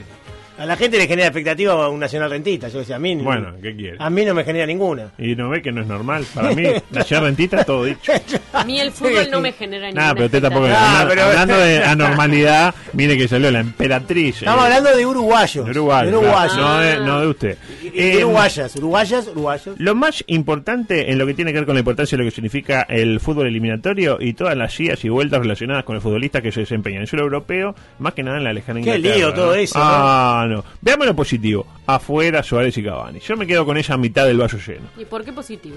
A 0.61 0.67
la 0.67 0.77
gente 0.77 0.99
le 0.99 1.07
genera 1.09 1.29
expectativa 1.29 1.89
un 1.89 1.99
nacional 1.99 2.31
rentista, 2.31 2.69
yo 2.69 2.81
decía, 2.81 2.97
a 2.97 2.99
mí, 2.99 3.17
Bueno, 3.17 3.55
¿qué 3.63 3.75
quiere? 3.75 3.97
a 3.99 4.11
mí 4.11 4.25
no 4.25 4.35
me 4.35 4.45
genera 4.45 4.67
ninguna. 4.67 5.11
Y 5.19 5.35
no 5.35 5.49
ve 5.49 5.63
que 5.63 5.73
no 5.73 5.81
es 5.81 5.87
normal. 5.87 6.25
Para 6.35 6.53
mí, 6.55 6.65
Nación 6.91 7.25
Rentista, 7.25 7.65
todo 7.65 7.85
dicho. 7.85 8.13
A 8.53 8.65
mí 8.65 8.79
el 8.79 8.91
fútbol 8.93 9.29
no 9.31 9.41
me 9.41 9.53
genera 9.53 9.87
ninguna 9.87 10.03
Nada, 10.03 10.15
pero 10.15 10.27
usted 10.27 10.43
tampoco. 10.43 10.67
Ah, 10.71 11.07
pero- 11.09 11.23
Hablando 11.25 11.57
de 11.59 11.83
anormalidad, 11.83 12.75
mire 12.93 13.17
que 13.17 13.27
salió 13.27 13.51
la 13.51 13.61
emperatriz. 13.61 14.37
Estamos 14.37 14.63
eh, 14.63 14.67
hablando 14.67 14.97
de 14.97 15.07
uruguayos. 15.07 15.65
de 15.65 15.71
Uruguay. 15.71 16.05
De 16.07 16.13
claro, 16.13 16.27
uruguayos. 16.27 16.57
no, 16.59 16.79
de, 16.81 16.97
no 17.01 17.21
de 17.21 17.27
usted. 17.29 17.59
Y- 17.83 17.87
y 17.87 17.91
Eh, 18.01 18.17
uruguayas, 18.25 18.77
uruguayas, 18.77 19.27
uruguayos. 19.29 19.75
Lo 19.79 19.95
más 19.95 20.23
importante 20.27 21.11
en 21.11 21.19
lo 21.19 21.27
que 21.27 21.35
tiene 21.35 21.53
que 21.53 21.59
ver 21.61 21.67
con 21.67 21.75
la 21.75 21.81
importancia 21.81 22.19
de 22.19 22.25
lo 22.25 22.29
que 22.31 22.35
significa 22.35 22.83
el 22.89 23.19
fútbol 23.21 23.47
eliminatorio 23.47 24.19
y 24.21 24.35
todas 24.35 24.57
las 24.57 24.79
idas 24.79 25.03
y 25.05 25.09
vueltas 25.09 25.41
relacionadas 25.41 25.85
con 25.85 25.97
el 25.97 26.03
futbolista 26.03 26.43
que 26.43 26.53
se 26.53 26.61
desempeña 26.61 26.97
en 26.97 27.03
el 27.03 27.09
suelo 27.09 27.25
europeo, 27.25 27.75
más 27.99 28.13
que 28.15 28.23
nada 28.23 28.37
en 28.39 28.45
la 28.45 28.53
lejana 28.53 28.81
Qué 28.83 28.97
Inglaterra. 28.97 29.17
lío 29.17 29.33
todo 29.35 29.47
¿no? 29.47 29.55
eso. 29.55 29.79
Ah, 29.81 30.47
no. 30.49 30.50
Veamos 30.81 31.07
lo 31.07 31.15
positivo. 31.17 31.67
Afuera 31.87 32.43
Suárez 32.43 32.77
y 32.79 32.83
Cavani. 32.85 33.21
Yo 33.21 33.37
me 33.37 33.47
quedo 33.47 33.65
con 33.65 33.77
esa 33.77 33.97
mitad 33.97 34.27
del 34.27 34.39
vaso 34.39 34.59
lleno. 34.59 34.89
¿Y 34.99 35.05
por 35.05 35.25
qué 35.25 35.33
positivo? 35.33 35.77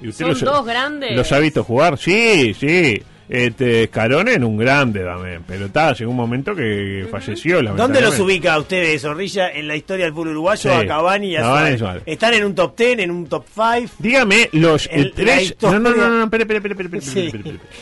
¿Y 0.00 0.08
usted 0.08 0.24
Son 0.24 0.30
los- 0.30 0.40
dos 0.40 0.66
grandes. 0.66 1.14
¿Los 1.16 1.30
ha 1.32 1.38
visto 1.38 1.62
jugar? 1.64 1.96
Sí, 1.98 2.54
sí. 2.54 3.02
Este, 3.28 3.88
Carone 3.88 4.34
en 4.34 4.44
un 4.44 4.58
grande 4.58 5.02
también, 5.04 5.42
pero 5.46 5.66
está, 5.66 5.94
llegó 5.94 6.10
un 6.10 6.16
momento 6.18 6.54
que 6.54 7.06
falleció. 7.10 7.62
¿Dónde 7.62 8.00
los 8.02 8.18
ubica 8.18 8.58
ustedes, 8.58 9.00
Zorrilla, 9.00 9.48
en 9.52 9.68
la 9.68 9.76
historia 9.76 10.04
del 10.04 10.12
fútbol 10.12 10.28
uruguayo? 10.30 10.60
Sí. 10.60 10.68
A 10.76 10.86
Cavani 10.86 11.28
y 11.28 11.36
a 11.36 11.42
Suárez. 11.44 11.78
Suárez. 11.78 12.02
¿Están 12.04 12.34
en 12.34 12.44
un 12.44 12.54
top 12.54 12.76
10, 12.76 12.98
en 12.98 13.10
un 13.10 13.26
top 13.28 13.46
5? 13.54 13.94
Dígame 14.00 14.50
los 14.52 14.86
El- 14.92 15.12
tres. 15.14 15.42
historia- 15.44 15.78
No, 15.78 15.90
no, 15.90 15.96
no, 15.96 16.10
no, 16.10 16.24
espere, 16.24 16.42
espere, 16.42 16.74
espere, 16.74 17.00
Sí. 17.00 17.30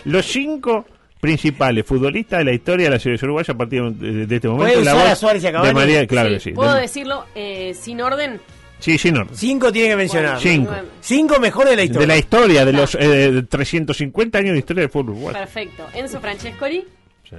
Los 0.05 0.27
cinco 0.27 0.87
principales 1.21 1.85
futbolistas 1.87 2.39
de 2.39 2.45
la 2.47 2.53
historia 2.53 2.87
de 2.87 2.91
la 2.93 2.99
selección 2.99 3.29
uruguaya 3.31 3.53
a 3.53 3.57
partir 3.57 3.83
de, 3.83 4.27
de 4.27 4.35
este 4.37 4.49
momento. 4.49 4.73
¿Puede 4.73 4.85
la 4.85 4.93
usar 4.95 5.05
voz 5.05 5.13
a 5.13 5.17
Suárez 5.17 5.45
y? 5.45 5.47
De 5.67 5.75
María, 5.75 6.07
claro 6.07 6.29
Sí, 6.29 6.35
que 6.35 6.41
sí. 6.41 6.51
¿Puedo 6.53 6.75
De- 6.75 6.81
decirlo 6.81 7.25
eh, 7.35 7.75
sin 7.79 8.01
orden? 8.01 8.41
Sí, 8.79 8.97
sí, 8.97 9.13
no. 9.13 9.27
Cinco 9.33 9.71
tiene 9.71 9.91
que 9.91 9.97
mencionar. 9.97 10.41
Cinco. 10.41 10.73
Cinco 11.03 11.39
mejores 11.39 11.71
de 11.73 11.77
la 11.77 11.83
historia. 11.83 12.01
De 12.01 12.07
la 12.07 12.17
historia, 12.19 12.65
de 12.65 12.73
los 12.73 12.97
eh, 12.99 13.43
350 13.47 14.39
años 14.39 14.53
de 14.55 14.59
historia 14.61 14.81
del 14.81 14.91
fútbol 14.91 15.11
uruguayo. 15.11 15.39
Perfecto. 15.39 15.87
Enzo 15.93 16.19
Francescoli, 16.21 16.85
Sí. 17.29 17.37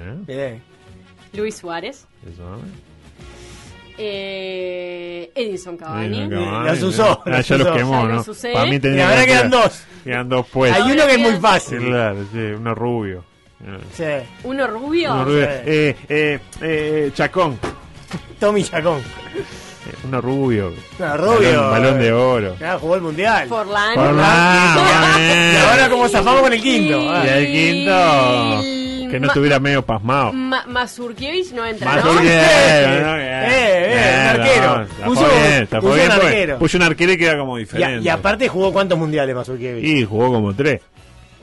Luis 1.33 1.55
Suárez, 1.55 2.05
eso. 2.31 2.59
eh, 3.97 5.31
Edinson 5.35 5.77
Cavani. 5.77 6.27
Los 6.29 6.83
usó, 6.83 7.23
Ah, 7.25 7.29
los 7.37 7.47
ya 7.47 7.57
los 7.57 7.67
quemó, 7.75 8.01
Ya 8.03 8.07
¿no? 8.07 8.13
los 8.15 8.27
usé. 8.27 8.53
Para 8.53 8.65
mí 8.65 8.75
Y 8.75 8.79
tendría 8.79 9.09
ahora 9.09 9.21
que 9.21 9.27
quedan 9.27 9.49
dos. 9.49 9.83
Quedan 10.03 10.29
dos 10.29 10.47
puestos. 10.47 10.85
Hay 10.85 10.91
uno 10.91 11.05
que 11.07 11.13
es 11.13 11.19
muy 11.19 11.35
fácil. 11.39 11.79
Claro, 11.79 12.17
sí, 12.31 12.37
uno 12.39 12.75
rubio. 12.75 13.25
Sí. 13.95 14.03
Uno 14.43 14.67
rubio. 14.67 15.13
Uno 15.13 15.25
rubio. 15.25 15.45
Sí. 15.45 15.51
Eh, 15.65 15.95
eh, 16.09 16.39
eh, 16.61 17.11
Chacón. 17.13 17.59
Tommy 18.39 18.63
Chacón. 18.63 18.99
Eh, 18.99 19.93
Uno 20.05 20.21
rubio. 20.21 20.73
No, 20.99 21.17
rubio. 21.17 21.61
Balón, 21.61 21.71
balón 21.71 21.99
de 21.99 22.11
oro. 22.13 22.55
Ah, 22.63 22.77
jugó 22.79 22.95
el 22.95 23.01
mundial. 23.01 23.47
Forlán. 23.47 23.95
Forlán, 23.95 24.77
obviamente. 24.77 25.51
Y 25.53 25.57
ahora 25.57 25.89
como 25.89 26.07
zafamos 26.09 26.41
con 26.41 26.53
el 26.53 26.61
quinto. 26.61 26.99
Y- 27.01 27.07
Ah. 27.07 27.37
El 27.37 27.47
quinto. 27.51 29.11
Que 29.11 29.19
no 29.19 29.27
Ma- 29.27 29.33
estuviera 29.33 29.59
medio 29.59 29.85
pasmado. 29.85 30.31
Ma 30.31 30.63
Mazurkiewicz 30.67 31.51
no 31.51 31.65
entra, 31.65 31.95
¿no? 31.97 32.17
Eh, 32.21 32.23
eh, 33.43 34.21
un 34.23 34.39
arquero. 34.41 34.87
Puso- 35.05 35.25
un 35.81 36.11
arquero. 36.11 36.57
Puso 36.59 36.77
un 36.77 36.83
arquero 36.83 37.11
y 37.11 37.17
queda 37.17 37.37
como 37.37 37.57
Y, 37.57 37.61
a- 37.61 37.65
diferente. 37.65 38.05
y 38.05 38.09
aparte 38.09 38.47
jugó 38.47 38.71
cuántos 38.71 38.97
mundiales 38.97 39.35
Mazurkiewicz. 39.35 39.85
Y 39.85 40.05
jugó 40.05 40.31
como 40.31 40.53
tres. 40.53 40.81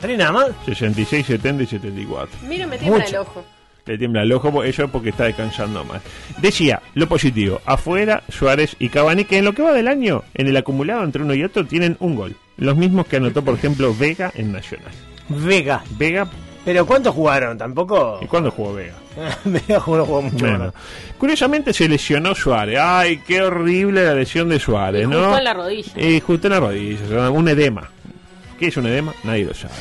¿Tres 0.00 0.18
nada 0.18 0.32
más? 0.32 0.46
66, 0.66 1.26
70 1.26 1.62
y 1.62 1.66
74. 1.66 2.38
Mira, 2.48 2.66
me 2.66 2.78
tiembla 2.78 3.04
Mucho. 3.04 3.16
el 3.16 3.22
ojo. 3.22 3.44
Le 3.86 3.96
tiembla 3.98 4.22
el 4.22 4.32
ojo, 4.32 4.62
eso 4.64 4.84
es 4.84 4.90
porque 4.90 5.08
está 5.10 5.24
descansando 5.24 5.82
más. 5.84 6.02
Decía, 6.42 6.82
lo 6.94 7.08
positivo, 7.08 7.60
afuera 7.64 8.22
Suárez 8.28 8.76
y 8.78 8.90
Cavani, 8.90 9.24
que 9.24 9.38
en 9.38 9.46
lo 9.46 9.54
que 9.54 9.62
va 9.62 9.72
del 9.72 9.88
año, 9.88 10.24
en 10.34 10.46
el 10.46 10.56
acumulado 10.58 11.02
entre 11.04 11.22
uno 11.22 11.32
y 11.34 11.42
otro, 11.42 11.64
tienen 11.66 11.96
un 12.00 12.14
gol. 12.14 12.36
Los 12.58 12.76
mismos 12.76 13.06
que 13.06 13.16
anotó, 13.16 13.42
por 13.42 13.54
ejemplo, 13.54 13.94
Vega 13.98 14.30
en 14.34 14.52
Nacional. 14.52 14.92
Vega. 15.30 15.82
Vega, 15.96 16.28
¿Pero 16.64 16.84
cuántos 16.84 17.14
jugaron? 17.14 17.56
Tampoco. 17.56 18.18
¿y 18.20 18.26
cuándo 18.26 18.50
jugó 18.50 18.74
Vega? 18.74 18.92
Vega 19.46 19.80
jugó, 19.80 20.04
jugó 20.04 20.20
mucho. 20.20 20.36
Bueno, 20.44 20.74
curiosamente 21.16 21.72
se 21.72 21.88
lesionó 21.88 22.34
Suárez. 22.34 22.78
Ay, 22.78 23.22
qué 23.26 23.40
horrible 23.40 24.04
la 24.04 24.14
lesión 24.14 24.50
de 24.50 24.58
Suárez, 24.58 25.04
Y 25.04 25.06
¿no? 25.06 25.18
justo 25.18 25.38
en 25.38 25.44
la 25.44 25.54
rodilla. 25.54 25.92
Y 25.96 26.20
justo 26.20 26.46
en 26.48 26.52
la 26.52 26.60
rodilla, 26.60 27.30
un 27.30 27.48
edema. 27.48 27.88
¿Qué 28.58 28.66
es 28.66 28.76
un 28.76 28.86
edema? 28.86 29.14
Nadie 29.24 29.44
lo 29.44 29.54
sabe. 29.54 29.74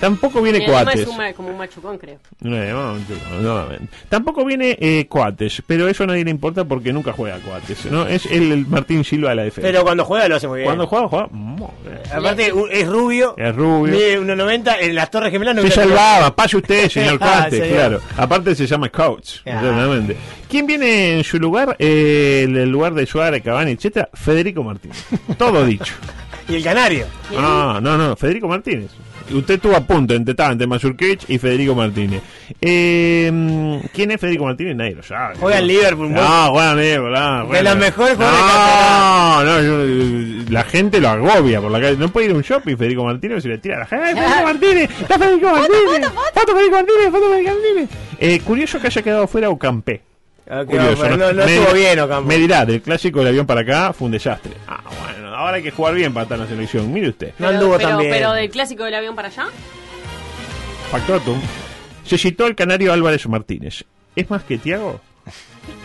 Tampoco 0.00 0.40
viene 0.42 0.58
edema 0.58 0.84
Coates. 0.84 1.00
es 1.00 1.06
un 1.08 1.32
como 1.34 1.48
un 1.50 1.58
machucón, 1.58 1.98
creo. 1.98 2.18
Un 2.42 2.54
edema, 2.54 2.92
un 2.92 3.04
chulo, 3.06 3.18
no, 3.42 3.62
no. 3.66 3.68
Tampoco 4.08 4.44
viene 4.44 4.76
eh, 4.80 5.06
Coates, 5.08 5.62
pero 5.66 5.88
eso 5.88 6.04
a 6.04 6.06
nadie 6.06 6.24
le 6.24 6.30
importa 6.30 6.64
porque 6.64 6.92
nunca 6.92 7.12
juega 7.12 7.38
Coates. 7.38 7.86
¿no? 7.86 8.06
Es 8.06 8.26
el, 8.26 8.52
el 8.52 8.66
Martín 8.66 9.02
Silva 9.04 9.30
de 9.30 9.36
la 9.36 9.42
defensa. 9.42 9.68
Pero 9.68 9.82
cuando 9.82 10.04
juega 10.04 10.28
lo 10.28 10.36
hace 10.36 10.46
muy 10.46 10.58
bien. 10.58 10.66
Cuando 10.66 10.86
juega, 10.86 11.08
juega 11.08 11.26
muy 11.32 11.68
bien. 11.84 11.98
Aparte, 12.12 12.52
es 12.70 12.86
rubio. 12.88 13.34
Es 13.36 13.54
rubio. 13.56 13.92
Mide 13.92 14.20
1.90. 14.20 14.76
En 14.80 14.94
las 14.94 15.10
Torres 15.10 15.32
Gemelas 15.32 15.56
no 15.56 15.62
Se 15.62 15.70
salvaba, 15.72 16.34
pase 16.34 16.56
usted, 16.58 16.88
señor 16.90 17.18
Ah, 17.20 17.40
Coates, 17.40 17.58
señor. 17.60 17.76
claro. 17.76 18.00
Aparte 18.16 18.54
se 18.54 18.66
llama 18.66 18.88
Coach, 18.90 19.38
Ah. 19.46 19.50
exactamente. 19.50 20.16
¿Quién 20.48 20.66
viene 20.66 21.18
en 21.18 21.24
su 21.24 21.38
lugar? 21.38 21.74
Eh, 21.78 22.42
en 22.44 22.56
el 22.56 22.70
lugar 22.70 22.94
de 22.94 23.04
Suárez, 23.04 23.42
Cavani, 23.42 23.72
etcétera, 23.72 24.08
Federico 24.14 24.62
Martínez. 24.62 24.96
Todo 25.36 25.64
dicho. 25.66 25.92
Y 26.48 26.54
el 26.56 26.64
Canario. 26.64 27.06
Ah, 27.36 27.78
no, 27.82 27.96
no, 27.98 28.16
Federico 28.16 28.48
Martínez. 28.48 28.90
Usted 29.30 29.54
estuvo 29.56 29.76
a 29.76 29.80
punto 29.82 30.14
entre, 30.14 30.34
entre 30.46 30.66
Mazurkiewicz 30.66 31.28
y 31.28 31.38
Federico 31.38 31.74
Martínez. 31.74 32.22
Eh, 32.62 33.30
¿Quién 33.92 34.10
es 34.10 34.18
Federico 34.18 34.46
Martínez? 34.46 34.74
Nadie 34.74 34.94
lo 34.94 35.02
sabe. 35.02 35.34
Juega 35.38 35.58
en 35.58 35.66
Liverpool. 35.66 36.10
No, 36.12 36.50
juega 36.52 36.72
en 36.72 36.78
Liverpool. 36.78 37.14
ah, 37.14 37.40
De 37.42 37.46
bueno. 37.48 37.70
los 37.70 37.78
mejores 37.78 38.14
jugadores 38.16 38.40
No, 38.48 39.44
no, 39.44 39.62
yo- 39.62 40.44
la 40.50 40.64
gente 40.64 41.00
lo 41.00 41.10
agobia 41.10 41.60
por 41.60 41.70
la 41.70 41.78
calle. 41.80 41.98
No 41.98 42.08
puede 42.08 42.26
ir 42.28 42.32
a 42.32 42.36
un 42.36 42.42
shopping 42.42 42.76
Federico 42.78 43.04
Martínez 43.04 43.38
y 43.38 43.40
se 43.42 43.48
le 43.48 43.58
tira 43.58 43.76
a 43.76 43.80
la 43.80 43.86
gente. 43.86 44.10
¡Eh, 44.10 44.14
Federico 44.14 44.42
Martínez! 44.44 44.90
¡Está 45.02 45.18
Federico 45.18 45.46
Martínez! 45.50 46.10
¡Foto, 46.34 46.52
Federico 46.56 46.76
Martínez! 46.76 47.10
¡Foto, 47.10 47.28
Federico 47.28 47.50
Martínez! 47.54 47.90
Eh, 48.20 48.40
curioso 48.40 48.80
que 48.80 48.86
haya 48.86 49.02
quedado 49.02 49.26
fuera 49.28 49.50
Ocampé. 49.50 50.00
Ah, 50.50 50.64
Curioso, 50.64 51.06
no, 51.10 51.16
no, 51.18 51.32
no 51.34 51.42
estuvo 51.42 51.74
bien 51.74 52.00
Ocampo. 52.00 52.26
Me 52.26 52.38
dirá, 52.38 52.64
del 52.64 52.80
clásico 52.80 53.18
del 53.18 53.28
avión 53.28 53.44
para 53.46 53.60
acá 53.60 53.92
fue 53.92 54.06
un 54.06 54.12
desastre. 54.12 54.52
Ah, 54.66 54.80
bueno, 54.98 55.17
ahora 55.38 55.56
hay 55.58 55.62
que 55.62 55.70
jugar 55.70 55.94
bien 55.94 56.12
para 56.12 56.24
estar 56.24 56.36
en 56.36 56.44
la 56.44 56.50
selección. 56.50 56.92
Mire 56.92 57.10
usted. 57.10 57.32
No 57.38 57.48
anduvo 57.48 57.76
pero, 57.76 57.88
tan 57.90 57.98
bien. 57.98 58.10
pero 58.10 58.32
del 58.32 58.50
clásico 58.50 58.84
del 58.84 58.94
avión 58.94 59.14
para 59.14 59.28
allá. 59.28 59.46
Factotum. 60.90 61.40
Se 62.04 62.18
citó 62.18 62.44
al 62.44 62.56
canario 62.56 62.92
Álvarez 62.92 63.26
Martínez. 63.28 63.84
¿Es 64.16 64.28
más 64.30 64.42
que 64.42 64.58
Tiago? 64.58 65.00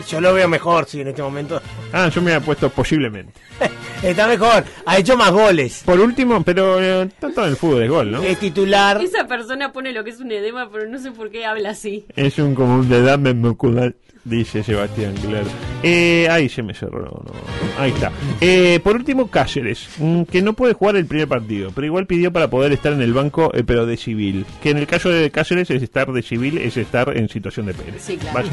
Yo 0.09 0.21
lo 0.21 0.33
veo 0.33 0.47
mejor, 0.47 0.85
sí, 0.85 1.01
en 1.01 1.09
este 1.09 1.21
momento. 1.21 1.61
Ah, 1.91 2.07
yo 2.07 2.21
me 2.21 2.33
había 2.33 2.45
puesto 2.45 2.69
posiblemente. 2.69 3.33
Está 4.03 4.27
mejor, 4.27 4.63
ha 4.85 4.97
hecho 4.97 5.15
más 5.17 5.31
goles. 5.31 5.83
Por 5.85 5.99
último, 5.99 6.41
pero 6.43 6.81
eh, 6.81 7.09
todo 7.19 7.43
en 7.43 7.49
el 7.49 7.57
fútbol 7.57 7.79
de 7.81 7.87
gol, 7.87 8.11
¿no? 8.11 8.23
Es 8.23 8.39
titular. 8.39 9.01
Esa 9.01 9.27
persona 9.27 9.71
pone 9.71 9.91
lo 9.91 10.03
que 10.03 10.11
es 10.11 10.19
un 10.19 10.31
edema, 10.31 10.69
pero 10.71 10.87
no 10.87 10.97
sé 10.99 11.11
por 11.11 11.29
qué 11.29 11.45
habla 11.45 11.71
así. 11.71 12.05
Es 12.15 12.39
un 12.39 12.55
común 12.55 12.89
de 12.89 12.97
edad 12.97 13.19
muscular, 13.19 13.95
dice 14.23 14.63
Sebastián, 14.63 15.13
claro. 15.21 15.47
Eh, 15.81 16.27
ahí 16.29 16.49
se 16.49 16.63
me 16.63 16.73
cerró. 16.73 17.01
no. 17.01 17.31
Ahí 17.77 17.91
está. 17.91 18.11
Eh, 18.39 18.79
por 18.83 18.95
último, 18.95 19.27
Cáceres, 19.29 19.87
mm, 19.97 20.23
que 20.23 20.41
no 20.41 20.53
puede 20.53 20.73
jugar 20.73 20.95
el 20.95 21.05
primer 21.05 21.27
partido, 21.27 21.71
pero 21.73 21.87
igual 21.87 22.05
pidió 22.05 22.31
para 22.31 22.49
poder 22.49 22.71
estar 22.71 22.93
en 22.93 23.01
el 23.01 23.13
banco, 23.13 23.51
eh, 23.53 23.63
pero 23.65 23.85
de 23.85 23.97
civil. 23.97 24.45
Que 24.61 24.69
en 24.69 24.77
el 24.77 24.87
caso 24.87 25.09
de 25.09 25.31
Cáceres 25.31 25.69
es 25.71 25.81
estar 25.81 26.11
de 26.11 26.21
civil, 26.21 26.57
es 26.57 26.77
estar 26.77 27.15
en 27.17 27.29
situación 27.29 27.65
de 27.65 27.73
Pérez. 27.73 28.01
Sí, 28.01 28.17
claro. 28.17 28.47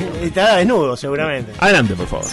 Desnudo, 0.56 0.96
seguramente. 0.96 1.52
Adelante, 1.58 1.94
por 1.94 2.06
favor. 2.06 2.26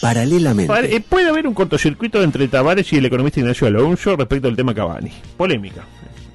Paralelamente. 0.00 0.96
Eh, 0.96 1.00
puede 1.00 1.28
haber 1.28 1.46
un 1.46 1.54
cortocircuito 1.54 2.22
entre 2.22 2.46
Tavares 2.48 2.92
y 2.92 2.96
el 2.98 3.06
economista 3.06 3.40
Ignacio 3.40 3.66
Alonso 3.66 4.16
respecto 4.16 4.48
al 4.48 4.56
tema 4.56 4.74
Cavani. 4.74 5.10
Polémica 5.36 5.84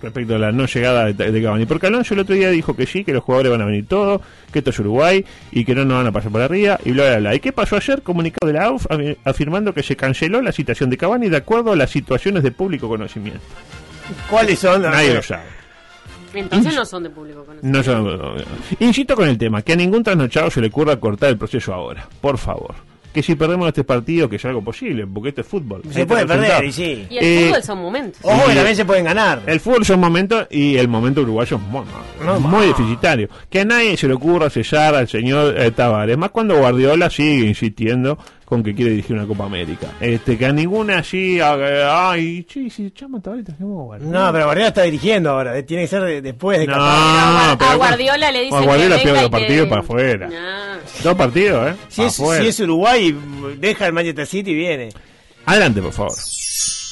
respecto 0.02 0.36
a 0.36 0.40
la 0.40 0.52
no 0.52 0.66
llegada 0.66 1.06
de, 1.12 1.32
de 1.32 1.44
Cavani. 1.44 1.66
Porque 1.66 1.88
Alonso 1.88 2.14
el 2.14 2.22
otro 2.22 2.36
día 2.36 2.50
dijo 2.50 2.76
que 2.76 2.86
sí, 2.86 3.04
que 3.04 3.14
los 3.14 3.24
jugadores 3.24 3.52
van 3.52 3.62
a 3.62 3.66
venir 3.66 3.86
todos, 3.88 4.22
que 4.52 4.60
esto 4.60 4.72
es 4.72 4.80
Uruguay 4.80 5.24
y 5.52 5.66
que 5.66 5.76
no 5.76 5.86
nos 5.86 5.98
van 5.98 6.08
a 6.08 6.12
pasar 6.12 6.32
por 6.32 6.42
arriba 6.42 6.80
y 6.86 6.92
bla, 6.92 7.06
bla, 7.08 7.18
bla. 7.20 7.36
¿Y 7.36 7.40
qué 7.40 7.52
pasó 7.52 7.76
ayer? 7.76 8.02
Comunicado 8.02 8.48
de 8.48 8.54
la 8.60 8.66
AUF 8.66 8.86
afi- 8.88 9.18
afirmando 9.26 9.74
que 9.74 9.84
se 9.84 9.96
canceló 9.96 10.42
la 10.42 10.52
citación 10.52 10.90
de 10.90 10.98
Cavani 10.98 11.30
de 11.30 11.38
acuerdo 11.38 11.72
a 11.72 11.76
las 11.76 11.90
situaciones 11.90 12.44
de 12.44 12.52
público 12.52 12.88
conocimiento. 12.88 13.42
¿Cuáles 14.30 14.60
son? 14.60 14.82
Nadie 14.84 15.14
lo 15.14 15.22
sabe. 15.22 15.44
Entonces 16.34 16.76
no 16.76 16.86
son 16.86 17.04
de 17.04 17.10
público 17.10 17.44
conocido. 17.44 17.72
No 17.72 17.84
son- 17.84 18.04
no, 18.06 18.18
no. 18.18 18.44
Insisto 18.80 19.16
con 19.16 19.28
el 19.28 19.38
tema, 19.38 19.62
que 19.64 19.74
a 19.74 19.76
ningún 19.76 20.04
trasnochado 20.04 20.52
se 20.52 20.62
le 20.62 20.68
ocurra 20.68 20.98
cortar 20.98 21.30
el 21.30 21.38
proceso 21.38 21.74
ahora, 21.74 22.08
por 22.22 22.38
favor. 22.38 22.76
Que 23.14 23.24
si 23.24 23.34
perdemos 23.34 23.68
este 23.68 23.84
partido, 23.84 24.30
que 24.30 24.36
es 24.36 24.46
algo 24.46 24.62
posible, 24.64 25.08
porque 25.08 25.30
esto 25.30 25.42
es 25.42 25.48
fútbol. 25.48 25.82
Se 25.90 26.06
puede 26.06 26.28
perder, 26.28 26.64
y 26.66 26.72
sí. 26.72 27.08
Y 27.10 27.18
el 27.18 27.24
Eh, 27.26 27.46
fútbol 27.48 27.64
son 27.64 27.78
momentos. 27.82 28.20
Ojo, 28.24 28.52
y- 28.52 28.54
también 28.56 28.76
se 28.76 28.86
pueden 28.86 29.06
ganar. 29.06 29.42
El 29.48 29.60
fútbol 29.60 29.84
son 29.84 30.00
momentos 30.00 30.46
y 30.52 30.76
el 30.78 30.88
momento 30.88 31.22
uruguayo 31.22 31.58
es 31.58 31.64
muy, 31.64 32.40
muy 32.42 32.68
deficitario. 32.68 33.28
Que 33.50 33.62
a 33.62 33.66
nadie 33.66 33.98
se 33.98 34.08
le 34.08 34.14
ocurra 34.14 34.50
sellar 34.52 34.94
al 34.94 35.08
señor 35.08 35.56
eh, 35.60 35.72
Tavares, 35.72 36.18
más 36.20 36.30
cuando 36.30 36.56
Guardiola 36.60 37.10
sigue 37.10 37.48
insistiendo 37.48 38.20
con 38.50 38.64
que 38.64 38.74
quiere 38.74 38.92
dirigir 38.92 39.16
una 39.16 39.28
Copa 39.28 39.46
América. 39.46 39.88
Este, 40.02 40.36
que 40.38 40.46
a 40.48 40.52
ninguna 40.52 40.98
allí 40.98 41.40
ay, 41.40 42.46
sí, 42.52 42.70
si 42.70 42.92
llama 42.92 43.20
a 43.20 43.22
Tavares, 43.22 43.46
trajimos 43.46 43.80
a 43.80 43.84
Guardiola. 43.86 44.20
No, 44.26 44.32
pero 44.34 44.46
Guardiola 44.46 44.68
está 44.70 44.82
dirigiendo 44.82 45.30
ahora. 45.30 45.58
eh, 45.58 45.64
Tiene 45.64 45.84
que 45.84 45.88
ser 45.88 46.02
de- 46.02 46.22
después 46.24 46.58
de 46.60 46.66
No, 46.68 46.74
Qatar. 46.74 47.58
pero 47.60 47.70
a 47.72 47.76
Guardiola 47.76 48.32
le 48.32 48.42
dicen 48.42 48.58
a 48.58 48.62
Guardiola 48.62 48.96
que 48.98 49.02
pierde 49.04 49.12
venga 49.12 49.22
los 49.22 49.30
y 49.30 49.32
que- 49.32 49.40
partidos 49.48 49.70
para 49.70 49.82
afuera. 49.82 50.28
Nah. 50.30 50.78
Dos 51.04 51.16
partidos, 51.16 51.72
¿eh? 51.72 51.76
Si 51.90 52.02
es, 52.02 52.20
afuera. 52.20 52.42
si 52.44 52.50
es 52.50 52.60
Uruguay, 52.62 53.18
deja 53.60 53.86
el 53.86 53.94
Manchester 53.94 54.26
City 54.26 54.52
y 54.52 54.56
viene. 54.56 54.90
Adelante, 55.46 55.82
por 55.82 55.94
favor. 55.94 56.14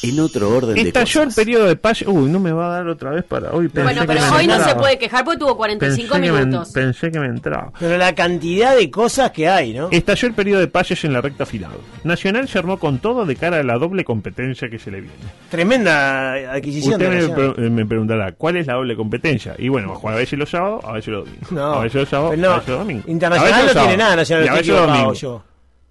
En 0.03 0.19
otro 0.19 0.49
orden 0.49 0.75
de 0.75 0.81
Estalló 0.81 1.23
el 1.23 1.33
periodo 1.33 1.65
de 1.65 1.75
pase. 1.75 2.07
Uy, 2.07 2.29
no 2.29 2.39
me 2.39 2.51
va 2.51 2.67
a 2.67 2.69
dar 2.77 2.87
otra 2.87 3.11
vez 3.11 3.23
para 3.23 3.51
hoy. 3.51 3.67
pensé 3.67 3.83
Bueno, 3.83 4.01
que 4.01 4.07
pero 4.07 4.35
hoy 4.35 4.47
no 4.47 4.63
se 4.63 4.75
puede 4.75 4.97
quejar 4.97 5.23
porque 5.25 5.39
tuvo 5.39 5.57
45 5.57 6.13
Pensé 6.13 6.21
que 6.27 6.31
me- 6.31 6.45
minutos. 6.45 6.71
pensé 6.73 7.11
que 7.11 7.19
me 7.19 7.25
entraba. 7.27 7.71
Pero 7.79 7.97
la 7.97 8.13
cantidad 8.13 8.75
de 8.75 8.89
cosas 8.91 9.31
que 9.31 9.47
hay, 9.47 9.73
¿no? 9.73 9.89
Estalló 9.91 10.27
el 10.27 10.33
periodo 10.33 10.59
de 10.61 10.67
pases 10.67 11.03
en 11.03 11.13
la 11.13 11.21
recta 11.21 11.45
final. 11.45 11.71
Nacional 12.03 12.47
se 12.47 12.59
armó 12.59 12.77
con 12.79 12.99
todo 12.99 13.25
de 13.25 13.35
cara 13.35 13.57
a 13.59 13.63
la 13.63 13.77
doble 13.77 14.03
competencia 14.03 14.69
que 14.69 14.79
se 14.79 14.91
le 14.91 15.01
viene. 15.01 15.15
Tremenda 15.49 16.33
adquisición. 16.53 16.93
Usted 16.93 17.09
de 17.09 17.27
me, 17.27 17.53
pre- 17.53 17.69
me 17.69 17.85
preguntará, 17.85 18.31
¿cuál 18.33 18.57
es 18.57 18.67
la 18.67 18.73
doble 18.75 18.95
competencia? 18.95 19.55
Y 19.57 19.69
bueno, 19.69 19.89
va 19.89 19.93
a 19.95 19.97
jugar 19.97 20.15
a 20.15 20.19
veces 20.19 20.37
los 20.37 20.49
sábados, 20.49 20.83
a 20.85 20.91
veces 20.93 21.07
los 21.09 21.25
domingos. 21.25 21.51
No. 21.51 21.73
A 21.73 21.79
veces 21.83 22.01
los 22.01 22.09
sábados, 22.09 22.37
no, 22.37 22.49
a 22.51 22.53
veces 22.55 22.69
los 22.69 22.79
domingos. 22.79 23.07
Internacional 23.07 23.53
A 23.53 23.57
veces 23.57 23.75
los 23.75 23.75
no 23.83 23.87
tiene 23.89 24.03
nada, 24.03 24.15
Nacional, 24.15 24.45
Y 24.45 24.47
a 24.47 24.51
veces 24.53 24.67
los 24.67 24.87
domingos. 24.87 25.19
yo. 25.21 25.43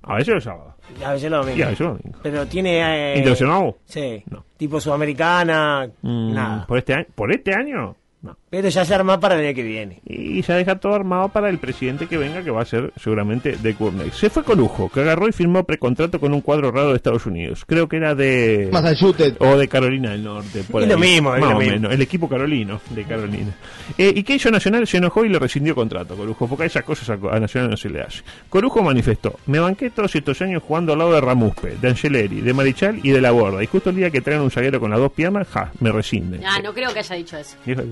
A 0.07 0.14
veces 0.16 0.34
los 0.34 0.44
sábados. 0.44 0.74
A 1.04 1.12
veces 1.12 1.30
lo 1.30 1.42
mismo. 1.42 1.59
Y 1.59 1.62
a 1.62 1.66
veces 1.68 1.80
los 1.80 1.98
domingos. 1.98 2.20
Pero 2.22 2.46
tiene. 2.46 3.12
eh, 3.12 3.18
¿Internacional? 3.18 3.74
Sí. 3.84 4.22
No. 4.30 4.44
Tipo 4.57 4.80
sudamericana. 4.80 5.88
Mm, 6.02 6.32
Nada. 6.32 6.66
¿Por 6.66 6.78
este 6.78 6.94
año? 6.94 7.07
¿Por 7.14 7.32
este 7.32 7.52
año? 7.54 7.94
No. 8.22 8.36
Pero 8.49 8.68
ya 8.68 8.84
se 8.84 8.94
arma 8.94 9.18
para 9.18 9.34
el 9.34 9.44
año 9.44 9.55
que 9.57 9.62
viene. 9.64 10.01
Y 10.07 10.40
ya 10.40 10.55
deja 10.55 10.76
todo 10.76 10.94
armado 10.94 11.28
para 11.30 11.51
el 11.51 11.59
presidente 11.59 12.07
que 12.07 12.16
venga, 12.16 12.44
que 12.44 12.51
va 12.53 12.62
a 12.62 12.64
ser 12.64 12.92
seguramente 12.97 13.57
de 13.57 13.74
Curnex. 13.74 14.16
Se 14.16 14.30
fue 14.30 14.44
con 14.44 14.57
lujo, 14.59 14.88
que 14.88 15.01
agarró 15.01 15.26
y 15.28 15.32
firmó 15.32 15.64
precontrato 15.64 16.20
con 16.20 16.32
un 16.32 16.40
cuadro 16.42 16.70
raro 16.70 16.90
de 16.90 16.97
Estados 16.97 17.26
Unidos. 17.26 17.64
Creo 17.66 17.88
que 17.88 17.97
era 17.97 18.14
de. 18.14 18.68
Massachusetts. 18.72 19.36
O 19.40 19.57
de 19.57 19.66
Carolina 19.66 20.11
del 20.12 20.22
Norte. 20.22 20.62
Por 20.70 20.82
Es 20.82 20.86
ahí. 20.88 20.92
lo 20.92 20.99
mismo, 20.99 21.34
es 21.34 21.40
Más 21.40 21.51
lo 21.51 21.57
o 21.57 21.59
mismo. 21.59 21.74
menos. 21.74 21.92
El 21.92 22.03
equipo 22.03 22.28
carolino 22.28 22.80
de 22.90 23.05
Carolina. 23.05 23.53
Eh, 23.99 24.12
¿Y 24.14 24.22
qué 24.22 24.36
hizo 24.36 24.49
Nacional? 24.51 24.86
Se 24.86 24.99
enojó 24.99 25.24
y 25.24 25.28
le 25.28 25.40
rescindió 25.40 25.74
contrato, 25.74 26.16
Corujo, 26.16 26.47
porque 26.47 26.62
a 26.62 26.66
esas 26.66 26.84
cosas 26.84 27.11
a, 27.11 27.14
a 27.36 27.40
Nacional 27.40 27.70
no 27.70 27.76
se 27.76 27.90
le 27.90 28.01
hace. 28.01 28.22
Corujo 28.49 28.80
manifestó: 28.80 29.40
Me 29.47 29.59
banqué 29.59 29.90
todos 29.90 30.14
estos 30.14 30.40
años 30.40 30.62
jugando 30.62 30.92
al 30.92 31.01
lado 31.01 31.14
de 31.14 31.20
Ramuspe, 31.20 31.74
de 31.82 31.88
Angeleri, 31.88 32.42
de 32.42 32.55
Marichal 32.55 33.01
y 33.03 33.11
de 33.11 33.20
la 33.20 33.32
Borda. 33.32 33.61
Y 33.62 33.66
justo 33.66 33.90
el 33.90 33.97
día 33.97 34.11
que 34.11 34.20
traen 34.20 34.40
un 34.40 34.53
zaguero 34.53 34.78
con 34.78 34.90
las 34.92 35.01
dos 35.01 35.11
piernas, 35.11 35.49
ja, 35.49 35.72
me 35.80 35.90
rescinden. 35.90 36.42
Ah, 36.47 36.61
no 36.62 36.72
creo 36.72 36.92
que 36.92 37.01
haya 37.01 37.16
dicho 37.16 37.36
eso. 37.36 37.57
Dijo 37.66 37.80
eso. 37.80 37.90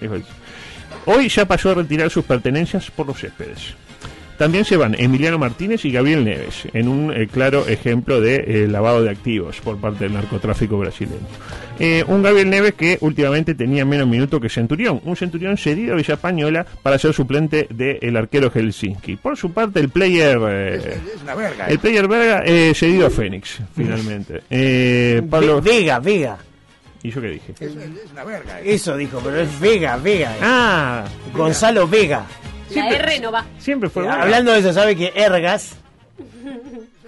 Dijo 0.00 0.14
eso. 0.16 0.26
Hoy 1.06 1.28
ya 1.28 1.46
pasó 1.46 1.70
a 1.70 1.74
retirar 1.74 2.10
sus 2.10 2.24
pertenencias 2.24 2.90
por 2.90 3.06
los 3.06 3.18
céspedes. 3.20 3.74
También 4.38 4.66
se 4.66 4.76
van 4.76 4.94
Emiliano 4.98 5.38
Martínez 5.38 5.82
y 5.86 5.90
Gabriel 5.92 6.22
Neves, 6.22 6.68
en 6.74 6.88
un 6.88 7.10
eh, 7.10 7.26
claro 7.26 7.66
ejemplo 7.66 8.20
de 8.20 8.34
eh, 8.64 8.68
lavado 8.68 9.02
de 9.02 9.08
activos 9.08 9.62
por 9.62 9.78
parte 9.78 10.04
del 10.04 10.12
narcotráfico 10.12 10.76
brasileño. 10.76 11.26
Eh, 11.78 12.04
un 12.06 12.22
Gabriel 12.22 12.50
Neves 12.50 12.74
que 12.74 12.98
últimamente 13.00 13.54
tenía 13.54 13.86
menos 13.86 14.06
minutos 14.06 14.38
que 14.38 14.50
Centurión, 14.50 15.00
un 15.04 15.16
Centurión 15.16 15.56
cedido 15.56 15.94
a 15.94 15.96
Villa 15.96 16.14
Española 16.14 16.66
para 16.82 16.98
ser 16.98 17.14
suplente 17.14 17.66
del 17.70 18.14
arquero 18.14 18.50
Helsinki. 18.50 19.16
Por 19.16 19.38
su 19.38 19.52
parte, 19.52 19.80
el 19.80 19.88
player. 19.88 20.36
Es 20.36 21.22
una 21.22 21.34
verga. 21.34 21.66
el 21.68 21.78
player 21.78 22.42
eh, 22.44 22.72
cedido 22.74 23.06
a 23.06 23.10
Fénix, 23.10 23.58
finalmente. 23.74 24.42
Pablo. 25.30 25.62
Ve- 25.62 25.70
Vega, 25.70 25.98
Vega. 25.98 26.38
¿Y 27.06 27.10
yo 27.12 27.20
qué 27.20 27.28
dije? 27.28 27.54
Es, 27.60 27.76
es 27.76 28.10
una 28.10 28.24
verga. 28.24 28.60
Eso 28.62 28.96
dijo, 28.96 29.20
pero 29.22 29.40
es 29.40 29.60
Vega, 29.60 29.96
Vega. 29.96 30.34
Ah, 30.42 31.04
Gonzalo 31.32 31.86
Vega. 31.86 32.26
La 32.74 32.88
R 32.88 33.20
no 33.20 33.30
va. 33.30 33.46
siempre 33.60 33.88
fue. 33.88 34.02
Eh, 34.02 34.06
bueno. 34.06 34.22
Hablando 34.24 34.52
de 34.52 34.58
eso, 34.58 34.72
¿sabe 34.72 34.96
que 34.96 35.12
Ergas 35.14 35.76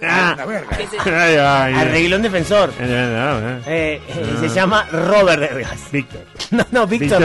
Ah, 0.01 0.33
Una 0.35 0.45
verga. 0.45 0.77
¿Qué 0.77 0.83
es 0.83 0.93
eso? 0.93 1.03
ay, 1.05 1.35
ay, 1.35 1.73
arregló 1.73 2.15
un 2.15 2.21
defensor? 2.21 2.69
Eh, 2.79 2.83
eh. 2.87 3.59
Eh, 3.67 4.01
eh, 4.07 4.35
Se 4.39 4.49
llama 4.49 4.85
Robert 4.91 5.43
Ergas. 5.43 5.91
Víctor. 5.91 6.21
No, 6.51 6.65
no, 6.71 6.87
Víctor 6.87 7.19
Víctor, 7.19 7.21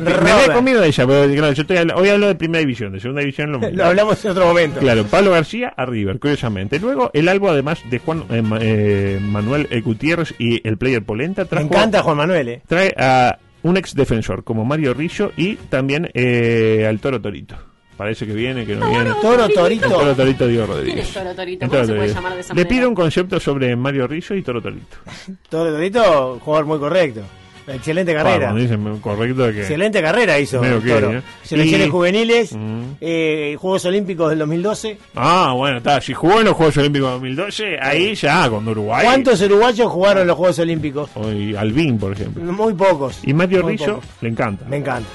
no. 0.00 0.04
me, 0.04 0.10
me 0.10 0.16
había 0.16 0.34
Robert. 0.34 0.52
comido 0.54 0.82
ella, 0.82 1.06
pero 1.06 1.32
claro, 1.34 1.52
yo 1.52 1.62
estoy 1.62 1.76
hoy 1.94 2.08
hablo 2.08 2.26
de 2.26 2.34
primera 2.34 2.58
división, 2.58 2.92
de 2.92 2.98
segunda 2.98 3.20
división 3.20 3.52
lo 3.52 3.84
hablamos 3.84 4.24
en 4.24 4.30
otro 4.32 4.46
momento. 4.46 4.80
Claro, 4.80 5.04
Pablo 5.04 5.30
García 5.30 5.72
a 5.76 5.86
River, 5.86 6.18
curiosamente. 6.18 6.80
Luego, 6.80 7.10
el 7.14 7.28
Albo, 7.28 7.50
además 7.50 7.78
de 7.88 7.98
Juan 8.00 8.24
eh, 8.30 8.42
Ma- 8.42 8.58
eh, 8.60 9.20
Manuel 9.22 9.68
Gutiérrez 9.84 10.34
y 10.40 10.66
el 10.66 10.76
player 10.76 11.04
Polenta, 11.04 11.42
Me 11.42 11.48
trajo, 11.48 11.66
encanta 11.66 12.02
Juan 12.02 12.16
Manuel, 12.16 12.48
¿eh? 12.48 12.62
trae 12.66 12.92
a 12.98 13.38
un 13.62 13.76
ex 13.76 13.94
defensor 13.94 14.42
como 14.42 14.64
Mario 14.64 14.92
Rillo 14.92 15.30
y 15.36 15.54
también 15.54 16.10
eh, 16.14 16.84
al 16.88 16.98
Toro 16.98 17.20
Torito. 17.20 17.54
Parece 17.96 18.26
que 18.26 18.32
viene, 18.32 18.64
que 18.66 18.74
no 18.76 18.88
viene. 18.90 19.10
Toro 19.22 19.44
El 19.44 19.52
Torito. 19.54 19.88
Toro 19.88 20.14
Torito 20.14 20.46
Diego 20.46 20.66
¿Quién 20.66 20.76
Rodríguez. 20.78 21.08
es 21.08 21.14
Toro 21.14 21.34
Torito? 21.34 21.60
¿Cómo 21.66 21.72
Toro 21.72 21.86
se 21.86 21.94
puede 21.94 22.14
llamar 22.14 22.34
de 22.34 22.40
esa 22.40 22.54
Le 22.54 22.60
manera? 22.64 22.68
pido 22.76 22.88
un 22.88 22.94
concepto 22.94 23.40
sobre 23.40 23.76
Mario 23.76 24.06
Rillo 24.06 24.34
y 24.34 24.42
Toro 24.42 24.60
Torito. 24.60 24.96
Toro 25.48 25.72
Torito, 25.72 26.38
jugador 26.40 26.66
muy 26.66 26.78
correcto. 26.78 27.20
Excelente 27.66 28.12
carrera. 28.12 28.52
Dicen 28.52 28.98
correcto 29.00 29.50
que... 29.50 29.60
Excelente 29.60 30.02
carrera 30.02 30.38
hizo 30.38 30.60
Medio 30.60 30.82
que, 30.82 30.90
Toro. 30.90 31.12
¿eh? 31.14 31.22
Selecciones 31.44 31.86
Y- 31.86 31.90
juveniles, 31.90 32.52
Mm. 32.54 32.82
eh, 33.00 33.56
Juegos 33.58 33.84
Olímpicos 33.86 34.28
del 34.28 34.38
2012. 34.40 34.98
Ah, 35.14 35.54
bueno, 35.56 35.78
está. 35.78 35.98
Si 36.02 36.12
jugó 36.12 36.40
en 36.40 36.44
los 36.44 36.54
Juegos 36.54 36.76
Olímpicos 36.76 37.10
2012, 37.12 37.78
ahí 37.80 38.14
ya, 38.16 38.50
con 38.50 38.68
Uruguay. 38.68 39.06
¿Cuántos 39.06 39.40
uruguayos 39.40 39.90
jugaron 39.90 40.22
en 40.22 40.28
los 40.28 40.36
Juegos 40.36 40.58
Olímpicos? 40.58 41.10
Hoy 41.14 41.56
Albín, 41.56 41.96
por 41.98 42.12
ejemplo. 42.12 42.42
Muy 42.52 42.74
pocos. 42.74 43.20
Y 43.22 43.32
Mario 43.32 43.62
Rizzo 43.66 43.94
pocos. 43.94 44.04
le 44.20 44.28
encanta. 44.28 44.66
Me 44.68 44.76
encanta. 44.76 45.08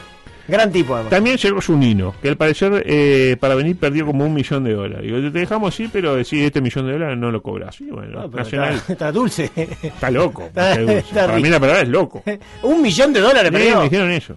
Gran 0.50 0.72
tipo, 0.72 0.96
además. 0.96 1.12
También 1.12 1.38
llegó 1.38 1.62
su 1.62 1.78
Nino, 1.78 2.14
que 2.22 2.30
al 2.30 2.38
parecer 2.38 2.84
eh, 2.86 3.38
para 3.40 3.56
venir 3.56 3.78
perdió 3.78 4.06
como 4.06 4.26
un 4.26 4.34
millón 4.34 4.64
de 4.64 4.74
dólares. 4.74 5.04
Digo, 5.06 5.32
te 5.32 5.40
dejamos 5.40 5.76
sí, 5.76 5.90
pero 5.92 6.24
si 6.24 6.44
este 6.44 6.62
millón 6.62 6.88
de 6.88 6.94
dólares 6.94 7.18
no 7.18 7.32
lo 7.32 7.42
cobras. 7.42 7.80
Y 7.82 7.86
bueno, 7.92 8.22
No, 8.22 8.30
pero 8.32 8.44
Nacional 8.44 8.74
está, 8.76 8.94
está 8.94 9.12
dulce. 9.12 9.52
está, 9.84 10.12
loco. 10.12 10.44
Está- 10.44 10.72
está 10.72 10.82
dulce. 10.82 10.98
está 11.00 11.26
para 11.28 11.40
mí 11.40 11.50
la 11.50 11.60
palabra 11.60 11.82
es 11.84 11.90
loco. 11.90 12.24
Un 12.64 12.82
millón 12.82 13.14
de 13.14 13.20
dólares 13.22 13.46
Sí, 13.50 13.58
perdió. 13.58 13.78
me 13.78 13.84
dijeron 13.84 14.12
eso. 14.12 14.36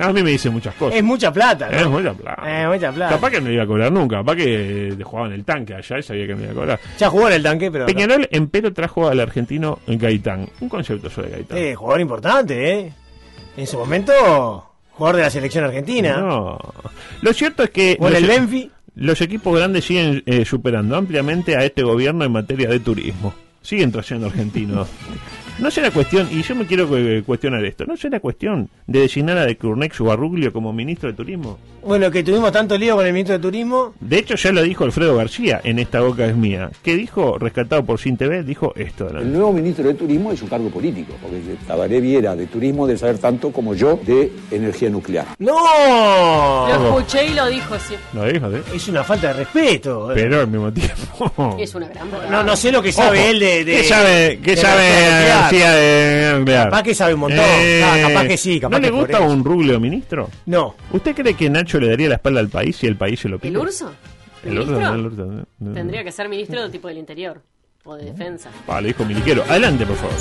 A 0.00 0.12
mí 0.12 0.22
me 0.22 0.30
dicen 0.32 0.52
muchas 0.52 0.74
cosas. 0.74 0.96
Es 0.98 1.02
mucha 1.02 1.32
plata. 1.32 1.70
¿no? 1.70 1.78
Es 1.78 1.86
mucha 1.86 2.12
plata. 2.12 2.62
Es 2.62 2.68
mucha 2.68 2.92
plata. 2.92 3.14
Capaz 3.14 3.30
que 3.30 3.40
no 3.40 3.50
iba 3.50 3.62
a 3.62 3.66
cobrar 3.66 3.90
nunca. 3.90 4.16
Capaz 4.18 4.36
que 4.36 4.88
eh, 4.88 4.96
jugaba 5.02 5.28
en 5.28 5.32
el 5.34 5.44
tanque 5.46 5.74
allá 5.74 5.98
y 5.98 6.02
sabía 6.02 6.26
que 6.26 6.34
no 6.34 6.42
iba 6.42 6.52
a 6.52 6.54
cobrar. 6.54 6.80
Ya 6.98 7.08
jugó 7.08 7.28
en 7.28 7.34
el 7.34 7.42
tanque, 7.42 7.70
pero. 7.70 7.86
Peñarol, 7.86 8.28
empero, 8.30 8.72
trajo 8.74 9.08
al 9.08 9.18
argentino 9.20 9.78
Gaitán. 9.86 10.46
Un 10.60 10.68
concepto 10.68 11.08
sobre 11.08 11.30
Gaitán. 11.30 11.56
Eh, 11.56 11.74
jugador 11.74 12.00
importante, 12.02 12.70
¿eh? 12.80 12.92
En 13.56 13.66
su 13.66 13.78
momento, 13.78 14.71
jugador 14.94 15.16
de 15.16 15.22
la 15.22 15.30
selección 15.30 15.64
argentina. 15.64 16.16
No. 16.18 16.58
Lo 17.20 17.32
cierto 17.32 17.62
es 17.62 17.70
que 17.70 17.96
Con 17.96 18.12
los, 18.12 18.20
el 18.22 18.28
Benfi. 18.28 18.70
los 18.94 19.20
equipos 19.20 19.56
grandes 19.58 19.84
siguen 19.84 20.22
eh, 20.26 20.44
superando 20.44 20.96
ampliamente 20.96 21.56
a 21.56 21.64
este 21.64 21.82
gobierno 21.82 22.24
en 22.24 22.32
materia 22.32 22.68
de 22.68 22.80
turismo. 22.80 23.34
Siguen 23.62 23.92
trayendo 23.92 24.26
argentinos. 24.26 24.88
No 25.58 25.70
será 25.70 25.90
cuestión, 25.90 26.28
y 26.30 26.42
yo 26.42 26.54
me 26.54 26.66
quiero 26.66 26.88
eh, 26.96 27.22
cuestionar 27.24 27.64
esto, 27.64 27.84
¿no 27.86 27.96
será 27.96 28.20
cuestión 28.20 28.68
de 28.86 29.00
designar 29.00 29.38
a 29.38 29.46
De 29.46 29.56
Curnex 29.56 30.00
o 30.00 30.10
a 30.10 30.16
Ruglio 30.16 30.52
como 30.52 30.72
ministro 30.72 31.10
de 31.10 31.14
Turismo? 31.14 31.58
Bueno, 31.84 32.10
que 32.10 32.22
tuvimos 32.22 32.52
tanto 32.52 32.78
lío 32.78 32.94
con 32.96 33.04
el 33.06 33.12
ministro 33.12 33.34
de 33.36 33.42
Turismo. 33.42 33.92
De 34.00 34.18
hecho, 34.18 34.34
ya 34.36 34.52
lo 34.52 34.62
dijo 34.62 34.84
Alfredo 34.84 35.16
García 35.16 35.60
en 35.64 35.78
Esta 35.78 36.00
Boca 36.00 36.24
es 36.26 36.36
Mía, 36.36 36.70
que 36.82 36.94
dijo, 36.96 37.38
rescatado 37.38 37.84
por 37.84 37.98
Sin 38.00 38.16
TV, 38.16 38.42
dijo 38.44 38.72
esto. 38.76 39.08
El 39.08 39.32
nuevo 39.32 39.52
ministro 39.52 39.86
de 39.88 39.94
Turismo 39.94 40.32
es 40.32 40.40
un 40.42 40.48
cargo 40.48 40.70
político, 40.70 41.14
porque 41.20 41.40
Tabaré 41.66 42.00
Viera 42.00 42.34
de 42.36 42.46
Turismo 42.46 42.86
debe 42.86 42.98
saber 42.98 43.18
tanto 43.18 43.50
como 43.52 43.74
yo 43.74 43.98
de 44.06 44.32
energía 44.50 44.90
nuclear. 44.90 45.26
¡No! 45.38 46.68
Lo 46.68 46.86
escuché 46.98 47.26
y 47.26 47.34
lo 47.34 47.46
dijo, 47.46 47.74
sí. 47.78 47.94
Lo 48.12 48.24
dijo, 48.24 48.50
¿sí? 48.50 48.56
Es 48.76 48.88
una 48.88 49.04
falta 49.04 49.28
de 49.28 49.32
respeto. 49.34 50.10
Pero 50.14 50.40
al 50.40 50.48
mismo 50.48 50.72
tiempo... 50.72 51.56
Es 51.58 51.74
una 51.74 51.88
gran 51.88 52.08
No, 52.30 52.42
no 52.42 52.56
sé 52.56 52.70
lo 52.72 52.82
que 52.82 52.92
sabe 52.92 53.18
Ojo, 53.20 53.28
él 53.30 53.40
de, 53.40 53.64
de- 53.64 53.76
¿Qué 53.76 53.84
sabe, 53.84 54.40
qué 54.42 54.50
de 54.52 54.56
sabe 54.56 54.82
energía 55.50 55.68
nuclear. 55.68 55.70
García 55.70 55.70
de 56.32 56.38
nuclear? 56.38 56.64
Capaz 56.70 56.82
que 56.82 56.94
sabe 56.94 57.14
un 57.14 57.20
montón. 57.20 57.44
Ah, 57.84 57.96
capaz 58.08 58.26
que 58.26 58.36
sí, 58.36 58.60
capaz 58.60 58.76
¿No 58.76 58.80
le 58.80 58.90
que 58.90 58.94
gusta 58.96 59.20
un 59.20 59.44
Ruglio 59.44 59.80
ministro? 59.80 60.30
No. 60.46 60.74
¿Usted 60.92 61.14
cree 61.14 61.34
que 61.34 61.50
Nacho 61.50 61.78
le 61.80 61.88
daría 61.88 62.08
la 62.08 62.14
espalda 62.16 62.40
al 62.40 62.48
país 62.48 62.76
si 62.76 62.86
el 62.86 62.96
país 62.96 63.20
se 63.20 63.28
lo 63.28 63.38
pide? 63.38 63.50
¿El 63.50 63.58
urso? 63.58 63.92
El 64.44 64.58
urso, 64.58 64.76
el 64.76 65.06
urso, 65.06 65.24
no, 65.26 65.46
no. 65.60 65.72
Tendría 65.72 66.02
que 66.02 66.10
ser 66.10 66.28
ministro 66.28 66.68
tipo 66.70 66.88
del 66.88 66.98
interior 66.98 67.40
o 67.84 67.94
de 67.94 68.06
defensa. 68.06 68.50
Ah, 68.66 68.80
le 68.80 68.88
dijo 68.88 69.04
Miliquero. 69.04 69.44
Adelante, 69.48 69.86
por 69.86 69.96
favor. 69.96 70.14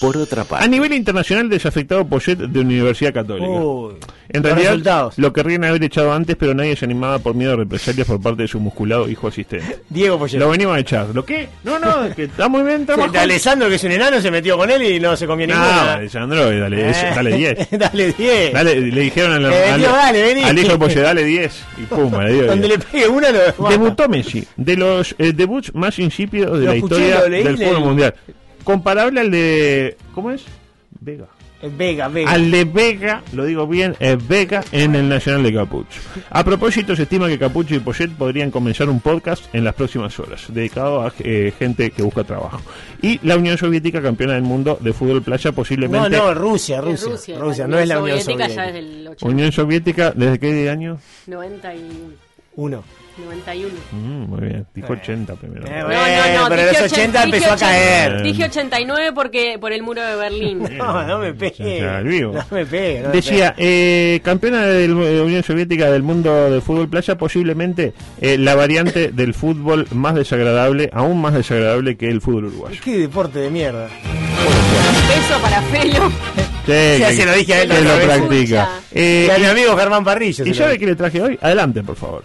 Por 0.00 0.16
otra 0.16 0.42
A 0.42 0.44
parte, 0.44 0.68
nivel 0.68 0.92
internacional, 0.92 1.48
desafectado 1.48 2.06
Poyet 2.06 2.36
de 2.36 2.60
Universidad 2.60 3.14
Católica. 3.14 3.48
Uy, 3.48 3.94
en 4.28 4.42
realidad, 4.42 4.70
resultados. 4.72 5.18
lo 5.18 5.32
querrían 5.32 5.64
haber 5.64 5.82
echado 5.84 6.12
antes, 6.12 6.36
pero 6.36 6.52
nadie 6.52 6.76
se 6.76 6.84
animaba 6.84 7.18
por 7.20 7.34
miedo 7.34 7.52
a 7.54 7.56
represalias 7.56 8.06
por 8.06 8.20
parte 8.20 8.42
de 8.42 8.48
su 8.48 8.60
musculado 8.60 9.08
hijo 9.08 9.28
asistente. 9.28 9.78
Diego 9.88 10.18
Poyet. 10.18 10.38
Lo 10.38 10.50
venimos 10.50 10.76
a 10.76 10.80
echar. 10.80 11.06
¿Lo 11.14 11.24
qué? 11.24 11.48
No, 11.64 11.78
no, 11.78 12.14
que 12.16 12.24
está 12.24 12.48
muy 12.48 12.62
bien 12.62 12.84
trabajando. 12.84 13.12
de 13.14 13.18
Alessandro, 13.20 13.68
que 13.68 13.76
es 13.76 13.84
un 13.84 13.92
enano, 13.92 14.20
se 14.20 14.30
metió 14.30 14.58
con 14.58 14.70
él 14.70 14.82
y 14.82 15.00
no 15.00 15.16
se 15.16 15.26
comió 15.26 15.46
No, 15.46 15.54
ninguna. 15.54 15.94
Alessandro, 15.94 16.44
dale, 16.60 16.90
Eh, 16.90 16.94
dale 17.14 17.36
10. 17.36 17.68
dale 17.78 18.12
10. 18.12 18.52
Dale, 18.52 18.80
le 18.80 19.00
dijeron 19.00 19.32
al, 19.32 19.52
Eh, 19.52 19.70
al- 19.70 19.80
dale, 19.82 20.22
vení. 20.22 20.42
al 20.42 20.58
hijo 20.58 20.72
de 20.72 20.78
Poyet, 20.78 21.02
dale 21.02 21.24
10. 21.24 21.64
Y 21.78 21.82
pum, 21.84 22.12
le 22.20 22.32
dio 22.32 22.46
Donde 22.46 22.66
10. 22.68 22.78
le 22.80 22.84
pegue 22.84 23.08
una, 23.08 23.28
lo 23.30 23.68
Debutó 23.70 24.08
Messi, 24.08 24.44
de 24.56 24.76
los 24.76 25.14
eh, 25.18 25.32
debuts 25.32 25.74
más 25.74 25.98
insípidos 25.98 26.58
de 26.58 26.64
Lo 26.66 26.70
la 26.72 26.76
escuché, 26.76 26.94
historia 27.08 27.28
leí 27.28 27.42
del 27.44 27.56
fútbol 27.56 27.76
el- 27.76 27.80
mundial. 27.84 28.14
Comparable 28.66 29.20
al 29.20 29.30
de. 29.30 29.96
¿Cómo 30.12 30.32
es? 30.32 30.44
Vega. 31.00 31.28
Eh, 31.62 31.70
Vega, 31.74 32.08
Vega. 32.08 32.32
Al 32.32 32.50
de 32.50 32.64
Vega, 32.64 33.22
lo 33.32 33.44
digo 33.44 33.64
bien, 33.68 33.94
es 34.00 34.26
Vega 34.26 34.64
en 34.72 34.96
el 34.96 35.08
Nacional 35.08 35.44
de 35.44 35.54
Capucho. 35.54 36.00
A 36.30 36.42
propósito, 36.44 36.96
se 36.96 37.04
estima 37.04 37.28
que 37.28 37.38
Capucho 37.38 37.76
y 37.76 37.78
Poyet 37.78 38.10
podrían 38.10 38.50
comenzar 38.50 38.88
un 38.90 38.98
podcast 39.00 39.44
en 39.54 39.62
las 39.62 39.72
próximas 39.74 40.18
horas, 40.18 40.46
dedicado 40.48 41.02
a 41.02 41.12
eh, 41.20 41.52
gente 41.56 41.92
que 41.92 42.02
busca 42.02 42.24
trabajo. 42.24 42.60
Y 43.02 43.20
la 43.24 43.36
Unión 43.36 43.56
Soviética, 43.56 44.02
campeona 44.02 44.34
del 44.34 44.42
mundo 44.42 44.78
de 44.80 44.92
fútbol 44.92 45.22
playa, 45.22 45.50
No, 45.50 45.54
posiblemente. 45.54 46.10
no, 46.10 46.34
Rusia, 46.34 46.78
Es 46.78 46.84
Rusia. 46.84 47.08
Rusia, 47.08 47.38
Rusia, 47.38 47.68
no 47.68 47.78
es 47.78 47.88
la 47.88 48.00
Unión 48.02 48.20
Soviética 48.20 48.48
Soviética. 48.48 48.62
ya 48.64 48.68
es 48.68 48.74
del 48.74 49.08
80, 49.08 49.26
Unión 49.26 49.52
Soviética, 49.52 50.10
¿desde 50.10 50.38
qué 50.40 50.68
año? 50.70 50.98
90 51.28 51.74
y 51.74 52.14
Uno. 52.56 52.82
91. 53.24 53.74
Mm, 53.92 54.30
muy 54.30 54.40
bien, 54.40 54.66
dijo 54.74 54.92
80 54.92 55.34
primero. 55.36 55.66
Eh, 55.66 55.70
No, 55.80 55.88
no, 55.88 56.42
no, 56.42 56.48
pero 56.48 56.62
dije 56.68 56.82
los 56.82 56.92
80 56.92 57.22
80 57.22 57.22
empezó 57.24 57.46
a 57.50 57.54
dije 57.54 57.64
caer. 57.64 58.22
Dije 58.22 58.44
89 58.44 59.12
porque 59.14 59.58
por 59.60 59.72
el 59.72 59.82
muro 59.82 60.02
de 60.02 60.16
Berlín. 60.16 60.62
No, 60.76 61.02
no 61.06 61.18
me 61.18 61.32
pegue. 61.34 61.80
Ya, 61.80 61.98
al 61.98 62.04
vivo. 62.04 62.32
No 62.34 62.44
me 62.50 62.66
pegue. 62.66 63.00
no 63.02 63.08
me 63.08 63.14
Decía, 63.14 63.54
eh, 63.56 64.20
campeona 64.22 64.62
de 64.66 64.88
la 64.88 65.22
Unión 65.22 65.42
Soviética 65.42 65.90
del 65.90 66.02
mundo 66.02 66.50
de 66.50 66.60
fútbol 66.60 66.88
playa, 66.88 67.16
posiblemente 67.16 67.94
eh, 68.20 68.36
la 68.38 68.54
variante 68.54 69.10
del 69.12 69.32
fútbol 69.34 69.86
más 69.92 70.14
desagradable, 70.14 70.90
aún 70.92 71.20
más 71.20 71.34
desagradable 71.34 71.96
que 71.96 72.08
el 72.08 72.20
fútbol 72.20 72.46
uruguayo. 72.46 72.78
Qué 72.84 72.98
deporte 72.98 73.38
de 73.38 73.50
mierda. 73.50 73.88
Beso 75.08 75.40
para 75.40 75.62
Felo. 75.62 76.10
Sí, 76.66 76.72
Ya 77.00 77.08
que- 77.08 77.14
se 77.16 77.26
lo 77.26 77.32
dije 77.32 77.54
a 77.54 77.62
él 77.62 77.70
que 77.70 77.80
lo 77.80 77.96
vez. 77.96 78.04
practica. 78.06 78.68
Eh, 78.92 79.26
Y 79.28 79.30
a 79.30 79.38
mi 79.38 79.44
amigo 79.46 79.76
Germán 79.76 80.04
Parrillo. 80.04 80.44
¿Y 80.44 80.52
sabe 80.54 80.78
qué 80.78 80.86
le 80.86 80.96
traje 80.96 81.22
hoy? 81.22 81.38
Adelante, 81.40 81.82
por 81.82 81.96
favor. 81.96 82.24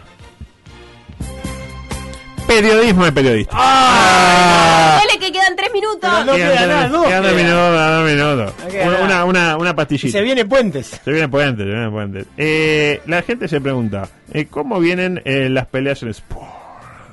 Periodismo 2.55 3.05
de 3.05 3.11
periodista. 3.13 3.55
Dale 3.57 5.19
que 5.19 5.31
quedan 5.31 5.55
3 5.55 5.71
minutos. 5.73 5.99
Pero 6.01 6.25
no 6.25 6.33
Quedan 6.33 6.51
queda 6.51 6.67
nada, 6.67 6.79
tres- 6.81 6.91
dos 6.91 7.05
quedan 7.07 7.35
minutos, 7.35 7.75
dos 7.91 8.05
minutos. 8.11 8.53
No 8.63 8.69
queda 8.69 8.87
Una, 8.87 8.99
una, 9.03 9.25
una, 9.25 9.57
una 9.57 9.75
pastillita. 9.75 10.11
Se 10.17 10.21
viene 10.23 10.45
Puentes. 10.45 10.87
Se 11.03 11.11
viene 11.11 11.29
puente, 11.29 11.63
se 11.63 11.69
viene 11.69 11.89
puente. 11.89 12.25
Eh, 12.37 13.01
la 13.07 13.21
gente 13.21 13.47
se 13.47 13.61
pregunta, 13.61 14.09
eh, 14.33 14.45
¿cómo 14.47 14.79
vienen 14.79 15.21
eh, 15.25 15.47
las 15.49 15.67
peleas 15.67 16.03
en 16.03 16.09
Sport? 16.09 16.49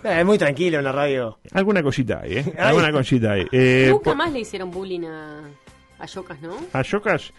Eh, 0.05 0.21
Es 0.21 0.27
muy 0.27 0.39
tranquilo 0.39 0.79
en 0.79 0.85
la 0.85 0.93
radio. 0.93 1.39
Alguna 1.53 1.83
cosita 1.83 2.21
hay, 2.23 2.39
¿eh? 2.39 2.55
Alguna 2.59 2.91
cosita 2.93 3.33
hay. 3.33 3.47
Eh, 3.53 3.89
Nunca 3.91 4.15
más 4.15 4.33
le 4.33 4.41
hicieron 4.41 4.71
bullying 4.71 5.05
a, 5.05 5.41
a 6.01 6.07
Yocas, 6.07 6.41
¿no? 6.41 6.57
¿A 6.73 6.83
Yocas? 6.83 7.33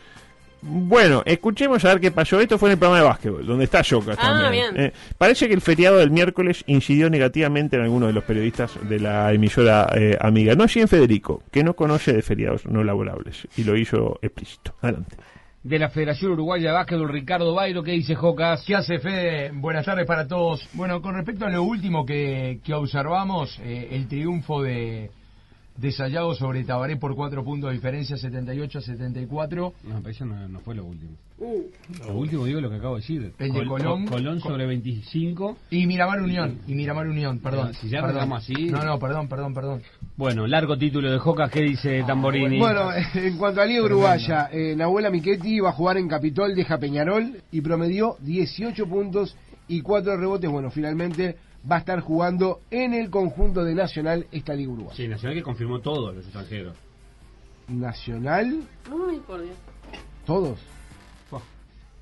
Bueno, 0.62 1.24
escuchemos 1.26 1.84
a 1.86 1.90
ver 1.90 2.00
qué 2.02 2.12
pasó. 2.12 2.40
Esto 2.40 2.58
fue 2.58 2.70
en 2.70 2.74
el 2.74 2.80
programa 2.80 3.02
de 3.02 3.08
básquetbol, 3.08 3.46
donde 3.46 3.64
está 3.66 3.82
Yocas 3.82 4.18
Ah, 4.20 4.42
también. 4.42 4.74
bien. 4.74 4.86
Eh, 4.88 4.94
parece 5.18 5.48
que 5.48 5.54
el 5.54 5.62
feriado 5.62 5.98
del 5.98 6.12
miércoles 6.12 6.64
incidió 6.68 7.10
negativamente 7.10 7.78
en 7.78 7.84
algunos 7.84 8.08
de 8.10 8.14
los 8.14 8.24
periodistas 8.26 8.72
de 8.90 9.00
la 9.00 9.32
emisora 9.34 9.88
eh, 9.96 10.18
amiga. 10.20 10.56
No 10.56 10.66
así 10.66 10.80
en 10.82 10.88
Federico, 10.88 11.44
que 11.52 11.64
no 11.64 11.76
conoce 11.76 12.12
de 12.14 12.22
feriados 12.22 12.66
no 12.66 12.84
laborables. 12.84 13.48
Y 13.56 13.64
lo 13.64 13.78
hizo 13.78 14.20
explícito. 14.22 14.76
Adelante. 14.82 15.16
de 15.64 15.80
la 15.80 15.90
Federación 15.90 16.32
Uruguaya 16.32 16.70
de 16.70 16.74
Básquetbol, 16.74 17.10
Ricardo 17.10 17.54
Bairo, 17.54 17.84
¿qué 17.84 17.92
dice 17.92 18.16
Jocas? 18.16 18.64
¿Qué 18.66 18.76
hace 18.76 19.00
Fede? 19.00 19.52
Buenas 19.54 19.86
tardes 19.86 20.06
para 20.06 20.28
todos. 20.28 20.68
Bueno, 20.74 21.02
con 21.02 21.16
respecto 21.16 21.46
a 21.46 21.50
lo 21.50 21.64
último 21.64 22.06
que, 22.06 22.60
que 22.64 22.74
observamos, 22.74 23.60
eh, 23.64 23.90
el 23.92 24.08
triunfo 24.08 24.62
de, 24.62 25.12
de 25.80 25.92
Sayago 25.92 26.36
sobre 26.36 26.64
Tabaré 26.64 26.98
por 26.98 27.16
cuatro 27.16 27.44
puntos 27.44 27.70
de 27.70 27.76
diferencia, 27.76 28.18
78 28.18 28.80
a 28.80 28.82
74. 28.82 29.74
No, 29.84 29.96
pero 29.98 30.10
eso 30.10 30.26
no, 30.26 30.48
no 30.50 30.60
fue 30.60 30.76
lo 30.76 30.84
último. 30.86 31.12
Uh. 31.38 31.64
Lo 32.06 32.16
último 32.18 32.44
digo 32.46 32.60
lo 32.60 32.70
que 32.70 32.76
acabo 32.76 32.96
de 32.96 33.02
decir. 33.02 33.34
El 33.40 33.54
de 33.54 33.60
Col- 33.60 33.68
Colón. 33.68 34.06
Col- 34.06 34.18
Colón 34.18 34.40
sobre 34.42 34.66
25. 34.66 35.58
Y 35.70 35.88
Miramar 35.88 36.22
Unión, 36.22 36.58
y 36.68 36.74
Miramar 36.76 37.08
Unión, 37.08 37.40
perdón. 37.40 37.74
Si 37.76 37.88
ya 37.88 38.02
perdón. 38.02 38.34
así. 38.34 38.54
No, 38.70 38.84
no, 38.84 39.00
perdón, 39.00 39.30
perdón, 39.30 39.54
perdón. 39.54 39.82
Bueno, 40.18 40.46
largo 40.48 40.78
título 40.78 41.10
de 41.10 41.18
Jocas, 41.18 41.50
¿qué 41.50 41.62
dice 41.62 42.04
Tamborini? 42.06 42.60
Bueno, 42.60 42.90
en 43.16 43.38
cuanto 43.38 43.62
a 43.62 43.66
Liga 43.66 43.84
Uruguaya, 43.84 44.50
eh, 44.52 44.76
Nahuela 44.76 45.10
Miquetti 45.10 45.56
iba 45.56 45.70
a 45.70 45.74
jugar 45.74 45.98
en 45.98 46.10
Capitol, 46.10 46.54
deja 46.56 46.78
Peñarol 46.78 47.42
y 47.54 47.62
promedió 47.62 48.18
18 48.20 48.86
puntos 48.88 49.38
y 49.70 49.80
4 49.82 50.18
rebotes. 50.18 50.50
Bueno, 50.50 50.72
finalmente 50.72 51.38
va 51.70 51.78
a 51.78 51.80
estar 51.80 52.00
jugando 52.02 52.60
en 52.72 52.94
el 52.94 53.10
conjunto 53.10 53.64
de 53.64 53.76
Nacional 53.76 54.28
esta 54.32 54.54
Liga 54.54 54.72
Uruguaya. 54.72 54.96
Sí, 54.96 55.08
Nacional 55.08 55.36
que 55.38 55.44
confirmó 55.44 55.80
todo 55.80 56.12
los 56.14 56.24
extranjeros. 56.24 56.76
Nacional, 57.68 58.62
Ay, 58.86 59.22
por 59.28 59.42
Dios. 59.42 59.56
todos. 60.26 60.60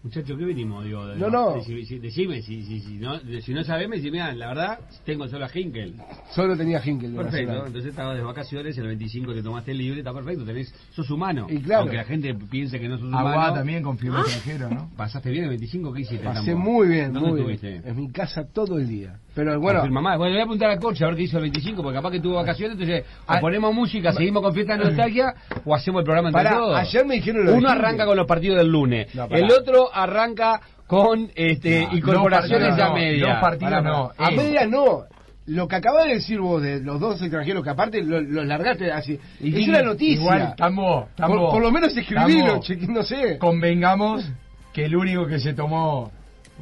Muchachos, 0.07 0.37
¿qué 0.39 0.45
venimos? 0.45 0.85
Digo, 0.85 1.03
No, 1.17 1.29
no. 1.29 1.55
Decime, 1.55 1.83
si, 1.83 1.99
decime, 1.99 2.41
si, 2.41 2.63
si, 2.63 2.79
si 2.79 2.93
no, 2.97 3.19
si 3.41 3.53
no 3.53 3.61
sabés, 3.65 3.89
me 3.89 3.97
decís, 3.97 4.09
mirá, 4.09 4.33
la 4.33 4.47
verdad, 4.47 4.79
tengo 5.05 5.27
solo 5.27 5.43
a 5.43 5.49
Hinkel. 5.53 5.95
Solo 6.33 6.55
tenía 6.55 6.81
Hinkel. 6.83 7.13
Perfecto, 7.13 7.65
entonces 7.65 7.87
estabas 7.87 8.15
de 8.15 8.23
vacaciones, 8.23 8.77
el 8.77 8.87
25 8.87 9.33
te 9.33 9.43
tomaste 9.43 9.71
el 9.71 9.79
libre, 9.79 9.99
está 9.99 10.13
perfecto, 10.13 10.45
tenés, 10.45 10.73
sos 10.91 11.09
humano. 11.11 11.47
Y 11.49 11.57
claro. 11.59 11.81
Aunque 11.81 11.97
la 11.97 12.05
gente 12.05 12.33
piense 12.49 12.79
que 12.79 12.87
no 12.87 12.97
sos 12.97 13.13
Aguá 13.13 13.33
humano. 13.35 13.53
también 13.55 13.83
confirmó 13.83 14.19
¿Ah? 14.19 14.21
extranjero, 14.21 14.69
¿no? 14.69 14.89
¿Pasaste 14.95 15.29
bien 15.29 15.43
el 15.43 15.49
25? 15.49 15.91
¿Qué 15.91 16.01
hiciste? 16.01 16.23
Pasé 16.23 16.55
muy 16.55 16.87
bien, 16.87 17.11
¿Dónde 17.11 17.29
muy 17.29 17.39
estuviste? 17.41 17.69
bien. 17.69 17.83
En 17.85 17.95
mi 17.97 18.09
casa 18.09 18.45
todo 18.49 18.77
el 18.77 18.87
día. 18.87 19.19
Pero 19.35 19.59
bueno, 19.59 19.79
Confirma 19.81 20.01
más. 20.01 20.17
Bueno, 20.17 20.29
le 20.31 20.37
voy 20.37 20.41
a 20.41 20.45
apuntar 20.45 20.69
al 20.71 20.79
coche 20.79 21.03
a 21.03 21.07
ver 21.09 21.17
qué 21.17 21.23
hizo 21.23 21.37
el 21.37 21.43
25, 21.43 21.83
porque 21.83 21.97
capaz 21.97 22.11
que 22.11 22.19
tuvo 22.21 22.35
vacaciones, 22.35 22.79
entonces 22.79 23.05
Ah, 23.27 23.37
o 23.37 23.41
ponemos 23.41 23.73
música, 23.73 24.11
seguimos 24.13 24.41
con 24.41 24.53
fiesta 24.53 24.77
de 24.77 24.85
nostalgia, 24.85 25.35
o 25.65 25.75
hacemos 25.75 25.99
el 25.99 26.05
programa 26.05 26.29
entre 26.29 26.43
Pará, 26.43 26.57
todos. 26.57 26.75
ayer 26.77 27.05
me 27.05 27.15
dijeron 27.15 27.49
Uno 27.49 27.67
arranca 27.69 28.05
con 28.05 28.15
los 28.17 28.25
partidos 28.25 28.57
del 28.57 28.67
lunes, 28.71 29.07
el 29.29 29.51
otro 29.51 29.93
arranca 30.03 30.61
con 30.87 31.29
este 31.35 31.85
No, 31.87 31.97
incorporaciones 31.97 32.75
ya 32.77 32.87
partidos 32.87 32.93
media. 32.93 33.27
dos 33.33 33.41
partidos 33.41 33.73
Pará, 33.73 33.81
no. 33.81 34.11
A 34.17 34.31
eh. 34.31 34.35
media 34.37 34.65
no. 34.65 35.03
Lo 35.47 35.67
que 35.67 35.75
acabas 35.77 36.07
de 36.07 36.15
decir 36.15 36.39
vos 36.41 36.61
de 36.61 36.81
los 36.81 36.99
dos 36.99 37.21
extranjeros, 37.21 37.63
que 37.63 37.69
aparte 37.69 38.03
los 38.03 38.21
lo 38.23 38.43
largaste 38.43 38.91
así. 38.91 39.17
Y 39.39 39.61
es 39.61 39.67
una 39.69 39.81
noticia. 39.81 40.21
Igual, 40.21 40.53
Tambo, 40.57 41.07
Tambo, 41.15 41.37
por, 41.37 41.51
por 41.51 41.61
lo 41.61 41.71
menos 41.71 41.95
escribilo, 41.95 42.59
no 42.89 43.03
sé. 43.03 43.37
Convengamos 43.37 44.29
que 44.73 44.85
el 44.85 44.95
único 44.95 45.25
que 45.25 45.39
se 45.39 45.53
tomó 45.53 46.11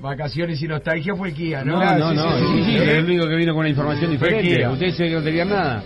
vacaciones 0.01 0.61
y 0.61 0.67
nostalgia 0.67 1.15
fue 1.15 1.29
el 1.29 1.33
Kia, 1.35 1.63
¿no? 1.63 1.79
No, 1.83 1.97
no, 1.97 2.13
no, 2.13 2.37
Sí, 2.37 2.45
sí, 2.45 2.63
sí, 2.63 2.75
es 2.77 2.83
sí. 2.83 2.89
el 2.89 3.05
único 3.05 3.27
que 3.27 3.35
vino 3.35 3.53
con 3.53 3.61
una 3.61 3.69
información 3.69 4.11
diferente. 4.11 4.67
Ustedes 4.67 5.11
no 5.11 5.21
tenían 5.23 5.49
nada. 5.49 5.83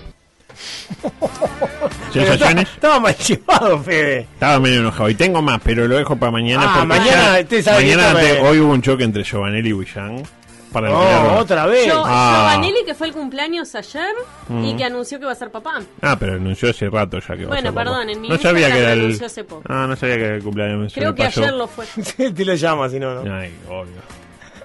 ¿Sensaciones? 2.14 2.68
Estaba 2.70 3.00
mal 3.00 3.16
llevado, 3.16 3.80
Fede. 3.84 4.20
Estaba 4.34 4.60
medio 4.60 4.80
enojado. 4.82 5.10
Y 5.10 5.16
tengo 5.16 5.42
más, 5.42 5.60
pero 5.64 5.88
lo 5.88 5.96
dejo 5.98 6.16
para 6.16 6.32
mañana. 6.32 6.64
Ah, 6.66 6.72
porque 6.80 6.88
mañana, 6.88 7.38
ya- 7.38 7.44
usted 7.44 7.64
sabe 7.64 7.86
que 7.86 7.96
mañana 7.96 8.20
te- 8.20 8.40
hoy 8.42 8.60
hubo 8.60 8.74
un 8.74 8.82
choque 8.82 9.04
entre 9.04 9.24
Giovanelli 9.24 9.70
y 9.70 9.74
Willian. 9.74 10.24
Para 10.72 10.88
No, 10.90 11.02
el 11.02 11.38
otra 11.40 11.66
vez. 11.66 11.88
Yo, 11.88 12.04
Ah. 12.06 12.52
Giovanelli, 12.52 12.86
que 12.86 12.94
fue 12.94 13.08
el 13.08 13.14
cumpleaños 13.14 13.74
ayer 13.74 14.14
y 14.50 14.54
Mm. 14.74 14.78
que 14.78 14.84
anunció 14.84 15.20
que 15.20 15.26
va 15.26 15.32
a 15.32 15.36
ser 15.36 15.50
papá. 15.50 15.82
Ah, 16.02 16.16
pero 16.20 16.34
anunció 16.34 16.70
hace 16.70 16.88
rato 16.92 17.18
ya 17.20 17.26
que 17.36 17.38
va 17.38 17.44
a 17.46 17.48
Bueno, 17.48 17.62
ser 17.62 17.74
papá. 17.74 17.84
perdón, 17.86 18.10
en 18.12 18.22
mi 18.22 18.30
No 18.30 18.38
sabía 18.38 18.72
que 18.72 18.78
era 18.78 18.90
lo 18.90 18.94
el. 18.94 19.00
anunció 19.06 19.26
hace 19.26 19.44
poco. 19.46 19.64
Ah, 19.68 19.88
no 19.90 19.96
sabía 19.96 20.18
que 20.18 20.26
era 20.26 20.36
el 20.36 20.44
cumpleaños. 20.44 20.94
Creo 20.94 21.16
que 21.16 21.24
pasó. 21.24 21.42
ayer 21.42 21.54
lo 21.54 21.68
fue. 21.68 21.86
Te 22.36 22.46
lo 22.46 22.54
llama, 22.54 22.88
si 22.88 23.00
no, 23.00 23.16
no. 23.24 23.34
Ay, 23.36 23.52
obvio. 23.68 23.94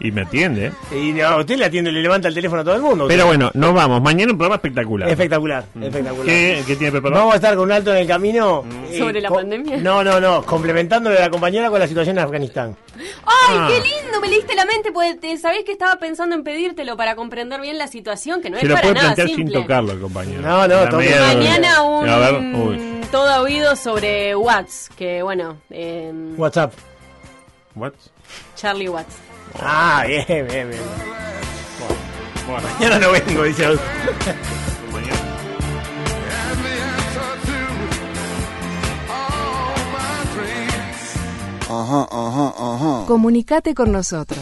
Y 0.00 0.10
me 0.12 0.22
atiende. 0.22 0.72
Y 0.92 1.12
no, 1.12 1.38
usted 1.38 1.56
le 1.56 1.64
atiende, 1.66 1.90
le 1.92 2.02
levanta 2.02 2.28
el 2.28 2.34
teléfono 2.34 2.62
a 2.62 2.64
todo 2.64 2.74
el 2.74 2.82
mundo. 2.82 3.06
Pero 3.08 3.26
bueno, 3.26 3.50
nos 3.54 3.72
vamos. 3.74 4.02
Mañana 4.02 4.32
un 4.32 4.38
programa 4.38 4.56
espectacular. 4.56 5.08
Espectacular, 5.08 5.64
espectacular. 5.80 6.26
¿Qué, 6.26 6.62
qué 6.66 6.76
tiene 6.76 6.92
preparado? 6.92 7.20
Vamos 7.20 7.34
a 7.34 7.36
estar 7.36 7.54
con 7.54 7.64
un 7.64 7.72
alto 7.72 7.90
en 7.92 7.98
el 7.98 8.06
camino. 8.06 8.64
eh, 8.90 8.98
¿Sobre 8.98 9.20
la 9.20 9.30
pandemia? 9.30 9.76
No, 9.78 10.02
no, 10.04 10.20
no. 10.20 10.42
Complementándole 10.44 11.18
a 11.18 11.20
la 11.22 11.30
compañera 11.30 11.70
con 11.70 11.78
la 11.80 11.86
situación 11.88 12.18
en 12.18 12.24
Afganistán. 12.24 12.76
¡Ay, 12.96 13.56
Ah. 13.56 13.68
qué 13.70 13.74
lindo! 13.88 14.20
Me 14.20 14.28
leíste 14.28 14.54
la 14.54 14.64
mente, 14.64 14.90
pues 14.92 15.20
te- 15.20 15.36
sabés 15.36 15.64
que 15.64 15.72
estaba 15.72 15.96
pensando 15.96 16.34
en 16.34 16.42
pedírtelo 16.44 16.96
para 16.96 17.14
comprender 17.14 17.60
bien 17.60 17.76
la 17.78 17.86
situación, 17.88 18.40
que 18.40 18.48
no 18.50 18.56
Se 18.58 18.62
es 18.64 18.68
lo 18.68 18.74
para 18.74 18.82
puede 18.82 18.94
nada 18.94 19.06
plantear 19.08 19.28
sin 19.28 19.36
simple. 19.36 19.60
tocarlo, 19.60 19.92
el 19.92 20.00
compañero. 20.00 20.40
No, 20.42 20.66
no, 20.68 20.76
Mañana 20.98 21.82
un 21.82 22.08
A 22.08 22.18
ver, 22.18 22.34
uy. 22.34 23.00
todo 23.10 23.42
oído 23.42 23.76
sobre 23.76 24.34
Watts, 24.34 24.90
que 24.96 25.22
bueno, 25.22 25.58
eh, 25.70 26.10
WhatsApp. 26.36 26.72
What? 27.74 27.92
Charlie 28.56 28.88
Watts. 28.88 29.14
Ah, 29.60 30.04
bien, 30.06 30.24
bien, 30.28 30.70
bien. 30.70 30.82
Bueno, 32.46 32.68
mañana 32.78 32.98
no 32.98 33.12
vengo, 33.12 33.42
dice. 33.44 33.66
Ajá, 41.68 42.08
ajá, 42.10 42.54
ajá. 42.56 43.04
Comunicate 43.06 43.74
con 43.74 43.92
nosotros. 43.92 44.38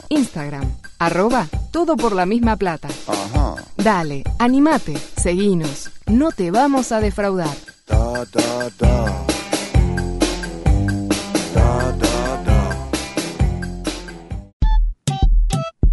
Instagram 0.09 0.69
arroba 0.99 1.47
todo 1.71 1.95
por 1.95 2.13
la 2.13 2.25
misma 2.25 2.55
plata. 2.57 2.87
Ajá. 3.07 3.55
Dale, 3.77 4.23
animate, 4.39 4.97
seguinos. 5.17 5.91
No 6.07 6.31
te 6.31 6.51
vamos 6.51 6.91
a 6.91 6.99
defraudar. 6.99 7.55
Da, 7.87 8.25
da, 8.31 8.69
da. 8.77 9.25
Da, 11.53 11.91
da, 11.91 12.43
da. 12.43 12.89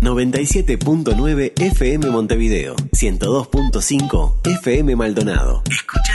97.9 0.00 1.52
FM 1.56 2.10
Montevideo, 2.10 2.74
102.5 2.92 4.34
FM 4.62 4.96
Maldonado. 4.96 5.62
Escucha 5.70 6.12